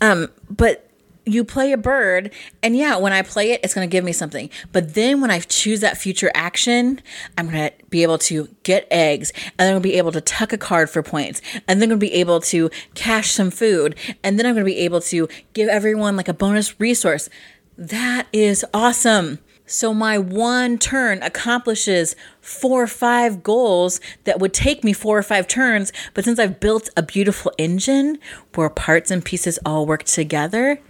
Um, 0.00 0.28
but 0.48 0.85
you 1.26 1.44
play 1.44 1.72
a 1.72 1.76
bird 1.76 2.32
and 2.62 2.76
yeah 2.76 2.96
when 2.96 3.12
i 3.12 3.20
play 3.20 3.50
it 3.50 3.60
it's 3.64 3.74
going 3.74 3.88
to 3.88 3.90
give 3.90 4.04
me 4.04 4.12
something 4.12 4.48
but 4.72 4.94
then 4.94 5.20
when 5.20 5.30
i 5.30 5.40
choose 5.40 5.80
that 5.80 5.98
future 5.98 6.30
action 6.34 7.00
i'm 7.36 7.50
going 7.50 7.68
to 7.68 7.84
be 7.90 8.04
able 8.04 8.16
to 8.16 8.48
get 8.62 8.86
eggs 8.90 9.32
and 9.44 9.52
then 9.58 9.68
i'm 9.68 9.72
going 9.74 9.82
to 9.82 9.88
be 9.88 9.98
able 9.98 10.12
to 10.12 10.20
tuck 10.20 10.52
a 10.52 10.58
card 10.58 10.88
for 10.88 11.02
points 11.02 11.42
and 11.66 11.82
then 11.82 11.90
i'm 11.90 11.98
going 11.98 12.00
to 12.00 12.06
be 12.06 12.12
able 12.14 12.40
to 12.40 12.70
cache 12.94 13.32
some 13.32 13.50
food 13.50 13.96
and 14.22 14.38
then 14.38 14.46
i'm 14.46 14.54
going 14.54 14.64
to 14.64 14.70
be 14.70 14.78
able 14.78 15.00
to 15.00 15.28
give 15.52 15.68
everyone 15.68 16.16
like 16.16 16.28
a 16.28 16.34
bonus 16.34 16.78
resource 16.80 17.28
that 17.76 18.26
is 18.32 18.64
awesome 18.72 19.40
so 19.66 19.92
my 19.92 20.16
one 20.16 20.78
turn 20.78 21.20
accomplishes 21.22 22.14
four 22.40 22.84
or 22.84 22.86
five 22.86 23.42
goals 23.42 24.00
that 24.24 24.38
would 24.38 24.54
take 24.54 24.84
me 24.84 24.92
four 24.92 25.18
or 25.18 25.22
five 25.22 25.48
turns. 25.48 25.92
But 26.14 26.24
since 26.24 26.38
I've 26.38 26.60
built 26.60 26.88
a 26.96 27.02
beautiful 27.02 27.52
engine 27.58 28.18
where 28.54 28.70
parts 28.70 29.10
and 29.10 29.24
pieces 29.24 29.58
all 29.66 29.84
work 29.84 30.04
together 30.04 30.80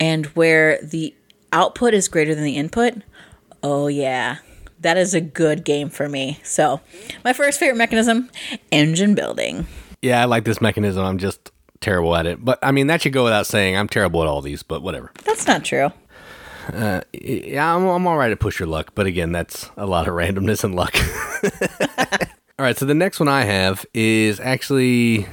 and 0.00 0.26
where 0.26 0.80
the 0.82 1.14
output 1.52 1.94
is 1.94 2.08
greater 2.08 2.34
than 2.34 2.44
the 2.44 2.56
input, 2.56 2.94
oh 3.62 3.86
yeah, 3.86 4.38
that 4.80 4.96
is 4.96 5.14
a 5.14 5.20
good 5.20 5.64
game 5.64 5.90
for 5.90 6.08
me. 6.08 6.40
So 6.42 6.80
my 7.24 7.32
first 7.32 7.60
favorite 7.60 7.78
mechanism, 7.78 8.30
engine 8.72 9.14
building. 9.14 9.66
Yeah, 10.02 10.22
I 10.22 10.24
like 10.24 10.44
this 10.44 10.60
mechanism. 10.60 11.04
I'm 11.04 11.18
just 11.18 11.52
terrible 11.80 12.16
at 12.16 12.26
it. 12.26 12.44
But 12.44 12.58
I 12.62 12.72
mean, 12.72 12.86
that 12.88 13.02
should 13.02 13.12
go 13.12 13.24
without 13.24 13.46
saying. 13.46 13.76
I'm 13.76 13.88
terrible 13.88 14.22
at 14.22 14.28
all 14.28 14.40
these, 14.40 14.62
but 14.62 14.82
whatever. 14.82 15.12
That's 15.24 15.46
not 15.46 15.64
true. 15.64 15.92
Uh, 16.72 17.00
yeah, 17.12 17.74
I'm, 17.74 17.86
I'm 17.86 18.06
all 18.06 18.16
right 18.16 18.30
at 18.30 18.38
push 18.38 18.60
your 18.60 18.68
luck, 18.68 18.92
but 18.94 19.06
again, 19.06 19.32
that's 19.32 19.70
a 19.76 19.86
lot 19.86 20.06
of 20.08 20.14
randomness 20.14 20.64
and 20.64 20.74
luck. 20.74 20.94
all 22.58 22.64
right, 22.64 22.76
so 22.78 22.86
the 22.86 22.94
next 22.94 23.18
one 23.18 23.28
I 23.28 23.44
have 23.44 23.84
is 23.92 24.40
actually, 24.40 25.26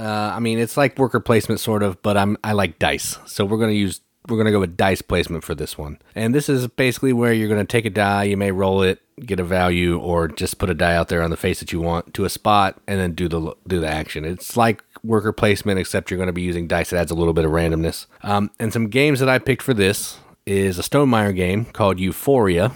uh, 0.00 0.32
I 0.34 0.40
mean, 0.40 0.58
it's 0.58 0.76
like 0.76 0.98
worker 0.98 1.20
placement 1.20 1.60
sort 1.60 1.82
of, 1.82 2.00
but 2.02 2.16
I'm 2.16 2.36
I 2.42 2.52
like 2.52 2.78
dice, 2.78 3.18
so 3.26 3.44
we're 3.44 3.58
gonna 3.58 3.72
use 3.72 4.00
we're 4.28 4.38
gonna 4.38 4.50
go 4.50 4.60
with 4.60 4.76
dice 4.76 5.02
placement 5.02 5.44
for 5.44 5.54
this 5.54 5.76
one, 5.76 5.98
and 6.14 6.34
this 6.34 6.48
is 6.48 6.66
basically 6.68 7.12
where 7.12 7.32
you're 7.32 7.48
gonna 7.48 7.64
take 7.64 7.84
a 7.84 7.90
die, 7.90 8.24
you 8.24 8.36
may 8.36 8.50
roll 8.50 8.82
it, 8.82 9.00
get 9.26 9.40
a 9.40 9.44
value, 9.44 9.98
or 9.98 10.28
just 10.28 10.58
put 10.58 10.70
a 10.70 10.74
die 10.74 10.94
out 10.94 11.08
there 11.08 11.22
on 11.22 11.30
the 11.30 11.36
face 11.36 11.60
that 11.60 11.72
you 11.72 11.80
want 11.80 12.14
to 12.14 12.24
a 12.24 12.30
spot, 12.30 12.80
and 12.86 12.98
then 12.98 13.12
do 13.12 13.28
the 13.28 13.54
do 13.66 13.80
the 13.80 13.88
action. 13.88 14.24
It's 14.24 14.56
like 14.56 14.82
worker 15.02 15.32
placement, 15.32 15.78
except 15.78 16.10
you're 16.10 16.18
going 16.18 16.26
to 16.26 16.32
be 16.32 16.42
using 16.42 16.66
dice 16.66 16.90
that 16.90 17.00
adds 17.00 17.10
a 17.10 17.14
little 17.14 17.32
bit 17.32 17.44
of 17.44 17.52
randomness. 17.52 18.06
Um, 18.22 18.50
and 18.58 18.72
some 18.72 18.88
games 18.88 19.20
that 19.20 19.28
I 19.28 19.38
picked 19.38 19.62
for 19.62 19.74
this 19.74 20.18
is 20.46 20.78
a 20.78 20.82
Stonemaier 20.82 21.34
game 21.34 21.64
called 21.66 22.00
Euphoria, 22.00 22.72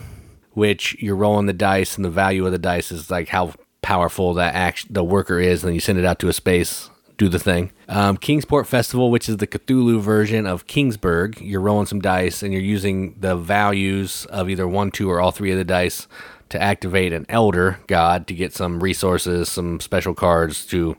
which 0.53 0.97
you're 1.01 1.17
rolling 1.17 1.47
the 1.47 1.53
dice, 1.53 1.97
and 1.97 2.05
the 2.05 2.11
value 2.11 2.47
of 2.47 2.53
the 2.53 2.59
dice 2.59 2.93
is 2.93 3.11
like 3.11 3.29
how 3.29 3.53
powerful 3.83 4.35
that 4.35 4.55
action 4.55 4.91
the 4.93 5.05
worker 5.05 5.39
is, 5.39 5.63
and 5.63 5.69
then 5.69 5.75
you 5.75 5.81
send 5.81 5.99
it 5.99 6.05
out 6.05 6.19
to 6.19 6.29
a 6.29 6.33
space, 6.33 6.91
do 7.17 7.29
the 7.29 7.39
thing. 7.39 7.71
Um, 7.89 8.17
Kingsport 8.17 8.67
Festival, 8.67 9.11
which 9.11 9.29
is 9.29 9.37
the 9.37 9.47
Cthulhu 9.47 10.01
version 10.01 10.47
of 10.47 10.67
Kingsburg, 10.67 11.41
you're 11.41 11.61
rolling 11.61 11.87
some 11.87 12.01
dice, 12.01 12.43
and 12.43 12.53
you're 12.53 12.63
using 12.63 13.15
the 13.21 13.37
values 13.37 14.27
of 14.27 14.51
either 14.51 14.67
one, 14.67 14.91
two, 14.91 15.11
or 15.11 15.21
all 15.21 15.31
three 15.31 15.53
of 15.53 15.59
the 15.59 15.65
dice 15.65 16.09
to 16.49 16.61
activate 16.61 17.13
an 17.13 17.27
elder 17.29 17.81
god 17.87 18.27
to 18.27 18.35
get 18.35 18.53
some 18.53 18.83
resources, 18.83 19.49
some 19.49 19.81
special 19.81 20.15
cards 20.15 20.67
to 20.67 20.97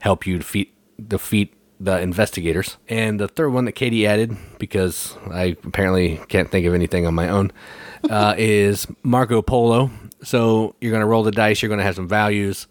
help 0.00 0.26
you 0.26 0.38
defeat 0.38 0.74
defeat 1.06 1.54
the 1.80 2.00
investigators. 2.00 2.76
And 2.88 3.20
the 3.20 3.28
third 3.28 3.50
one 3.50 3.64
that 3.66 3.72
Katie 3.72 4.06
added, 4.06 4.36
because 4.58 5.16
I 5.30 5.56
apparently 5.64 6.20
can't 6.28 6.50
think 6.50 6.66
of 6.66 6.74
anything 6.74 7.06
on 7.06 7.14
my 7.14 7.28
own, 7.28 7.52
uh, 8.10 8.34
is 8.36 8.86
Marco 9.02 9.42
Polo. 9.42 9.90
So 10.22 10.74
you're 10.80 10.90
going 10.90 11.02
to 11.02 11.06
roll 11.06 11.22
the 11.22 11.30
dice, 11.30 11.62
you're 11.62 11.68
going 11.68 11.78
to 11.78 11.84
have 11.84 11.94
some 11.94 12.08
values, 12.08 12.66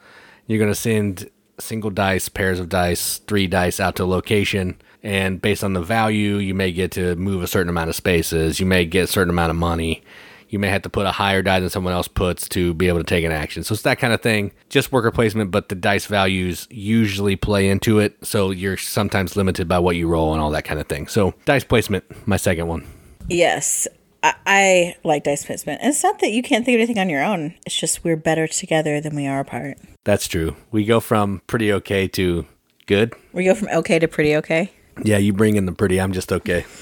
you're 0.47 0.59
going 0.59 0.71
to 0.71 0.75
send 0.75 1.29
single 1.59 1.89
dice, 1.89 2.29
pairs 2.29 2.59
of 2.59 2.69
dice, 2.69 3.19
three 3.19 3.47
dice 3.47 3.79
out 3.79 3.95
to 3.97 4.03
a 4.03 4.05
location. 4.05 4.79
And 5.03 5.41
based 5.41 5.63
on 5.63 5.73
the 5.73 5.81
value, 5.81 6.37
you 6.37 6.53
may 6.53 6.71
get 6.71 6.91
to 6.91 7.15
move 7.15 7.43
a 7.43 7.47
certain 7.47 7.69
amount 7.69 7.89
of 7.89 7.95
spaces, 7.95 8.59
you 8.59 8.65
may 8.65 8.85
get 8.85 9.05
a 9.05 9.07
certain 9.07 9.29
amount 9.29 9.51
of 9.51 9.55
money 9.55 10.03
you 10.49 10.59
may 10.59 10.69
have 10.69 10.81
to 10.83 10.89
put 10.89 11.05
a 11.05 11.11
higher 11.11 11.41
die 11.41 11.59
than 11.59 11.69
someone 11.69 11.93
else 11.93 12.07
puts 12.07 12.47
to 12.49 12.73
be 12.73 12.87
able 12.87 12.99
to 12.99 13.03
take 13.03 13.25
an 13.25 13.31
action. 13.31 13.63
So 13.63 13.73
it's 13.73 13.83
that 13.83 13.99
kind 13.99 14.13
of 14.13 14.21
thing. 14.21 14.51
Just 14.69 14.91
worker 14.91 15.11
placement, 15.11 15.51
but 15.51 15.69
the 15.69 15.75
dice 15.75 16.05
values 16.05 16.67
usually 16.69 17.35
play 17.35 17.69
into 17.69 17.99
it. 17.99 18.17
So 18.25 18.51
you're 18.51 18.77
sometimes 18.77 19.35
limited 19.35 19.67
by 19.67 19.79
what 19.79 19.95
you 19.95 20.07
roll 20.07 20.33
and 20.33 20.41
all 20.41 20.51
that 20.51 20.65
kind 20.65 20.79
of 20.79 20.87
thing. 20.87 21.07
So 21.07 21.33
dice 21.45 21.63
placement, 21.63 22.05
my 22.27 22.37
second 22.37 22.67
one. 22.67 22.87
Yes. 23.27 23.87
I, 24.23 24.95
like 25.03 25.23
dice 25.23 25.45
placement. 25.45 25.81
It's 25.83 26.03
not 26.03 26.19
that 26.19 26.31
you 26.31 26.41
can't 26.41 26.65
think 26.65 26.75
of 26.75 26.79
anything 26.79 26.99
on 26.99 27.09
your 27.09 27.23
own. 27.23 27.55
It's 27.65 27.77
just 27.77 28.03
we're 28.03 28.17
better 28.17 28.47
together 28.47 28.99
than 28.99 29.15
we 29.15 29.27
are 29.27 29.39
apart. 29.39 29.77
That's 30.07 30.25
true. 30.25 30.55
We 30.71 30.85
go 30.85 31.01
from 31.01 31.41
pretty 31.47 31.73
okay 31.73 32.07
to 32.07 32.45
good. 32.85 33.13
We 33.33 33.43
go 33.43 33.53
from 33.53 33.67
okay 33.67 33.99
to 33.99 34.07
pretty 34.07 34.37
okay. 34.37 34.71
Yeah, 35.03 35.17
you 35.17 35.33
bring 35.33 35.57
in 35.57 35.65
the 35.65 35.73
pretty. 35.73 35.99
I'm 35.99 36.13
just 36.13 36.31
okay. 36.31 36.65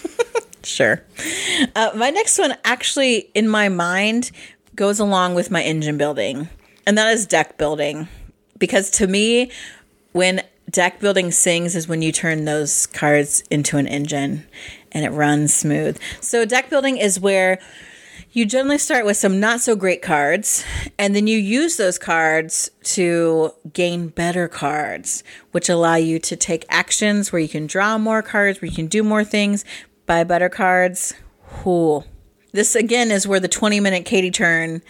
Sure. 0.64 1.04
Uh, 1.76 1.92
my 1.96 2.10
next 2.10 2.40
one 2.40 2.56
actually, 2.64 3.30
in 3.36 3.48
my 3.48 3.70
mind, 3.70 4.32
goes 4.76 5.00
along 5.00 5.36
with 5.36 5.52
my 5.52 5.62
engine 5.62 5.96
building, 5.96 6.50
and 6.88 6.98
that 6.98 7.14
is 7.14 7.28
deck 7.28 7.60
building. 7.60 8.08
Because 8.58 8.90
to 8.92 9.06
me, 9.06 9.52
when 10.14 10.42
deck 10.72 11.00
building 11.00 11.30
sings 11.30 11.76
is 11.76 11.88
when 11.88 12.02
you 12.02 12.12
turn 12.12 12.46
those 12.46 12.88
cards 12.88 13.44
into 13.52 13.78
an 13.78 13.88
engine 13.88 14.44
and 14.92 15.06
it 15.06 15.12
runs 15.12 15.54
smooth. 15.54 16.00
So, 16.20 16.46
deck 16.46 16.72
building 16.72 16.98
is 16.98 17.20
where 17.20 17.60
you 18.32 18.46
generally 18.46 18.78
start 18.78 19.06
with 19.06 19.18
some 19.18 19.40
not 19.40 19.62
so 19.62 19.76
great 19.76 20.02
cards, 20.02 20.64
and 20.98 21.16
then 21.16 21.28
you 21.28 21.38
use 21.38 21.78
those 21.78 21.98
cards 21.98 22.70
to 22.84 23.54
gain 23.74 24.10
better 24.10 24.48
cards, 24.48 25.24
which 25.52 25.70
allow 25.70 25.96
you 25.96 26.20
to 26.20 26.36
take 26.36 26.66
actions 26.70 27.32
where 27.32 27.42
you 27.42 27.50
can 27.50 27.68
draw 27.68 27.98
more 27.98 28.22
cards, 28.22 28.62
where 28.62 28.70
you 28.70 28.76
can 28.76 28.88
do 28.88 29.04
more 29.04 29.24
things, 29.24 29.66
buy 30.06 30.24
better 30.24 30.50
cards. 30.50 31.14
Whoo. 31.64 32.04
This 32.52 32.76
again 32.76 33.12
is 33.12 33.28
where 33.28 33.40
the 33.40 33.48
20 33.48 33.80
minute 33.80 34.06
Katie 34.06 34.32
turn 34.32 34.82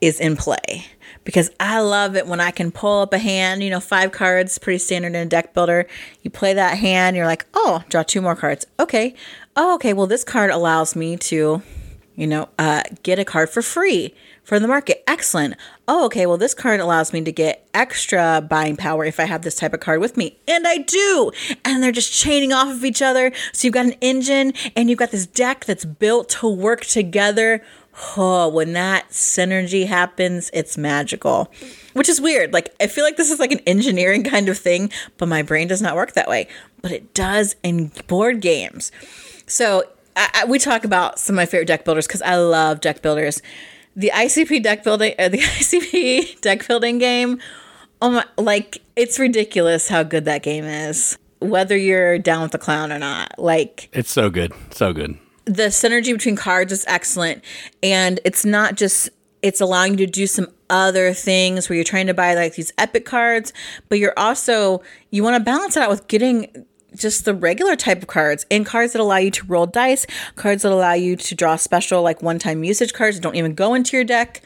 is 0.00 0.20
in 0.20 0.36
play 0.36 0.86
because 1.24 1.50
I 1.58 1.80
love 1.80 2.16
it 2.16 2.26
when 2.26 2.40
I 2.40 2.50
can 2.50 2.70
pull 2.70 3.00
up 3.00 3.12
a 3.12 3.18
hand, 3.18 3.62
you 3.62 3.70
know, 3.70 3.80
five 3.80 4.12
cards, 4.12 4.58
pretty 4.58 4.78
standard 4.78 5.08
in 5.08 5.14
a 5.14 5.26
deck 5.26 5.54
builder. 5.54 5.86
You 6.22 6.30
play 6.30 6.52
that 6.54 6.78
hand, 6.78 7.16
you're 7.16 7.26
like, 7.26 7.46
oh, 7.54 7.82
draw 7.88 8.02
two 8.02 8.20
more 8.20 8.36
cards. 8.36 8.66
Okay. 8.78 9.14
Oh, 9.56 9.74
okay. 9.76 9.92
Well, 9.92 10.06
this 10.06 10.24
card 10.24 10.50
allows 10.50 10.94
me 10.94 11.16
to, 11.16 11.62
you 12.16 12.26
know, 12.26 12.48
uh, 12.58 12.82
get 13.02 13.18
a 13.18 13.24
card 13.24 13.50
for 13.50 13.62
free 13.62 14.14
for 14.44 14.60
the 14.60 14.68
market. 14.68 15.02
Excellent. 15.06 15.56
Oh, 15.88 16.06
okay. 16.06 16.26
Well, 16.26 16.36
this 16.36 16.54
card 16.54 16.80
allows 16.80 17.12
me 17.12 17.22
to 17.22 17.32
get 17.32 17.66
extra 17.74 18.46
buying 18.48 18.76
power 18.76 19.04
if 19.04 19.18
I 19.18 19.24
have 19.24 19.42
this 19.42 19.56
type 19.56 19.72
of 19.72 19.80
card 19.80 20.00
with 20.00 20.16
me. 20.16 20.38
And 20.46 20.66
I 20.66 20.78
do. 20.78 21.32
And 21.64 21.82
they're 21.82 21.92
just 21.92 22.12
chaining 22.12 22.52
off 22.52 22.68
of 22.68 22.84
each 22.84 23.02
other. 23.02 23.32
So 23.52 23.66
you've 23.66 23.74
got 23.74 23.86
an 23.86 23.96
engine 24.00 24.52
and 24.76 24.88
you've 24.88 24.98
got 24.98 25.10
this 25.10 25.26
deck 25.26 25.64
that's 25.64 25.84
built 25.84 26.28
to 26.30 26.48
work 26.48 26.82
together. 26.84 27.62
Oh, 28.16 28.48
when 28.48 28.72
that 28.74 29.10
synergy 29.10 29.86
happens, 29.86 30.50
it's 30.52 30.76
magical. 30.76 31.50
Which 31.94 32.08
is 32.08 32.20
weird. 32.20 32.52
Like, 32.52 32.74
I 32.80 32.86
feel 32.86 33.04
like 33.04 33.16
this 33.16 33.30
is 33.30 33.40
like 33.40 33.52
an 33.52 33.60
engineering 33.66 34.24
kind 34.34 34.48
of 34.48 34.58
thing, 34.58 34.90
but 35.16 35.26
my 35.26 35.42
brain 35.42 35.68
does 35.68 35.82
not 35.82 35.96
work 35.96 36.12
that 36.12 36.28
way. 36.28 36.48
But 36.82 36.92
it 36.92 37.14
does 37.14 37.56
in 37.62 37.92
board 38.06 38.40
games. 38.40 38.92
So, 39.46 39.84
I, 40.16 40.30
I, 40.34 40.44
we 40.44 40.58
talk 40.58 40.84
about 40.84 41.18
some 41.18 41.34
of 41.34 41.36
my 41.36 41.46
favorite 41.46 41.66
deck 41.66 41.84
builders 41.84 42.06
because 42.06 42.22
I 42.22 42.36
love 42.36 42.80
deck 42.80 43.02
builders 43.02 43.42
the 43.96 44.10
ICP 44.14 44.62
deck 44.62 44.84
building, 44.84 45.14
uh, 45.18 45.28
the 45.28 45.38
ICP 45.38 46.40
deck 46.40 46.66
building 46.66 46.98
game. 46.98 47.40
Oh 48.02 48.10
my! 48.10 48.24
Like 48.36 48.82
it's 48.96 49.18
ridiculous 49.18 49.88
how 49.88 50.02
good 50.02 50.24
that 50.24 50.42
game 50.42 50.64
is. 50.64 51.18
Whether 51.40 51.76
you're 51.76 52.18
down 52.18 52.42
with 52.42 52.52
the 52.52 52.58
clown 52.58 52.92
or 52.92 52.98
not, 52.98 53.38
like 53.38 53.88
it's 53.92 54.10
so 54.10 54.30
good, 54.30 54.52
so 54.70 54.92
good. 54.92 55.18
The 55.44 55.64
synergy 55.64 56.12
between 56.12 56.36
cards 56.36 56.72
is 56.72 56.84
excellent, 56.88 57.44
and 57.82 58.20
it's 58.24 58.44
not 58.44 58.76
just 58.76 59.10
it's 59.42 59.60
allowing 59.60 59.92
you 59.92 60.06
to 60.06 60.12
do 60.12 60.26
some 60.26 60.48
other 60.70 61.12
things 61.12 61.68
where 61.68 61.76
you're 61.76 61.84
trying 61.84 62.06
to 62.06 62.14
buy 62.14 62.34
like 62.34 62.54
these 62.54 62.72
epic 62.78 63.04
cards, 63.04 63.52
but 63.88 63.98
you're 63.98 64.14
also 64.16 64.82
you 65.10 65.22
want 65.22 65.36
to 65.36 65.42
balance 65.42 65.76
it 65.76 65.82
out 65.82 65.90
with 65.90 66.08
getting 66.08 66.66
just 66.96 67.24
the 67.24 67.34
regular 67.34 67.76
type 67.76 68.02
of 68.02 68.08
cards 68.08 68.46
and 68.50 68.64
cards 68.64 68.92
that 68.92 69.00
allow 69.00 69.16
you 69.16 69.30
to 69.32 69.46
roll 69.46 69.66
dice, 69.66 70.06
cards 70.36 70.62
that 70.62 70.72
allow 70.72 70.92
you 70.94 71.16
to 71.16 71.34
draw 71.34 71.56
special 71.56 72.02
like 72.02 72.22
one-time 72.22 72.64
usage 72.64 72.92
cards 72.92 73.16
that 73.16 73.22
don't 73.22 73.36
even 73.36 73.54
go 73.54 73.74
into 73.74 73.96
your 73.96 74.04
deck. 74.04 74.42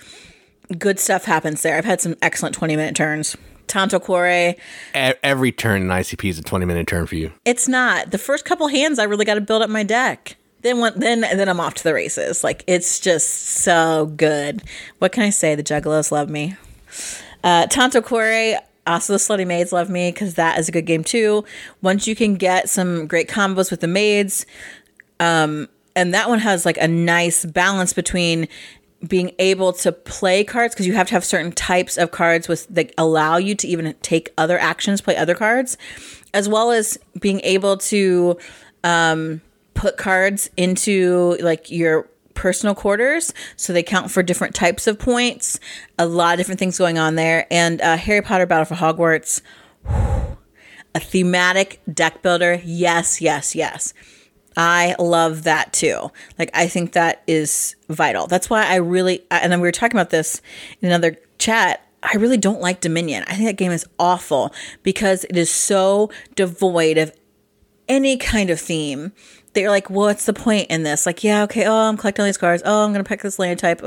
Good 0.78 0.98
stuff 1.00 1.24
happens 1.24 1.62
there. 1.62 1.76
I've 1.76 1.84
had 1.84 2.00
some 2.00 2.16
excellent 2.20 2.58
20-minute 2.58 2.94
turns. 2.94 3.36
Tanto 3.68 3.98
Cuore. 3.98 4.56
Every 4.94 5.52
turn 5.52 5.82
in 5.82 5.88
ICP 5.88 6.30
is 6.30 6.38
a 6.38 6.42
20 6.42 6.64
minute 6.64 6.86
turn 6.86 7.06
for 7.06 7.16
you. 7.16 7.32
It's 7.44 7.68
not. 7.68 8.10
The 8.10 8.18
first 8.18 8.44
couple 8.44 8.66
hands, 8.68 8.98
I 8.98 9.04
really 9.04 9.24
got 9.24 9.34
to 9.34 9.40
build 9.40 9.62
up 9.62 9.70
my 9.70 9.82
deck. 9.82 10.36
then 10.62 10.78
one, 10.78 10.98
then 10.98 11.20
then 11.20 11.48
I'm 11.48 11.60
off 11.60 11.74
to 11.74 11.84
the 11.84 11.94
races. 11.94 12.42
Like 12.42 12.64
it's 12.66 12.98
just 12.98 13.28
so 13.28 14.06
good. 14.16 14.62
What 14.98 15.12
can 15.12 15.22
I 15.22 15.30
say? 15.30 15.54
The 15.54 15.62
Juggalos 15.62 16.10
love 16.10 16.28
me. 16.30 16.56
Uh, 17.44 17.66
Tanto 17.66 18.00
Cuore, 18.00 18.58
also 18.88 19.12
the 19.12 19.18
Slutty 19.18 19.46
Maids 19.46 19.72
love 19.72 19.90
me 19.90 20.10
because 20.10 20.34
that 20.34 20.58
is 20.58 20.68
a 20.68 20.72
good 20.72 20.86
game 20.86 21.04
too. 21.04 21.44
Once 21.82 22.06
you 22.06 22.16
can 22.16 22.34
get 22.34 22.68
some 22.68 23.06
great 23.06 23.28
combos 23.28 23.70
with 23.70 23.80
the 23.80 23.86
maids, 23.86 24.46
um, 25.20 25.68
and 25.94 26.14
that 26.14 26.28
one 26.28 26.38
has 26.38 26.64
like 26.64 26.78
a 26.78 26.88
nice 26.88 27.44
balance 27.44 27.92
between 27.92 28.48
being 29.06 29.32
able 29.38 29.72
to 29.72 29.92
play 29.92 30.42
cards 30.42 30.74
because 30.74 30.86
you 30.86 30.92
have 30.94 31.06
to 31.08 31.14
have 31.14 31.24
certain 31.24 31.52
types 31.52 31.96
of 31.96 32.10
cards 32.10 32.48
with 32.48 32.66
that 32.68 32.92
allow 32.98 33.36
you 33.36 33.54
to 33.54 33.68
even 33.68 33.94
take 34.02 34.32
other 34.36 34.58
actions, 34.58 35.00
play 35.00 35.16
other 35.16 35.34
cards, 35.34 35.78
as 36.34 36.48
well 36.48 36.72
as 36.72 36.98
being 37.20 37.40
able 37.40 37.76
to 37.76 38.36
um, 38.84 39.40
put 39.74 39.96
cards 39.96 40.50
into 40.56 41.36
like 41.40 41.70
your 41.70 42.08
personal 42.38 42.72
quarters 42.72 43.34
so 43.56 43.72
they 43.72 43.82
count 43.82 44.12
for 44.12 44.22
different 44.22 44.54
types 44.54 44.86
of 44.86 44.96
points 44.96 45.58
a 45.98 46.06
lot 46.06 46.34
of 46.34 46.38
different 46.38 46.60
things 46.60 46.78
going 46.78 46.96
on 46.96 47.16
there 47.16 47.46
and 47.50 47.80
uh, 47.80 47.96
harry 47.96 48.22
potter 48.22 48.46
battle 48.46 48.64
for 48.64 48.76
hogwarts 48.76 49.40
a 50.94 51.00
thematic 51.00 51.80
deck 51.92 52.22
builder 52.22 52.60
yes 52.64 53.20
yes 53.20 53.56
yes 53.56 53.92
I 54.60 54.96
love 54.98 55.44
that 55.44 55.72
too. 55.72 56.10
Like, 56.36 56.50
I 56.52 56.66
think 56.66 56.92
that 56.92 57.22
is 57.28 57.76
vital. 57.88 58.26
That's 58.26 58.50
why 58.50 58.66
I 58.66 58.76
really, 58.76 59.24
and 59.30 59.52
then 59.52 59.60
we 59.60 59.68
were 59.68 59.72
talking 59.72 59.96
about 59.96 60.10
this 60.10 60.42
in 60.82 60.88
another 60.88 61.16
chat. 61.38 61.86
I 62.02 62.16
really 62.16 62.38
don't 62.38 62.60
like 62.60 62.80
Dominion. 62.80 63.22
I 63.28 63.34
think 63.34 63.46
that 63.46 63.56
game 63.56 63.70
is 63.70 63.86
awful 64.00 64.52
because 64.82 65.22
it 65.24 65.36
is 65.36 65.48
so 65.48 66.10
devoid 66.34 66.98
of 66.98 67.12
any 67.88 68.16
kind 68.16 68.50
of 68.50 68.60
theme. 68.60 69.12
They're 69.54 69.70
like, 69.70 69.90
what's 69.90 70.26
the 70.26 70.32
point 70.32 70.70
in 70.70 70.82
this? 70.82 71.06
Like, 71.06 71.24
yeah, 71.24 71.42
okay, 71.44 71.66
oh, 71.66 71.74
I'm 71.74 71.96
collecting 71.96 72.22
all 72.22 72.26
these 72.26 72.38
cards. 72.38 72.62
Oh, 72.64 72.84
I'm 72.84 72.92
going 72.92 73.04
to 73.04 73.08
pick 73.08 73.22
this 73.22 73.38
land 73.38 73.58
type. 73.58 73.82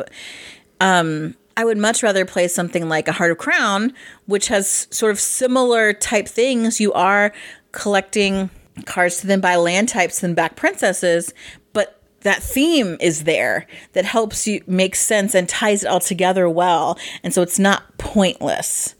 Um, 0.80 1.36
I 1.56 1.66
would 1.66 1.78
much 1.78 2.02
rather 2.02 2.26
play 2.26 2.48
something 2.48 2.90
like 2.90 3.08
a 3.08 3.12
Heart 3.12 3.32
of 3.32 3.38
Crown, 3.38 3.94
which 4.26 4.48
has 4.48 4.88
sort 4.90 5.12
of 5.12 5.20
similar 5.20 5.94
type 5.94 6.28
things. 6.28 6.80
You 6.80 6.94
are 6.94 7.34
collecting 7.72 8.50
cards 8.86 9.18
to 9.18 9.28
then 9.28 9.42
buy 9.42 9.56
land 9.56 9.90
types 9.90 10.20
than 10.20 10.34
back 10.34 10.56
princesses, 10.56 11.34
but 11.74 12.02
that 12.22 12.42
theme 12.42 12.98
is 13.00 13.26
there 13.26 13.68
that 13.94 14.06
helps 14.06 14.48
you 14.48 14.64
make 14.66 14.96
sense 14.96 15.36
and 15.36 15.48
ties 15.48 15.84
it 15.84 15.88
all 15.88 16.00
together 16.00 16.50
well. 16.50 16.98
And 17.24 17.34
so 17.34 17.42
it's 17.42 17.60
not 17.60 17.98
pointless. 17.98 18.96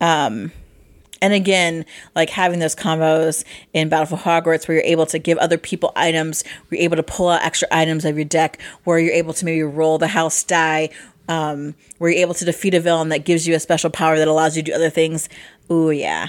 Um, 0.00 0.52
and 1.22 1.32
again, 1.32 1.84
like 2.14 2.30
having 2.30 2.60
those 2.60 2.74
combos 2.74 3.44
in 3.72 3.88
Battle 3.88 4.16
for 4.16 4.22
Hogwarts 4.22 4.66
where 4.66 4.76
you're 4.76 4.86
able 4.86 5.06
to 5.06 5.18
give 5.18 5.38
other 5.38 5.58
people 5.58 5.92
items, 5.96 6.44
where 6.68 6.78
you're 6.78 6.84
able 6.84 6.96
to 6.96 7.02
pull 7.02 7.28
out 7.28 7.42
extra 7.42 7.68
items 7.70 8.04
of 8.04 8.16
your 8.16 8.24
deck, 8.24 8.60
where 8.84 8.98
you're 8.98 9.14
able 9.14 9.32
to 9.34 9.44
maybe 9.44 9.62
roll 9.62 9.98
the 9.98 10.08
house 10.08 10.42
die, 10.42 10.88
um, 11.28 11.74
where 11.98 12.10
you're 12.10 12.20
able 12.20 12.34
to 12.34 12.44
defeat 12.44 12.74
a 12.74 12.80
villain 12.80 13.10
that 13.10 13.24
gives 13.24 13.46
you 13.46 13.54
a 13.54 13.60
special 13.60 13.90
power 13.90 14.16
that 14.18 14.28
allows 14.28 14.56
you 14.56 14.62
to 14.62 14.70
do 14.70 14.74
other 14.74 14.90
things. 14.90 15.28
Ooh, 15.70 15.90
yeah, 15.90 16.28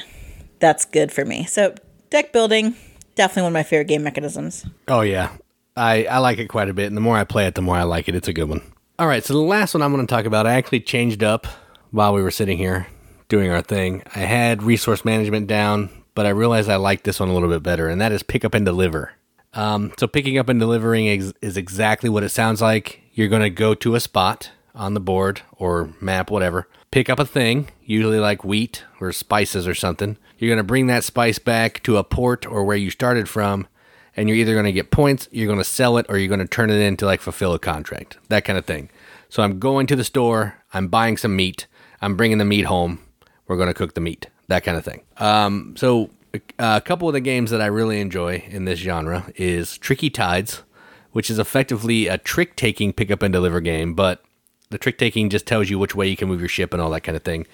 that's 0.60 0.86
good 0.86 1.12
for 1.12 1.26
me. 1.26 1.46
So 1.46 1.74
deck 2.10 2.34
building, 2.34 2.76
definitely 3.16 3.44
one 3.44 3.52
of 3.52 3.54
my 3.54 3.64
favorite 3.64 3.88
game 3.88 4.04
mechanisms. 4.04 4.66
Oh 4.88 5.02
yeah, 5.02 5.32
I 5.78 6.06
I 6.06 6.18
like 6.18 6.38
it 6.38 6.48
quite 6.48 6.70
a 6.70 6.74
bit, 6.74 6.88
and 6.88 6.98
the 6.98 7.02
more 7.02 7.18
I 7.18 7.24
play 7.24 7.48
it, 7.48 7.56
the 7.56 7.62
more 7.62 7.78
I 7.78 7.84
like 7.84 8.10
it. 8.10 8.16
It's 8.16 8.28
a 8.28 8.34
good 8.34 8.50
one. 8.50 8.62
All 9.00 9.08
right, 9.08 9.24
so 9.24 9.34
the 9.34 9.40
last 9.40 9.74
one 9.74 9.82
I'm 9.82 9.92
going 9.92 10.06
to 10.06 10.14
talk 10.14 10.26
about, 10.26 10.46
I 10.46 10.54
actually 10.54 10.82
changed 10.82 11.24
up 11.24 11.48
while 11.90 12.14
we 12.14 12.22
were 12.22 12.30
sitting 12.30 12.58
here 12.58 12.86
doing 13.32 13.50
our 13.50 13.62
thing. 13.62 14.04
I 14.14 14.20
had 14.20 14.62
resource 14.62 15.06
management 15.06 15.48
down, 15.48 15.90
but 16.16 16.26
I 16.26 16.30
realized 16.30 16.70
I 16.70 16.76
liked 16.76 17.06
this 17.06 17.20
one 17.20 17.30
a 17.30 17.34
little 17.34 17.48
bit 17.48 17.64
better, 17.64 17.88
and 17.88 18.02
that 18.02 18.12
is 18.12 18.24
pick 18.24 18.44
up 18.44 18.54
and 18.54 18.66
deliver. 18.66 19.14
Um, 19.54 19.94
so 19.98 20.06
picking 20.06 20.38
up 20.38 20.50
and 20.50 20.60
delivering 20.60 21.08
is, 21.08 21.34
is 21.42 21.56
exactly 21.56 22.10
what 22.10 22.24
it 22.24 22.30
sounds 22.30 22.62
like. 22.62 23.02
You're 23.14 23.30
going 23.30 23.42
to 23.42 23.50
go 23.50 23.74
to 23.74 23.96
a 23.96 24.02
spot 24.02 24.52
on 24.76 24.96
the 24.96 25.00
board 25.00 25.42
or 25.54 25.94
map, 26.02 26.30
whatever, 26.30 26.68
pick 26.92 27.10
up 27.10 27.20
a 27.20 27.26
thing, 27.26 27.70
usually 27.86 28.20
like 28.20 28.44
wheat 28.44 28.84
or 29.00 29.14
spices 29.14 29.66
or 29.66 29.76
something. 29.76 30.18
You're 30.38 30.50
going 30.50 30.58
to 30.58 30.64
bring 30.64 30.88
that 30.88 31.06
spice 31.06 31.40
back 31.40 31.82
to 31.84 31.96
a 31.96 32.04
port 32.04 32.46
or 32.46 32.66
where 32.66 32.78
you 32.78 32.90
started 32.90 33.30
from, 33.30 33.66
and 34.14 34.28
you're 34.28 34.38
either 34.38 34.54
going 34.54 34.66
to 34.66 34.74
get 34.74 34.92
points, 34.92 35.30
you're 35.32 35.48
going 35.48 35.58
to 35.58 35.64
sell 35.64 35.98
it, 35.98 36.06
or 36.10 36.18
you're 36.18 36.28
going 36.28 36.40
to 36.42 36.48
turn 36.48 36.70
it 36.70 36.82
in 36.82 36.98
to 36.98 37.06
like 37.06 37.22
fulfill 37.22 37.54
a 37.54 37.60
contract, 37.60 38.18
that 38.28 38.44
kind 38.44 38.60
of 38.60 38.66
thing. 38.66 38.90
So 39.30 39.42
I'm 39.42 39.58
going 39.58 39.88
to 39.88 39.96
the 39.96 40.04
store, 40.04 40.58
I'm 40.74 40.90
buying 40.90 41.16
some 41.16 41.34
meat, 41.38 41.68
I'm 42.02 42.18
bringing 42.18 42.38
the 42.38 42.46
meat 42.46 42.66
home, 42.66 43.00
we're 43.52 43.58
going 43.58 43.68
to 43.68 43.74
cook 43.74 43.96
the 43.96 44.02
meat, 44.02 44.28
that 44.48 44.64
kind 44.64 44.78
of 44.78 44.86
thing. 44.86 45.02
Um, 45.18 45.76
so 45.76 46.10
a 46.58 46.80
couple 46.80 47.10
of 47.10 47.14
the 47.14 47.20
games 47.20 47.52
that 47.52 47.60
I 47.60 47.66
really 47.66 48.00
enjoy 48.00 48.46
in 48.48 48.64
this 48.64 48.80
genre 48.80 49.30
is 49.36 49.78
Tricky 49.78 50.10
Tides, 50.10 50.64
which 51.12 51.30
is 51.30 51.38
effectively 51.38 52.08
a 52.08 52.18
trick 52.18 52.56
taking 52.56 52.94
pick 52.94 53.12
up 53.12 53.22
and 53.22 53.34
deliver 53.34 53.60
game, 53.60 53.94
but 53.94 54.24
the 54.70 54.78
trick 54.78 54.98
taking 54.98 55.30
just 55.30 55.46
tells 55.46 55.70
you 55.70 55.78
which 55.78 55.96
way 55.96 56.08
you 56.08 56.16
can 56.16 56.30
move 56.30 56.40
your 56.40 56.48
ship 56.48 56.72
and 56.72 56.82
all 56.82 56.90
that 56.92 57.02
kind 57.02 57.18
of 57.18 57.24
thing. 57.24 57.46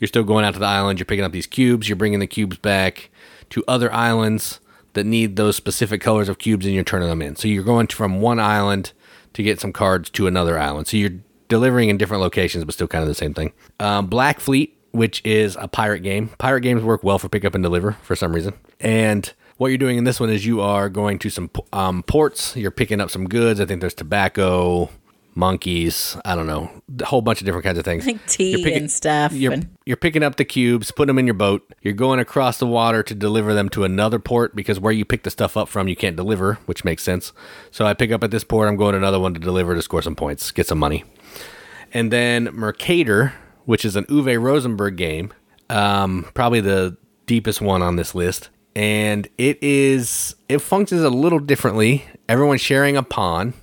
You're 0.00 0.08
still 0.08 0.24
going 0.24 0.44
out 0.44 0.54
to 0.54 0.58
the 0.60 0.66
island, 0.66 0.98
you're 0.98 1.06
picking 1.06 1.24
up 1.24 1.30
these 1.30 1.46
cubes, 1.46 1.88
you're 1.88 1.94
bringing 1.94 2.18
the 2.18 2.26
cubes 2.26 2.58
back 2.58 3.08
to 3.50 3.62
other 3.68 3.92
islands 3.92 4.58
that 4.94 5.04
need 5.04 5.36
those 5.36 5.54
specific 5.54 6.00
colors 6.00 6.28
of 6.28 6.38
cubes 6.38 6.66
and 6.66 6.74
you're 6.74 6.82
turning 6.82 7.08
them 7.08 7.22
in. 7.22 7.36
So 7.36 7.46
you're 7.46 7.62
going 7.62 7.86
from 7.86 8.20
one 8.20 8.40
island 8.40 8.92
to 9.34 9.44
get 9.44 9.60
some 9.60 9.72
cards 9.72 10.10
to 10.10 10.26
another 10.26 10.58
island. 10.58 10.88
So 10.88 10.96
you're 10.96 11.20
delivering 11.48 11.88
in 11.88 11.96
different 11.96 12.22
locations, 12.22 12.64
but 12.64 12.74
still 12.74 12.88
kind 12.88 13.02
of 13.02 13.08
the 13.08 13.14
same 13.14 13.34
thing. 13.34 13.52
Um, 13.78 14.06
Black 14.06 14.40
Fleet, 14.40 14.75
which 14.96 15.22
is 15.24 15.56
a 15.60 15.68
pirate 15.68 16.00
game. 16.00 16.30
Pirate 16.38 16.62
games 16.62 16.82
work 16.82 17.04
well 17.04 17.18
for 17.18 17.28
pick 17.28 17.44
up 17.44 17.54
and 17.54 17.62
deliver 17.62 17.92
for 18.02 18.16
some 18.16 18.34
reason. 18.34 18.54
And 18.80 19.32
what 19.58 19.68
you're 19.68 19.78
doing 19.78 19.98
in 19.98 20.04
this 20.04 20.18
one 20.20 20.30
is 20.30 20.44
you 20.44 20.60
are 20.60 20.88
going 20.88 21.18
to 21.20 21.30
some 21.30 21.50
um, 21.72 22.02
ports. 22.02 22.56
You're 22.56 22.70
picking 22.70 23.00
up 23.00 23.10
some 23.10 23.26
goods. 23.28 23.60
I 23.60 23.66
think 23.66 23.80
there's 23.80 23.94
tobacco, 23.94 24.90
monkeys. 25.34 26.16
I 26.24 26.34
don't 26.34 26.46
know, 26.46 26.70
a 27.00 27.04
whole 27.04 27.22
bunch 27.22 27.40
of 27.40 27.46
different 27.46 27.64
kinds 27.64 27.78
of 27.78 27.84
things. 27.84 28.06
Like 28.06 28.26
tea 28.26 28.56
picking, 28.56 28.78
and 28.82 28.90
stuff. 28.90 29.32
You're, 29.32 29.52
and- 29.52 29.68
you're 29.84 29.96
picking 29.96 30.22
up 30.22 30.36
the 30.36 30.44
cubes, 30.44 30.90
putting 30.90 31.08
them 31.08 31.18
in 31.18 31.26
your 31.26 31.34
boat. 31.34 31.62
You're 31.82 31.94
going 31.94 32.18
across 32.20 32.58
the 32.58 32.66
water 32.66 33.02
to 33.02 33.14
deliver 33.14 33.54
them 33.54 33.68
to 33.70 33.84
another 33.84 34.18
port 34.18 34.56
because 34.56 34.80
where 34.80 34.92
you 34.92 35.04
pick 35.04 35.22
the 35.22 35.30
stuff 35.30 35.56
up 35.56 35.68
from, 35.68 35.88
you 35.88 35.96
can't 35.96 36.16
deliver, 36.16 36.54
which 36.66 36.84
makes 36.84 37.02
sense. 37.02 37.32
So 37.70 37.86
I 37.86 37.94
pick 37.94 38.10
up 38.10 38.24
at 38.24 38.30
this 38.30 38.44
port. 38.44 38.68
I'm 38.68 38.76
going 38.76 38.92
to 38.92 38.98
another 38.98 39.20
one 39.20 39.34
to 39.34 39.40
deliver 39.40 39.74
to 39.74 39.82
score 39.82 40.02
some 40.02 40.16
points, 40.16 40.50
get 40.50 40.66
some 40.66 40.78
money. 40.78 41.04
And 41.94 42.12
then 42.12 42.50
Mercator, 42.52 43.32
which 43.66 43.84
is 43.84 43.94
an 43.94 44.04
Uwe 44.06 44.40
Rosenberg 44.40 44.96
game, 44.96 45.32
um, 45.68 46.26
probably 46.34 46.60
the 46.60 46.96
deepest 47.26 47.60
one 47.60 47.82
on 47.82 47.96
this 47.96 48.14
list. 48.14 48.48
And 48.74 49.28
it 49.38 49.62
is 49.62 50.34
it 50.48 50.58
functions 50.58 51.02
a 51.02 51.10
little 51.10 51.38
differently. 51.38 52.04
Everyone's 52.28 52.60
sharing 52.60 52.96
a 52.96 53.02
pawn 53.02 53.54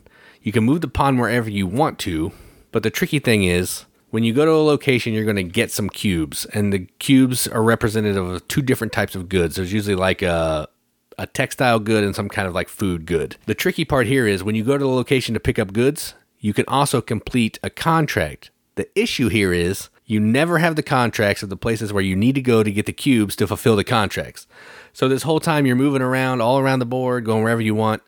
you 0.44 0.52
can 0.52 0.66
move 0.66 0.82
the 0.82 0.90
pawn 0.90 1.18
wherever 1.18 1.50
you 1.50 1.66
want 1.66 1.98
to, 2.00 2.34
but 2.74 2.84
the 2.84 2.90
tricky 2.90 3.20
thing 3.20 3.46
is 3.46 3.86
when 4.12 4.24
you 4.24 4.34
go 4.34 4.46
to 4.46 4.52
a 4.52 4.62
location, 4.62 5.14
you're 5.14 5.24
going 5.24 5.38
to 5.38 5.44
get 5.44 5.72
some 5.72 5.90
cubes, 5.90 6.46
and 6.48 6.72
the 6.72 6.80
cubes 7.00 7.48
are 7.48 7.64
representative 7.64 8.26
of 8.26 8.48
two 8.50 8.62
different 8.62 8.92
types 8.92 9.16
of 9.16 9.30
goods. 9.30 9.56
There's 9.56 9.74
usually 9.74 9.96
like 9.96 10.22
a 10.22 10.68
a 11.20 11.28
textile 11.28 11.80
good 11.80 12.04
and 12.04 12.16
some 12.16 12.28
kind 12.28 12.48
of 12.48 12.56
like 12.56 12.68
food 12.68 13.06
good. 13.06 13.38
The 13.46 13.54
tricky 13.54 13.86
part 13.86 14.08
here 14.08 14.28
is 14.28 14.44
when 14.44 14.56
you 14.56 14.64
go 14.64 14.78
to 14.78 14.84
the 14.84 14.90
location 14.90 15.36
to 15.36 15.40
pick 15.40 15.60
up 15.60 15.72
goods, 15.72 16.16
you 16.40 16.56
can 16.56 16.66
also 16.68 17.02
complete 17.02 17.60
a 17.62 17.70
contract. 17.70 18.50
The 18.76 18.90
issue 19.00 19.30
here 19.30 19.54
is 19.54 19.90
you 20.14 20.20
never 20.20 20.60
have 20.60 20.76
the 20.76 20.84
contracts 20.84 21.44
at 21.44 21.50
the 21.50 21.58
places 21.58 21.92
where 21.92 22.04
you 22.04 22.16
need 22.16 22.36
to 22.36 22.42
go 22.42 22.64
to 22.64 22.72
get 22.72 22.86
the 22.86 22.94
cubes 22.94 23.36
to 23.36 23.48
fulfill 23.48 23.76
the 23.76 23.84
contracts. 23.84 24.48
So 24.94 25.10
this 25.10 25.24
whole 25.24 25.40
time 25.40 25.66
you're 25.66 25.76
moving 25.76 26.02
around 26.02 26.42
all 26.42 26.60
around 26.60 26.80
the 26.80 26.86
board, 26.86 27.26
going 27.26 27.44
wherever 27.44 27.62
you 27.62 27.76
want 27.76 28.02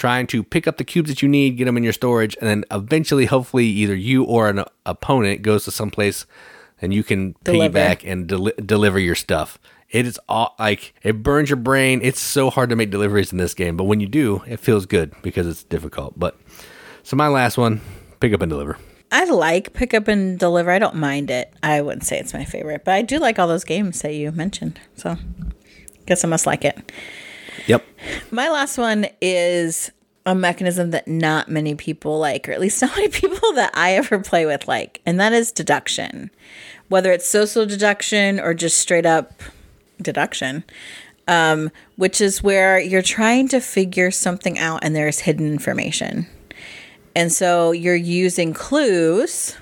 trying 0.00 0.26
to 0.26 0.42
pick 0.42 0.66
up 0.66 0.78
the 0.78 0.84
cubes 0.84 1.10
that 1.10 1.20
you 1.20 1.28
need, 1.28 1.58
get 1.58 1.66
them 1.66 1.76
in 1.76 1.84
your 1.84 1.92
storage, 1.92 2.34
and 2.40 2.48
then 2.48 2.64
eventually, 2.70 3.26
hopefully, 3.26 3.66
either 3.66 3.94
you 3.94 4.24
or 4.24 4.48
an 4.48 4.64
opponent 4.86 5.42
goes 5.42 5.66
to 5.66 5.70
some 5.70 5.90
place 5.90 6.24
and 6.80 6.94
you 6.94 7.04
can 7.04 7.36
deliver. 7.44 7.78
piggyback 7.78 8.10
and 8.10 8.26
del- 8.26 8.52
deliver 8.64 8.98
your 8.98 9.14
stuff. 9.14 9.58
It 9.90 10.06
is 10.06 10.18
all 10.26 10.54
like 10.58 10.94
it 11.02 11.22
burns 11.22 11.50
your 11.50 11.58
brain. 11.58 12.00
It's 12.02 12.18
so 12.18 12.48
hard 12.48 12.70
to 12.70 12.76
make 12.76 12.90
deliveries 12.90 13.30
in 13.30 13.36
this 13.36 13.52
game, 13.52 13.76
but 13.76 13.84
when 13.84 14.00
you 14.00 14.06
do, 14.06 14.42
it 14.46 14.58
feels 14.58 14.86
good 14.86 15.12
because 15.20 15.46
it's 15.46 15.64
difficult. 15.64 16.18
But 16.18 16.40
so 17.02 17.14
my 17.14 17.28
last 17.28 17.58
one, 17.58 17.82
pick 18.20 18.32
up 18.32 18.40
and 18.40 18.48
deliver. 18.48 18.78
I 19.12 19.24
like 19.24 19.72
pick 19.72 19.94
up 19.94 20.08
and 20.08 20.38
deliver. 20.38 20.70
I 20.70 20.78
don't 20.78 20.96
mind 20.96 21.30
it. 21.30 21.52
I 21.62 21.80
wouldn't 21.82 22.04
say 22.04 22.18
it's 22.18 22.34
my 22.34 22.44
favorite, 22.44 22.84
but 22.84 22.94
I 22.94 23.02
do 23.02 23.18
like 23.18 23.38
all 23.38 23.48
those 23.48 23.64
games 23.64 24.02
that 24.02 24.14
you 24.14 24.30
mentioned. 24.32 24.80
So, 24.96 25.16
guess 26.06 26.24
I 26.24 26.28
must 26.28 26.46
like 26.46 26.64
it. 26.64 26.92
Yep. 27.66 27.84
My 28.30 28.48
last 28.48 28.78
one 28.78 29.06
is 29.20 29.90
a 30.26 30.34
mechanism 30.34 30.90
that 30.90 31.08
not 31.08 31.48
many 31.48 31.74
people 31.74 32.18
like, 32.18 32.48
or 32.48 32.52
at 32.52 32.60
least 32.60 32.80
not 32.82 32.96
many 32.96 33.08
people 33.08 33.52
that 33.54 33.70
I 33.74 33.94
ever 33.94 34.18
play 34.20 34.46
with 34.46 34.68
like, 34.68 35.00
and 35.04 35.18
that 35.20 35.32
is 35.32 35.52
deduction. 35.52 36.30
Whether 36.88 37.12
it's 37.12 37.28
social 37.28 37.66
deduction 37.66 38.40
or 38.40 38.54
just 38.54 38.78
straight 38.78 39.06
up 39.06 39.42
deduction, 40.02 40.64
um, 41.28 41.70
which 41.96 42.20
is 42.20 42.42
where 42.42 42.78
you're 42.80 43.02
trying 43.02 43.48
to 43.48 43.60
figure 43.60 44.10
something 44.10 44.58
out 44.58 44.80
and 44.82 44.94
there's 44.94 45.20
hidden 45.20 45.52
information. 45.52 46.26
And 47.14 47.32
so 47.32 47.72
you're 47.72 47.94
using 47.94 48.54
clues 48.54 49.56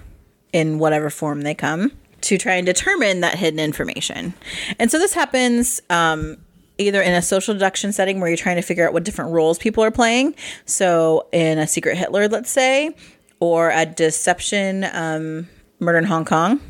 in 0.53 0.79
whatever 0.79 1.11
form 1.11 1.43
they 1.43 1.55
come 1.55 1.93
to 2.23 2.39
try 2.39 2.55
and 2.55 2.67
determine 2.67 3.21
that 3.21 3.37
hidden 3.37 3.61
information. 3.61 4.35
And 4.79 4.91
so 4.91 4.99
this 4.99 5.15
happens 5.15 5.81
um, 5.89 6.37
either 6.79 7.01
in 7.01 7.13
a 7.13 7.23
social 7.23 7.55
deduction 7.55 7.93
setting 7.93 8.21
where 8.21 8.29
you're 8.29 8.37
trying 8.37 8.57
to 8.57 8.63
figure 8.63 8.87
out 8.87 8.93
what 8.93 9.05
different 9.05 9.33
roles 9.33 9.59
people 9.59 9.85
are 9.85 9.91
playing. 9.91 10.35
So 10.65 11.29
in 11.33 11.59
a 11.59 11.67
secret 11.67 11.97
Hitler, 11.97 12.29
let's 12.29 12.51
say, 12.51 12.95
or 13.41 13.71
a 13.71 13.87
deception 13.87 14.85
um, 14.93 15.49
murder 15.79 15.99
in 15.99 16.05
Hong 16.05 16.25
Kong. 16.25 16.61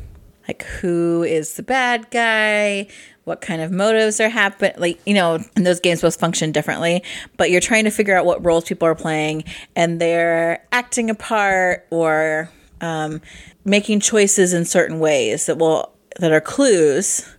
Like 0.47 0.63
who 0.63 1.23
is 1.23 1.53
the 1.53 1.63
bad 1.63 2.09
guy? 2.09 2.87
What 3.29 3.41
kind 3.41 3.61
of 3.61 3.71
motives 3.71 4.19
are 4.19 4.27
happening? 4.27 4.73
Like, 4.77 4.99
you 5.05 5.13
know, 5.13 5.37
and 5.55 5.63
those 5.63 5.79
games 5.79 6.01
both 6.01 6.19
function 6.19 6.51
differently, 6.51 7.03
but 7.37 7.51
you're 7.51 7.61
trying 7.61 7.83
to 7.83 7.91
figure 7.91 8.17
out 8.17 8.25
what 8.25 8.43
roles 8.43 8.65
people 8.65 8.87
are 8.87 8.95
playing 8.95 9.43
and 9.75 10.01
they're 10.01 10.65
acting 10.71 11.11
a 11.11 11.15
part 11.15 11.85
or 11.91 12.49
um, 12.81 13.21
making 13.63 13.99
choices 13.99 14.51
in 14.51 14.65
certain 14.65 14.99
ways 14.99 15.45
that 15.45 15.59
will 15.59 15.91
that 16.19 16.31
are 16.31 16.41
clues 16.41 17.29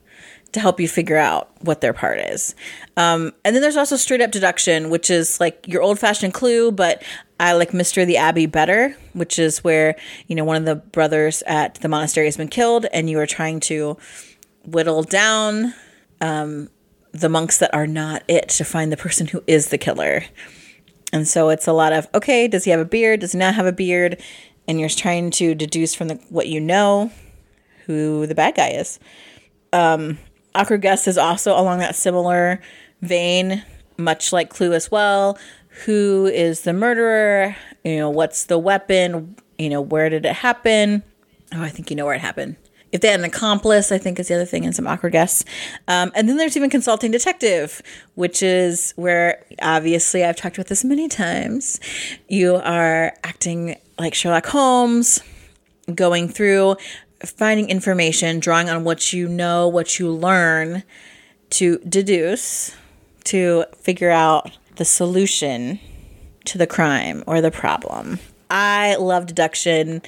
to 0.52 0.60
help 0.60 0.78
you 0.78 0.86
figure 0.86 1.16
out 1.16 1.50
what 1.62 1.80
their 1.80 1.92
part 1.92 2.20
is. 2.20 2.54
Um, 2.96 3.32
and 3.44 3.54
then 3.54 3.60
there's 3.60 3.76
also 3.76 3.96
straight 3.96 4.20
up 4.20 4.30
deduction, 4.30 4.90
which 4.90 5.10
is 5.10 5.40
like 5.40 5.66
your 5.66 5.82
old 5.82 5.98
fashioned 5.98 6.34
clue, 6.34 6.70
but 6.70 7.02
I 7.40 7.54
like 7.54 7.70
Mr. 7.70 8.06
the 8.06 8.16
Abbey 8.16 8.46
better, 8.46 8.96
which 9.12 9.38
is 9.38 9.64
where, 9.64 9.96
you 10.26 10.36
know, 10.36 10.44
one 10.44 10.56
of 10.56 10.64
the 10.66 10.76
brothers 10.76 11.42
at 11.46 11.76
the 11.76 11.88
monastery 11.88 12.26
has 12.26 12.36
been 12.36 12.48
killed 12.48 12.86
and 12.92 13.08
you 13.08 13.18
are 13.18 13.26
trying 13.26 13.60
to 13.60 13.96
whittle 14.64 15.02
down 15.02 15.74
um, 16.20 16.68
the 17.12 17.28
monks 17.28 17.58
that 17.58 17.74
are 17.74 17.86
not 17.86 18.22
it 18.28 18.48
to 18.50 18.64
find 18.64 18.92
the 18.92 18.96
person 18.96 19.26
who 19.26 19.42
is 19.46 19.68
the 19.68 19.78
killer. 19.78 20.24
And 21.12 21.26
so 21.26 21.48
it's 21.48 21.66
a 21.66 21.72
lot 21.72 21.92
of, 21.92 22.08
okay, 22.14 22.46
does 22.46 22.64
he 22.64 22.70
have 22.70 22.80
a 22.80 22.84
beard? 22.84 23.20
Does 23.20 23.32
he 23.32 23.38
not 23.38 23.54
have 23.54 23.66
a 23.66 23.72
beard? 23.72 24.20
And 24.68 24.78
you're 24.78 24.88
trying 24.88 25.30
to 25.32 25.54
deduce 25.54 25.94
from 25.94 26.08
the, 26.08 26.14
what 26.28 26.46
you 26.46 26.60
know 26.60 27.10
who 27.86 28.26
the 28.26 28.34
bad 28.34 28.54
guy 28.54 28.68
is. 28.68 29.00
Um, 29.72 30.18
Awkward 30.54 30.82
Guests 30.82 31.08
is 31.08 31.18
also 31.18 31.58
along 31.58 31.78
that 31.78 31.96
similar 31.96 32.60
vein, 33.02 33.64
much 33.96 34.32
like 34.32 34.50
Clue 34.50 34.72
as 34.72 34.90
well. 34.90 35.38
Who 35.84 36.26
is 36.26 36.62
the 36.62 36.72
murderer? 36.72 37.56
You 37.84 37.96
know, 37.96 38.10
what's 38.10 38.44
the 38.44 38.58
weapon? 38.58 39.36
You 39.58 39.70
know, 39.70 39.80
where 39.80 40.08
did 40.08 40.24
it 40.24 40.34
happen? 40.34 41.02
Oh, 41.52 41.62
I 41.62 41.68
think 41.68 41.90
you 41.90 41.96
know 41.96 42.04
where 42.04 42.14
it 42.14 42.20
happened. 42.20 42.56
If 42.92 43.00
they 43.00 43.08
had 43.08 43.20
an 43.20 43.26
accomplice, 43.26 43.92
I 43.92 43.98
think 43.98 44.18
is 44.18 44.28
the 44.28 44.34
other 44.34 44.44
thing, 44.44 44.64
and 44.64 44.74
some 44.74 44.86
awkward 44.86 45.12
guests. 45.12 45.44
Um, 45.86 46.10
and 46.14 46.28
then 46.28 46.36
there's 46.36 46.56
even 46.56 46.70
consulting 46.70 47.10
detective, 47.10 47.82
which 48.14 48.42
is 48.42 48.92
where 48.96 49.44
obviously 49.62 50.24
I've 50.24 50.36
talked 50.36 50.56
about 50.58 50.66
this 50.66 50.84
many 50.84 51.08
times. 51.08 51.78
You 52.28 52.56
are 52.56 53.12
acting 53.22 53.76
like 53.98 54.14
Sherlock 54.14 54.46
Holmes, 54.46 55.20
going 55.94 56.28
through 56.28 56.76
finding 57.24 57.68
information, 57.68 58.40
drawing 58.40 58.70
on 58.70 58.84
what 58.84 59.12
you 59.12 59.28
know, 59.28 59.68
what 59.68 59.98
you 59.98 60.10
learn 60.10 60.82
to 61.50 61.78
deduce, 61.88 62.74
to 63.24 63.64
figure 63.76 64.10
out 64.10 64.56
the 64.76 64.84
solution 64.84 65.78
to 66.46 66.58
the 66.58 66.66
crime 66.66 67.22
or 67.26 67.40
the 67.40 67.50
problem. 67.50 68.18
I 68.50 68.96
love 68.96 69.26
deduction. 69.26 70.02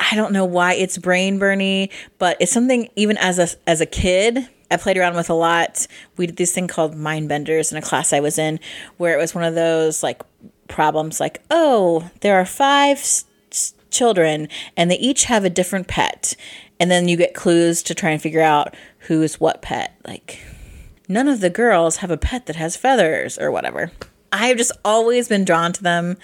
I 0.00 0.16
don't 0.16 0.32
know 0.32 0.46
why 0.46 0.74
it's 0.74 0.98
brain 0.98 1.38
burny, 1.38 1.90
but 2.18 2.36
it's 2.40 2.50
something 2.50 2.88
even 2.96 3.16
as 3.18 3.38
a 3.38 3.48
as 3.68 3.80
a 3.80 3.86
kid 3.86 4.48
I 4.70 4.76
played 4.76 4.96
around 4.96 5.14
with 5.14 5.30
a 5.30 5.34
lot. 5.34 5.86
We 6.16 6.26
did 6.26 6.36
this 6.36 6.52
thing 6.52 6.68
called 6.68 6.96
mind 6.96 7.28
benders 7.28 7.70
in 7.70 7.78
a 7.78 7.82
class 7.82 8.12
I 8.12 8.20
was 8.20 8.38
in, 8.38 8.60
where 8.96 9.16
it 9.16 9.20
was 9.20 9.34
one 9.34 9.44
of 9.44 9.54
those 9.54 10.02
like 10.02 10.22
problems 10.68 11.20
like, 11.20 11.42
oh, 11.50 12.10
there 12.20 12.40
are 12.40 12.46
five 12.46 13.24
children 13.90 14.48
and 14.76 14.90
they 14.90 14.98
each 14.98 15.24
have 15.24 15.44
a 15.44 15.50
different 15.50 15.88
pet. 15.88 16.34
And 16.78 16.90
then 16.90 17.08
you 17.08 17.16
get 17.16 17.34
clues 17.34 17.82
to 17.82 17.94
try 17.94 18.10
and 18.10 18.22
figure 18.22 18.40
out 18.40 18.74
who's 19.00 19.38
what 19.38 19.60
pet. 19.60 19.96
Like, 20.06 20.42
none 21.08 21.28
of 21.28 21.40
the 21.40 21.50
girls 21.50 21.96
have 21.96 22.10
a 22.10 22.16
pet 22.16 22.46
that 22.46 22.56
has 22.56 22.76
feathers 22.76 23.38
or 23.38 23.50
whatever. 23.50 23.90
I've 24.32 24.56
just 24.56 24.72
always 24.84 25.28
been 25.28 25.44
drawn 25.44 25.72
to 25.72 25.82
them 25.82 26.16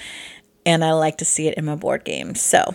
and 0.64 0.84
I 0.84 0.92
like 0.92 1.18
to 1.18 1.24
see 1.24 1.48
it 1.48 1.58
in 1.58 1.66
my 1.66 1.74
board 1.74 2.04
games. 2.04 2.40
So, 2.40 2.74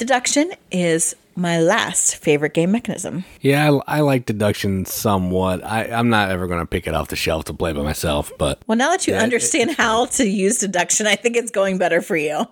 deduction 0.00 0.52
is 0.72 1.14
my 1.36 1.60
last 1.60 2.16
favorite 2.16 2.54
game 2.54 2.72
mechanism. 2.72 3.24
Yeah, 3.40 3.78
I, 3.86 3.98
I 3.98 4.00
like 4.00 4.26
deduction 4.26 4.84
somewhat. 4.84 5.62
I, 5.64 5.84
I'm 5.84 6.10
not 6.10 6.30
ever 6.30 6.46
going 6.48 6.58
to 6.60 6.66
pick 6.66 6.86
it 6.88 6.94
off 6.94 7.08
the 7.08 7.16
shelf 7.16 7.44
to 7.44 7.54
play 7.54 7.72
by 7.72 7.82
myself, 7.82 8.32
but. 8.36 8.60
Well, 8.66 8.76
now 8.76 8.90
that 8.90 9.06
you 9.06 9.12
Yeah, 9.14 9.20
it- 9.20 9.24
understand 9.24 9.70
how 9.76 10.06
to 10.06 10.24
use 10.28 10.58
deduction, 10.58 11.06
I 11.06 11.14
think 11.14 11.36
it's 11.36 11.50
going 11.52 11.78
better 11.78 12.02
for 12.02 12.16
you. 12.16 12.46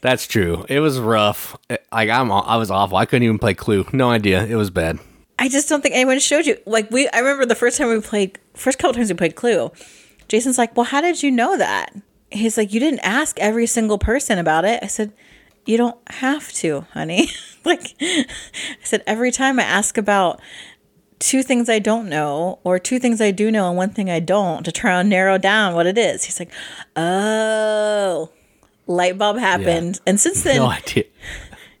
That's 0.00 0.26
true. 0.26 0.64
It 0.68 0.80
was 0.80 0.98
rough. 1.00 1.56
Like 1.90 2.10
I'm, 2.10 2.30
I 2.30 2.56
was 2.56 2.70
awful. 2.70 2.96
I 2.98 3.06
couldn't 3.06 3.22
even 3.24 3.38
play 3.38 3.54
Clue. 3.54 3.86
No 3.92 4.10
idea. 4.10 4.44
It 4.44 4.54
was 4.56 4.70
bad. 4.70 4.98
I 5.38 5.48
just 5.48 5.68
don't 5.68 5.80
think 5.82 5.94
anyone 5.94 6.18
showed 6.20 6.46
you. 6.46 6.58
Like 6.66 6.90
we, 6.90 7.08
I 7.08 7.18
remember 7.18 7.46
the 7.46 7.54
first 7.54 7.78
time 7.78 7.88
we 7.88 8.00
played, 8.00 8.38
first 8.54 8.78
couple 8.78 8.92
times 8.94 9.08
we 9.08 9.16
played 9.16 9.34
Clue. 9.34 9.72
Jason's 10.28 10.58
like, 10.58 10.76
"Well, 10.76 10.84
how 10.84 11.00
did 11.00 11.22
you 11.22 11.30
know 11.30 11.56
that?" 11.56 11.92
He's 12.30 12.56
like, 12.56 12.72
"You 12.72 12.80
didn't 12.80 13.00
ask 13.00 13.38
every 13.40 13.66
single 13.66 13.98
person 13.98 14.38
about 14.38 14.64
it." 14.64 14.80
I 14.82 14.86
said, 14.86 15.12
"You 15.66 15.76
don't 15.76 15.98
have 16.10 16.52
to, 16.54 16.86
honey." 16.92 17.28
like 17.64 17.94
I 18.00 18.26
said, 18.82 19.02
every 19.06 19.30
time 19.30 19.58
I 19.58 19.62
ask 19.64 19.96
about 19.96 20.40
two 21.18 21.42
things 21.42 21.68
I 21.68 21.78
don't 21.78 22.08
know 22.08 22.58
or 22.64 22.78
two 22.78 22.98
things 22.98 23.20
I 23.20 23.30
do 23.30 23.50
know 23.50 23.68
and 23.68 23.76
one 23.76 23.90
thing 23.90 24.10
I 24.10 24.20
don't 24.20 24.64
to 24.64 24.72
try 24.72 25.00
and 25.00 25.08
narrow 25.08 25.38
down 25.38 25.74
what 25.74 25.86
it 25.86 25.96
is. 25.98 26.24
He's 26.24 26.38
like, 26.38 26.50
"Oh." 26.96 28.30
Light 28.86 29.16
bulb 29.16 29.38
happened, 29.38 30.00
and 30.06 30.20
since 30.20 30.42
then 30.44 30.56
No 30.56 30.66
idea. 30.66 31.04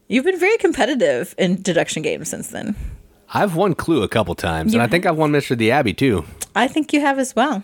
you've 0.08 0.24
been 0.24 0.38
very 0.40 0.56
competitive 0.56 1.34
in 1.36 1.60
deduction 1.60 2.02
games. 2.02 2.30
Since 2.30 2.48
then, 2.48 2.74
I've 3.34 3.56
won 3.56 3.74
Clue 3.74 4.02
a 4.02 4.08
couple 4.08 4.34
times, 4.34 4.72
and 4.72 4.82
I 4.82 4.86
think 4.86 5.04
I've 5.04 5.16
won 5.18 5.30
Mr. 5.30 5.54
the 5.56 5.70
Abbey 5.70 5.92
too. 5.92 6.24
I 6.56 6.66
think 6.66 6.94
you 6.94 7.00
have 7.02 7.18
as 7.18 7.36
well. 7.36 7.62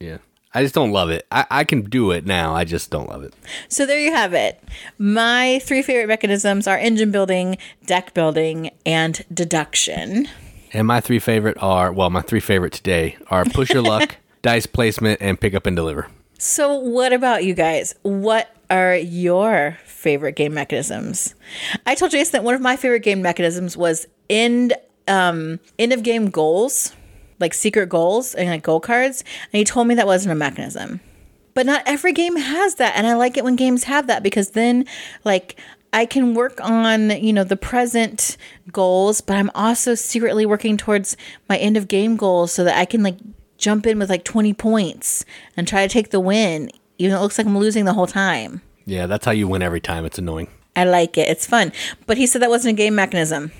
Yeah. 0.00 0.18
I 0.54 0.62
just 0.62 0.74
don't 0.74 0.92
love 0.92 1.10
it. 1.10 1.26
I, 1.32 1.46
I 1.50 1.64
can 1.64 1.82
do 1.82 2.10
it 2.10 2.26
now. 2.26 2.54
I 2.54 2.64
just 2.64 2.90
don't 2.90 3.08
love 3.08 3.22
it. 3.22 3.34
So 3.68 3.86
there 3.86 3.98
you 3.98 4.12
have 4.12 4.34
it. 4.34 4.62
My 4.98 5.60
three 5.64 5.82
favorite 5.82 6.08
mechanisms 6.08 6.66
are 6.66 6.76
engine 6.76 7.10
building, 7.10 7.56
deck 7.86 8.12
building, 8.12 8.70
and 8.84 9.24
deduction. 9.32 10.28
And 10.72 10.86
my 10.86 11.00
three 11.00 11.18
favorite 11.18 11.56
are 11.62 11.92
well, 11.92 12.10
my 12.10 12.20
three 12.22 12.40
favorite 12.40 12.72
today 12.72 13.16
are 13.28 13.44
push 13.44 13.70
your 13.70 13.82
luck, 13.82 14.16
dice 14.42 14.66
placement, 14.66 15.20
and 15.22 15.40
pick 15.40 15.54
up 15.54 15.66
and 15.66 15.76
deliver. 15.76 16.08
So 16.38 16.74
what 16.74 17.12
about 17.12 17.44
you 17.44 17.54
guys? 17.54 17.94
What 18.02 18.54
are 18.68 18.96
your 18.96 19.78
favorite 19.84 20.34
game 20.34 20.54
mechanisms? 20.54 21.34
I 21.86 21.94
told 21.94 22.10
Jason 22.10 22.32
that 22.32 22.44
one 22.44 22.54
of 22.54 22.60
my 22.60 22.76
favorite 22.76 23.02
game 23.04 23.22
mechanisms 23.22 23.76
was 23.76 24.06
end 24.28 24.74
um 25.08 25.60
end 25.78 25.92
of 25.92 26.02
game 26.02 26.30
goals, 26.30 26.94
like 27.42 27.52
secret 27.52 27.88
goals 27.88 28.34
and 28.34 28.48
like 28.48 28.62
goal 28.62 28.80
cards, 28.80 29.22
and 29.52 29.58
he 29.58 29.64
told 29.64 29.86
me 29.86 29.94
that 29.96 30.06
wasn't 30.06 30.32
a 30.32 30.36
mechanism. 30.36 31.00
But 31.54 31.66
not 31.66 31.82
every 31.84 32.14
game 32.14 32.36
has 32.36 32.76
that, 32.76 32.94
and 32.96 33.06
I 33.06 33.14
like 33.14 33.36
it 33.36 33.44
when 33.44 33.56
games 33.56 33.84
have 33.84 34.06
that 34.06 34.22
because 34.22 34.52
then 34.52 34.86
like 35.24 35.56
I 35.92 36.06
can 36.06 36.32
work 36.32 36.58
on, 36.62 37.10
you 37.10 37.34
know, 37.34 37.44
the 37.44 37.56
present 37.56 38.38
goals, 38.72 39.20
but 39.20 39.36
I'm 39.36 39.50
also 39.54 39.94
secretly 39.94 40.46
working 40.46 40.78
towards 40.78 41.18
my 41.50 41.58
end 41.58 41.76
of 41.76 41.88
game 41.88 42.16
goals 42.16 42.52
so 42.52 42.64
that 42.64 42.78
I 42.78 42.86
can 42.86 43.02
like 43.02 43.18
jump 43.58 43.86
in 43.86 43.98
with 43.98 44.08
like 44.08 44.24
20 44.24 44.54
points 44.54 45.24
and 45.56 45.68
try 45.68 45.86
to 45.86 45.92
take 45.92 46.10
the 46.10 46.20
win, 46.20 46.70
even 46.96 47.12
though 47.12 47.18
it 47.18 47.22
looks 47.22 47.36
like 47.36 47.46
I'm 47.46 47.58
losing 47.58 47.84
the 47.84 47.92
whole 47.92 48.06
time. 48.06 48.62
Yeah, 48.86 49.06
that's 49.06 49.26
how 49.26 49.32
you 49.32 49.46
win 49.46 49.62
every 49.62 49.80
time. 49.80 50.06
It's 50.06 50.18
annoying. 50.18 50.48
I 50.74 50.84
like 50.84 51.18
it. 51.18 51.28
It's 51.28 51.46
fun. 51.46 51.72
But 52.06 52.16
he 52.16 52.26
said 52.26 52.40
that 52.40 52.50
wasn't 52.50 52.72
a 52.72 52.76
game 52.76 52.94
mechanism. 52.94 53.52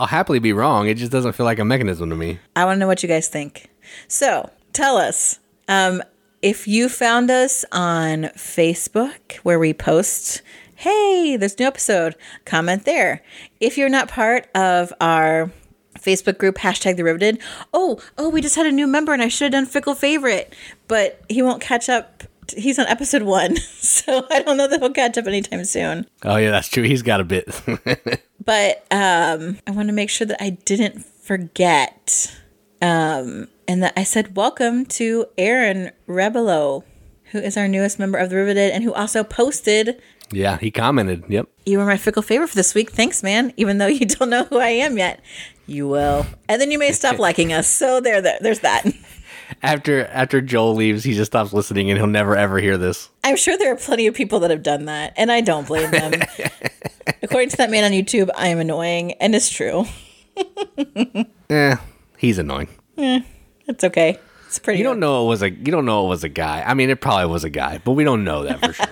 I'll 0.00 0.06
happily 0.06 0.38
be 0.38 0.54
wrong. 0.54 0.88
It 0.88 0.96
just 0.96 1.12
doesn't 1.12 1.34
feel 1.34 1.44
like 1.44 1.58
a 1.58 1.64
mechanism 1.64 2.08
to 2.08 2.16
me. 2.16 2.38
I 2.56 2.64
want 2.64 2.76
to 2.76 2.80
know 2.80 2.86
what 2.86 3.02
you 3.02 3.08
guys 3.08 3.28
think. 3.28 3.68
So 4.08 4.48
tell 4.72 4.96
us 4.96 5.40
um, 5.68 6.02
if 6.40 6.66
you 6.66 6.88
found 6.88 7.30
us 7.30 7.66
on 7.70 8.30
Facebook 8.34 9.34
where 9.42 9.58
we 9.58 9.74
post, 9.74 10.40
hey, 10.74 11.36
there's 11.36 11.58
new 11.58 11.66
episode, 11.66 12.16
comment 12.46 12.86
there. 12.86 13.22
If 13.60 13.76
you're 13.76 13.90
not 13.90 14.08
part 14.08 14.48
of 14.54 14.90
our 15.02 15.52
Facebook 15.98 16.38
group, 16.38 16.56
hashtag 16.56 16.96
the 16.96 17.04
riveted, 17.04 17.38
oh, 17.74 18.00
oh, 18.16 18.30
we 18.30 18.40
just 18.40 18.56
had 18.56 18.64
a 18.64 18.72
new 18.72 18.86
member 18.86 19.12
and 19.12 19.20
I 19.20 19.28
should 19.28 19.52
have 19.52 19.64
done 19.64 19.66
fickle 19.66 19.94
favorite, 19.94 20.56
but 20.88 21.20
he 21.28 21.42
won't 21.42 21.60
catch 21.60 21.90
up. 21.90 22.22
He's 22.56 22.78
on 22.78 22.86
episode 22.86 23.22
one, 23.22 23.56
so 23.78 24.26
I 24.30 24.42
don't 24.42 24.56
know 24.56 24.66
that 24.68 24.80
he'll 24.80 24.92
catch 24.92 25.18
up 25.18 25.26
anytime 25.26 25.64
soon. 25.64 26.06
Oh 26.24 26.36
yeah, 26.36 26.50
that's 26.50 26.68
true. 26.68 26.82
He's 26.82 27.02
got 27.02 27.20
a 27.20 27.24
bit. 27.24 27.48
but 28.44 28.86
um, 28.90 29.58
I 29.66 29.70
want 29.70 29.88
to 29.88 29.94
make 29.94 30.10
sure 30.10 30.26
that 30.26 30.42
I 30.42 30.50
didn't 30.50 31.04
forget, 31.04 32.36
um, 32.82 33.48
and 33.68 33.82
that 33.82 33.92
I 33.96 34.02
said 34.04 34.36
welcome 34.36 34.84
to 34.86 35.26
Aaron 35.38 35.90
Rebelo, 36.08 36.84
who 37.32 37.38
is 37.38 37.56
our 37.56 37.68
newest 37.68 37.98
member 37.98 38.18
of 38.18 38.30
the 38.30 38.36
Riveted, 38.36 38.70
and 38.72 38.84
who 38.84 38.92
also 38.92 39.22
posted. 39.24 40.00
yeah, 40.32 40.58
he 40.58 40.70
commented. 40.70 41.24
Yep. 41.28 41.48
You 41.66 41.78
were 41.78 41.86
my 41.86 41.96
fickle 41.96 42.22
favorite 42.22 42.48
for 42.48 42.56
this 42.56 42.74
week. 42.74 42.90
Thanks, 42.90 43.22
man. 43.22 43.52
Even 43.56 43.78
though 43.78 43.86
you 43.86 44.06
don't 44.06 44.30
know 44.30 44.44
who 44.44 44.58
I 44.58 44.68
am 44.68 44.98
yet, 44.98 45.20
you 45.66 45.86
will, 45.86 46.26
and 46.48 46.60
then 46.60 46.70
you 46.70 46.78
may 46.78 46.92
stop 46.92 47.18
liking 47.26 47.52
us. 47.52 47.68
So 47.68 48.00
there, 48.00 48.20
there 48.20 48.38
there's 48.40 48.60
that. 48.60 48.84
After 49.62 50.06
after 50.06 50.40
Joel 50.40 50.74
leaves, 50.74 51.04
he 51.04 51.14
just 51.14 51.30
stops 51.32 51.52
listening, 51.52 51.90
and 51.90 51.98
he'll 51.98 52.06
never 52.06 52.36
ever 52.36 52.58
hear 52.58 52.78
this. 52.78 53.10
I'm 53.24 53.36
sure 53.36 53.56
there 53.58 53.72
are 53.72 53.76
plenty 53.76 54.06
of 54.06 54.14
people 54.14 54.40
that 54.40 54.50
have 54.50 54.62
done 54.62 54.86
that, 54.86 55.12
and 55.16 55.30
I 55.30 55.40
don't 55.40 55.66
blame 55.66 55.90
them. 55.90 56.12
According 57.22 57.50
to 57.50 57.56
that 57.58 57.70
man 57.70 57.84
on 57.84 57.90
YouTube, 57.92 58.30
I 58.36 58.48
am 58.48 58.58
annoying, 58.58 59.12
and 59.14 59.34
it's 59.34 59.50
true. 59.50 59.86
Eh, 61.50 61.74
he's 62.16 62.38
annoying. 62.38 62.68
Yeah. 62.96 63.20
It's 63.66 63.82
okay. 63.82 64.18
It's 64.46 64.60
pretty. 64.60 64.78
You 64.78 64.84
don't 64.84 65.00
know 65.00 65.24
it 65.24 65.28
was 65.28 65.42
a 65.42 65.50
you 65.50 65.72
don't 65.72 65.84
know 65.84 66.06
it 66.06 66.08
was 66.08 66.22
a 66.22 66.28
guy. 66.28 66.62
I 66.64 66.74
mean, 66.74 66.88
it 66.90 67.00
probably 67.00 67.26
was 67.26 67.42
a 67.42 67.50
guy, 67.50 67.80
but 67.84 67.92
we 67.92 68.04
don't 68.04 68.22
know 68.22 68.44
that 68.44 68.60
for 68.60 68.72
sure. 68.72 68.86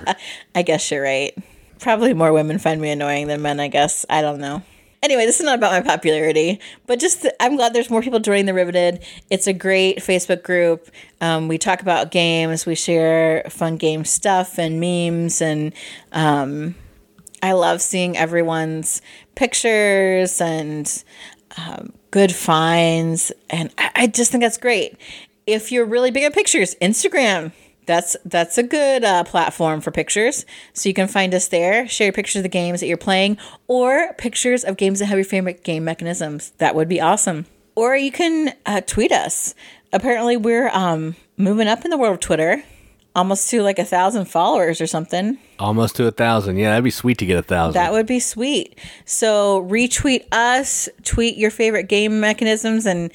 I 0.54 0.62
guess 0.62 0.90
you're 0.90 1.02
right. 1.02 1.32
Probably 1.78 2.14
more 2.14 2.32
women 2.32 2.59
find 2.59 2.80
me 2.80 2.90
annoying 2.90 3.28
than 3.28 3.42
men. 3.42 3.61
I 3.61 3.68
guess 3.68 4.04
I 4.11 4.22
don't 4.22 4.40
know. 4.40 4.62
Anyway, 5.01 5.24
this 5.24 5.38
is 5.38 5.46
not 5.46 5.57
about 5.57 5.70
my 5.70 5.80
popularity, 5.80 6.59
but 6.86 6.99
just 6.99 7.24
I'm 7.38 7.57
glad 7.57 7.72
there's 7.72 7.90
more 7.90 8.03
people 8.03 8.18
joining 8.18 8.46
the 8.46 8.55
Riveted. 8.55 9.01
It's 9.30 9.46
a 9.46 9.53
great 9.53 9.99
Facebook 9.99 10.42
group. 10.42 10.90
Um, 11.20 11.46
we 11.46 11.57
talk 11.57 11.82
about 11.82 12.11
games, 12.11 12.66
we 12.66 12.74
share 12.74 13.44
fun 13.49 13.76
game 13.76 14.05
stuff 14.05 14.59
and 14.59 14.80
memes, 14.80 15.40
and 15.40 15.72
um, 16.11 16.74
I 17.42 17.53
love 17.53 17.80
seeing 17.80 18.16
everyone's 18.16 19.01
pictures 19.36 20.40
and 20.40 21.05
um, 21.57 21.92
good 22.11 22.34
finds, 22.34 23.30
and 23.51 23.70
I, 23.78 23.90
I 23.94 24.07
just 24.09 24.32
think 24.32 24.42
that's 24.42 24.59
great. 24.59 24.96
If 25.46 25.70
you're 25.70 25.86
really 25.86 26.11
big 26.11 26.24
on 26.24 26.32
pictures, 26.32 26.74
Instagram 26.82 27.53
that's 27.89 28.16
that's 28.24 28.59
a 28.59 28.62
good 28.62 29.03
uh, 29.03 29.24
platform 29.24 29.80
for 29.80 29.91
pictures. 29.91 30.47
So 30.74 30.89
you 30.89 30.95
can 30.95 31.09
find 31.09 31.34
us 31.34 31.49
there. 31.49 31.89
Share 31.89 32.12
pictures 32.12 32.36
of 32.36 32.43
the 32.45 32.49
games 32.49 32.78
that 32.78 32.86
you're 32.86 32.97
playing, 32.97 33.39
or 33.66 34.12
pictures 34.18 34.62
of 34.62 34.76
games 34.76 35.01
that 35.01 35.07
have 35.07 35.18
your 35.18 35.24
favorite 35.24 35.64
game 35.64 35.82
mechanisms. 35.82 36.53
That 36.59 36.76
would 36.76 36.89
be 36.89 37.01
awesome. 37.01 37.47
Or 37.74 37.97
you 37.97 38.12
can 38.12 38.55
uh, 38.66 38.82
tweet 38.82 39.11
us. 39.11 39.55
Apparently, 39.93 40.36
we're 40.36 40.68
um, 40.68 41.16
moving 41.36 41.66
up 41.66 41.84
in 41.84 41.91
the 41.91 41.97
world 41.97 42.14
of 42.14 42.20
Twitter, 42.20 42.62
almost 43.16 43.49
to 43.51 43.62
like 43.62 43.78
a 43.78 43.84
thousand 43.84 44.26
followers 44.26 44.80
or 44.80 44.86
something. 44.86 45.39
Almost 45.59 45.97
to 45.97 46.07
a 46.07 46.11
thousand. 46.11 46.59
Yeah, 46.59 46.70
that'd 46.70 46.84
be 46.84 46.91
sweet 46.91 47.18
to 47.18 47.26
get 47.26 47.39
a 47.39 47.43
thousand. 47.43 47.74
That 47.74 47.93
would 47.93 48.07
be 48.07 48.20
sweet. 48.20 48.78
So 49.07 49.62
retweet 49.62 50.26
us, 50.30 50.89
tweet 51.05 51.39
your 51.39 51.51
favorite 51.51 51.89
game 51.89 52.20
mechanisms, 52.20 52.84
and 52.84 53.11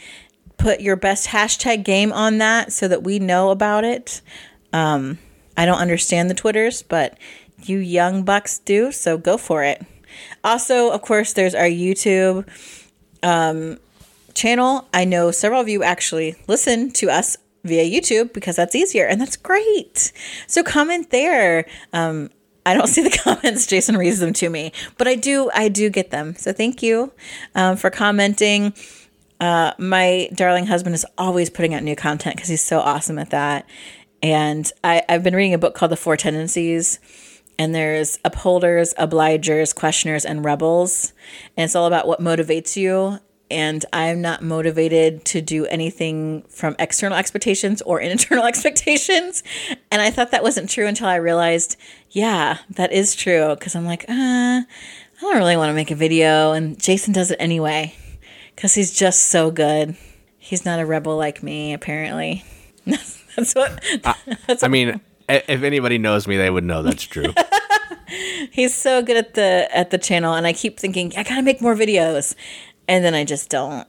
put 0.58 0.80
your 0.80 0.96
best 0.96 1.28
hashtag 1.28 1.84
game 1.84 2.14
on 2.14 2.38
that 2.38 2.72
so 2.72 2.88
that 2.88 3.04
we 3.04 3.20
know 3.20 3.52
about 3.52 3.84
it. 3.84 4.22
Um, 4.74 5.20
I 5.56 5.66
don't 5.66 5.78
understand 5.78 6.30
the 6.30 6.34
Twitters, 6.36 6.84
but 6.84 7.18
you 7.64 7.78
young 7.78 8.24
bucks 8.24 8.60
do, 8.60 8.92
so 8.92 9.18
go 9.18 9.38
for 9.38 9.64
it. 9.64 9.86
Also, 10.44 10.92
of 10.92 11.02
course, 11.02 11.34
there's 11.34 11.56
our 11.56 11.66
YouTube 11.66 12.48
um, 13.24 13.80
channel. 14.34 14.88
I 14.94 15.06
know 15.06 15.32
several 15.32 15.62
of 15.62 15.70
you 15.70 15.84
actually 15.84 16.36
listen 16.48 16.92
to 16.94 17.10
us 17.10 17.38
via 17.64 17.84
YouTube 17.84 18.34
because 18.34 18.56
that's 18.56 18.76
easier, 18.76 19.06
and 19.06 19.22
that's 19.22 19.38
great. 19.38 20.12
So 20.48 20.64
comment 20.64 21.12
there. 21.12 21.66
Um, 21.94 22.30
I 22.66 22.74
don't 22.74 22.88
see 22.88 23.04
the 23.04 23.18
comments. 23.18 23.68
Jason 23.68 23.98
reads 23.98 24.20
them 24.20 24.34
to 24.34 24.50
me, 24.50 24.72
but 24.98 25.08
I 25.08 25.16
do. 25.16 25.50
I 25.54 25.70
do 25.70 25.90
get 25.90 26.12
them. 26.12 26.36
So 26.36 26.52
thank 26.52 26.84
you 26.84 27.12
um, 27.56 27.78
for 27.78 27.90
commenting. 27.90 28.74
Uh, 29.40 29.74
my 29.78 30.30
darling 30.34 30.68
husband 30.68 30.96
is 30.96 31.06
always 31.18 31.50
putting 31.50 31.74
out 31.74 31.84
new 31.84 31.96
content 31.96 32.36
because 32.36 32.50
he's 32.50 32.62
so 32.62 32.80
awesome 32.80 33.20
at 33.20 33.30
that. 33.32 33.68
And 34.24 34.72
I, 34.86 35.04
I've 35.10 35.22
been 35.22 35.36
reading 35.36 35.54
a 35.54 35.58
book 35.60 35.76
called 35.76 35.92
The 35.92 35.98
Four 35.98 36.16
Tendencies. 36.16 37.00
And 37.60 37.76
there's 37.76 38.18
upholders, 38.26 38.94
obligers, 38.96 39.76
questioners, 39.76 40.26
and 40.26 40.44
rebels. 40.44 41.14
And 41.56 41.66
it's 41.66 41.76
all 41.76 41.86
about 41.86 42.08
what 42.08 42.22
motivates 42.22 42.78
you. 42.78 43.20
And 43.52 43.86
I'm 43.92 44.22
not 44.22 44.42
motivated 44.42 45.26
to 45.26 45.42
do 45.42 45.66
anything 45.68 46.44
from 46.44 46.76
external 46.80 47.18
expectations 47.18 47.82
or 47.84 48.00
internal 48.02 48.46
expectations. 48.46 49.44
And 49.92 50.02
I 50.02 50.10
thought 50.10 50.32
that 50.32 50.42
wasn't 50.42 50.70
true 50.70 50.88
until 50.88 51.08
I 51.08 51.18
realized, 51.18 51.76
yeah, 52.10 52.60
that 52.72 52.94
is 52.94 53.14
true. 53.14 53.50
Because 53.50 53.76
I'm 53.76 53.86
like, 53.86 54.06
uh, 54.10 54.14
I 54.64 54.66
don't 55.20 55.38
really 55.38 55.58
want 55.58 55.70
to 55.70 55.76
make 55.76 55.92
a 55.92 55.96
video. 55.96 56.54
And 56.54 56.82
Jason 56.82 57.14
does 57.14 57.30
it 57.30 57.38
anyway 57.42 57.94
because 58.56 58.74
he's 58.74 58.98
just 58.98 59.24
so 59.24 59.52
good. 59.52 59.98
He's 60.40 60.66
not 60.66 60.80
a 60.80 60.86
rebel 60.86 61.18
like 61.18 61.44
me, 61.44 61.74
apparently. 61.74 62.46
That's 63.36 63.54
what. 63.56 63.84
That's 64.48 64.64
I 64.64 64.68
mean, 64.68 65.02
if 65.28 65.64
anybody 65.64 65.98
knows 65.98 66.28
me, 66.28 66.38
they 66.38 66.50
would 66.50 66.64
know 66.64 66.84
that's 66.84 67.04
true. 67.04 67.34
He's 68.52 68.76
so 68.76 69.02
good 69.02 69.18
at 69.18 69.34
the 69.34 69.68
at 69.76 69.90
the 69.90 69.98
channel, 69.98 70.34
and 70.34 70.46
I 70.46 70.54
keep 70.54 70.80
thinking 70.80 71.14
I 71.18 71.24
gotta 71.24 71.42
make 71.42 71.62
more 71.62 71.76
videos, 71.76 72.36
and 72.88 73.04
then 73.04 73.16
I 73.16 73.24
just 73.24 73.50
don't. 73.50 73.88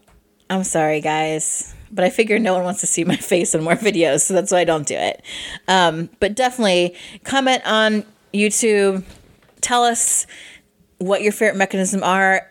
I'm 0.49 0.65
sorry, 0.65 1.01
guys, 1.01 1.75
but 1.91 2.05
I 2.05 2.11
figure 2.11 2.39
no 2.39 2.55
one 2.55 2.65
wants 2.65 2.81
to 2.81 2.87
see 2.87 3.05
my 3.05 3.17
face 3.17 3.55
in 3.55 3.63
more 3.63 3.75
videos, 3.75 4.21
so 4.21 4.33
that's 4.33 4.51
why 4.53 4.61
I 4.61 4.65
don't 4.65 4.87
do 4.87 4.95
it. 4.95 5.23
Um, 5.69 6.09
but 6.21 6.35
definitely 6.35 6.95
comment 7.25 7.63
on 7.67 8.05
YouTube. 8.33 9.05
Tell 9.61 9.83
us 9.85 10.27
what 10.99 11.23
your 11.23 11.33
favorite 11.33 11.57
mechanism 11.57 12.03
are 12.03 12.51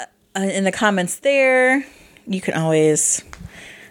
uh, 0.00 0.40
in 0.40 0.64
the 0.64 0.72
comments 0.72 1.20
there. 1.20 1.86
You 2.26 2.40
can 2.40 2.54
always, 2.54 3.22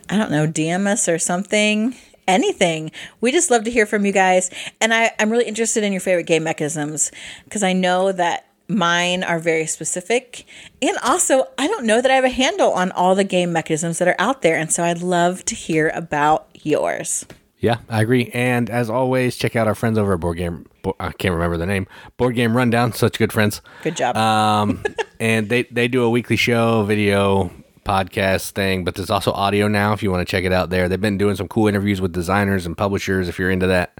I 0.09 0.17
don't 0.17 0.31
know, 0.31 0.45
DM 0.45 0.85
us 0.85 1.07
or 1.07 1.17
something 1.17 1.95
anything. 2.27 2.91
We 3.21 3.31
just 3.31 3.51
love 3.51 3.63
to 3.65 3.71
hear 3.71 3.85
from 3.85 4.05
you 4.05 4.11
guys. 4.11 4.49
And 4.81 4.93
I, 4.93 5.11
I'm 5.19 5.29
really 5.29 5.45
interested 5.45 5.83
in 5.83 5.91
your 5.91 6.01
favorite 6.01 6.27
game 6.27 6.43
mechanisms 6.43 7.11
because 7.43 7.63
I 7.63 7.73
know 7.73 8.11
that 8.11 8.47
mine 8.67 9.23
are 9.23 9.39
very 9.39 9.65
specific. 9.65 10.45
And 10.81 10.97
also, 11.03 11.47
I 11.57 11.67
don't 11.67 11.85
know 11.85 12.01
that 12.01 12.11
I 12.11 12.15
have 12.15 12.23
a 12.23 12.29
handle 12.29 12.71
on 12.71 12.91
all 12.91 13.15
the 13.15 13.23
game 13.23 13.53
mechanisms 13.53 13.99
that 13.99 14.07
are 14.07 14.15
out 14.19 14.41
there. 14.41 14.57
And 14.57 14.71
so 14.71 14.83
I'd 14.83 15.01
love 15.01 15.45
to 15.45 15.55
hear 15.55 15.89
about 15.89 16.49
yours. 16.53 17.25
Yeah, 17.63 17.77
I 17.87 18.01
agree. 18.01 18.29
And 18.33 18.69
as 18.69 18.89
always, 18.89 19.37
check 19.37 19.55
out 19.55 19.67
our 19.67 19.75
friends 19.75 19.97
over 19.97 20.13
at 20.13 20.19
Board 20.19 20.37
Game. 20.37 20.65
I 20.99 21.13
can't 21.13 21.33
remember 21.33 21.55
the 21.55 21.65
name. 21.65 21.87
Board 22.17 22.35
Game 22.35 22.57
Rundown. 22.57 22.91
Such 22.91 23.17
good 23.17 23.31
friends. 23.31 23.61
Good 23.83 23.95
job. 23.95 24.17
Um, 24.17 24.83
and 25.21 25.47
they 25.47 25.63
they 25.63 25.87
do 25.87 26.03
a 26.03 26.09
weekly 26.09 26.35
show, 26.35 26.83
video, 26.83 27.51
podcast 27.85 28.51
thing, 28.51 28.83
but 28.83 28.95
there's 28.95 29.09
also 29.09 29.31
audio 29.31 29.67
now 29.67 29.93
if 29.93 30.03
you 30.03 30.11
want 30.11 30.27
to 30.27 30.31
check 30.31 30.43
it 30.43 30.51
out 30.51 30.69
there. 30.69 30.89
They've 30.89 30.99
been 30.99 31.17
doing 31.17 31.35
some 31.35 31.47
cool 31.47 31.67
interviews 31.67 32.01
with 32.01 32.13
designers 32.13 32.65
and 32.65 32.77
publishers 32.77 33.27
if 33.27 33.39
you're 33.39 33.51
into 33.51 33.67
that. 33.67 33.99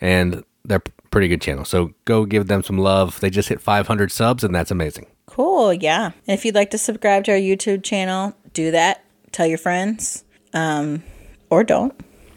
And 0.00 0.44
they're 0.64 0.82
pretty 1.10 1.28
good 1.28 1.40
channel. 1.40 1.64
So 1.64 1.92
go 2.04 2.24
give 2.24 2.46
them 2.46 2.62
some 2.62 2.78
love. 2.78 3.20
They 3.20 3.30
just 3.30 3.48
hit 3.48 3.60
500 3.60 4.12
subs 4.12 4.44
and 4.44 4.54
that's 4.54 4.70
amazing. 4.70 5.06
Cool, 5.26 5.72
yeah. 5.72 6.06
And 6.06 6.38
if 6.38 6.44
you'd 6.44 6.54
like 6.54 6.70
to 6.70 6.78
subscribe 6.78 7.24
to 7.24 7.32
our 7.32 7.38
YouTube 7.38 7.82
channel, 7.82 8.34
do 8.52 8.70
that. 8.70 9.04
Tell 9.32 9.46
your 9.46 9.58
friends. 9.58 10.24
Um 10.54 11.02
or 11.50 11.64
don't. 11.64 11.94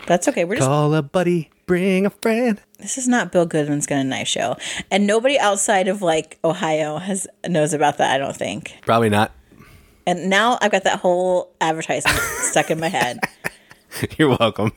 That's 0.07 0.27
okay. 0.27 0.45
We're 0.45 0.55
just 0.55 0.67
Call 0.67 0.93
a 0.95 1.01
buddy, 1.01 1.49
bring 1.65 2.05
a 2.05 2.09
friend. 2.09 2.59
This 2.79 2.97
is 2.97 3.07
not 3.07 3.31
Bill 3.31 3.45
Goodman's 3.45 3.85
Gun 3.85 3.99
and 3.99 4.09
Knife 4.09 4.27
Show. 4.27 4.57
And 4.89 5.05
nobody 5.05 5.37
outside 5.37 5.87
of 5.87 6.01
like 6.01 6.39
Ohio 6.43 6.97
has 6.97 7.27
knows 7.47 7.73
about 7.73 7.97
that, 7.99 8.11
I 8.15 8.17
don't 8.17 8.35
think. 8.35 8.75
Probably 8.85 9.09
not. 9.09 9.31
And 10.05 10.29
now 10.29 10.57
I've 10.61 10.71
got 10.71 10.83
that 10.83 10.99
whole 10.99 11.51
advertisement 11.61 12.17
stuck 12.17 12.71
in 12.71 12.79
my 12.79 12.89
head. 12.89 13.19
You're 14.17 14.35
welcome. 14.37 14.71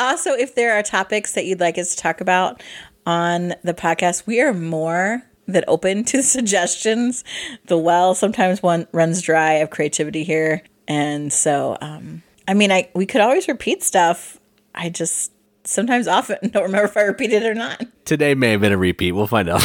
also, 0.00 0.32
if 0.32 0.54
there 0.54 0.76
are 0.76 0.82
topics 0.82 1.32
that 1.32 1.46
you'd 1.46 1.60
like 1.60 1.78
us 1.78 1.94
to 1.94 1.96
talk 1.96 2.20
about 2.20 2.62
on 3.06 3.54
the 3.62 3.74
podcast, 3.74 4.26
we 4.26 4.40
are 4.40 4.52
more 4.52 5.22
than 5.46 5.64
open 5.68 6.04
to 6.04 6.22
suggestions. 6.22 7.24
The 7.66 7.78
well 7.78 8.14
sometimes 8.14 8.62
one 8.62 8.86
runs 8.92 9.22
dry 9.22 9.54
of 9.54 9.70
creativity 9.70 10.24
here. 10.24 10.62
And 10.88 11.32
so, 11.32 11.78
um, 11.80 12.22
I 12.46 12.54
mean, 12.54 12.70
I 12.70 12.90
we 12.94 13.06
could 13.06 13.20
always 13.20 13.48
repeat 13.48 13.82
stuff. 13.82 14.38
I 14.74 14.90
just 14.90 15.32
sometimes 15.64 16.06
often 16.06 16.36
don't 16.50 16.64
remember 16.64 16.86
if 16.86 16.96
I 16.96 17.02
repeated 17.02 17.42
it 17.42 17.46
or 17.46 17.54
not. 17.54 17.82
Today 18.04 18.34
may 18.34 18.50
have 18.52 18.60
been 18.60 18.72
a 18.72 18.78
repeat. 18.78 19.12
We'll 19.12 19.26
find 19.26 19.48
out. 19.48 19.62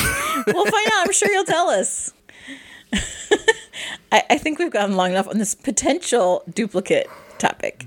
we'll 0.47 0.65
find 0.65 0.87
out. 0.87 1.05
I'm 1.05 1.11
sure 1.11 1.29
you'll 1.31 1.43
tell 1.43 1.69
us. 1.69 2.13
I, 4.11 4.23
I 4.29 4.37
think 4.37 4.59
we've 4.59 4.71
gone 4.71 4.95
long 4.95 5.11
enough 5.11 5.27
on 5.27 5.37
this 5.37 5.55
potential 5.55 6.43
duplicate 6.53 7.07
topic. 7.37 7.85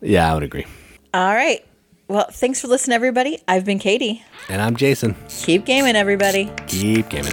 Yeah, 0.00 0.30
I 0.30 0.34
would 0.34 0.42
agree. 0.42 0.66
All 1.14 1.34
right. 1.34 1.64
Well, 2.08 2.26
thanks 2.30 2.60
for 2.60 2.68
listening, 2.68 2.94
everybody. 2.94 3.38
I've 3.48 3.64
been 3.64 3.78
Katie. 3.78 4.22
And 4.48 4.60
I'm 4.60 4.76
Jason. 4.76 5.16
Keep 5.28 5.64
gaming, 5.64 5.96
everybody. 5.96 6.50
Keep 6.66 7.08
gaming. 7.08 7.32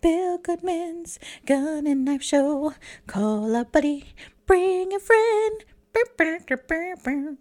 Bill 0.00 0.38
Goodman's 0.38 1.18
Gun 1.46 1.86
and 1.86 2.04
Knife 2.04 2.22
Show. 2.22 2.74
Call 3.06 3.54
a 3.56 3.64
buddy, 3.64 4.14
bring 4.46 4.94
a 4.94 5.00
friend. 5.00 5.64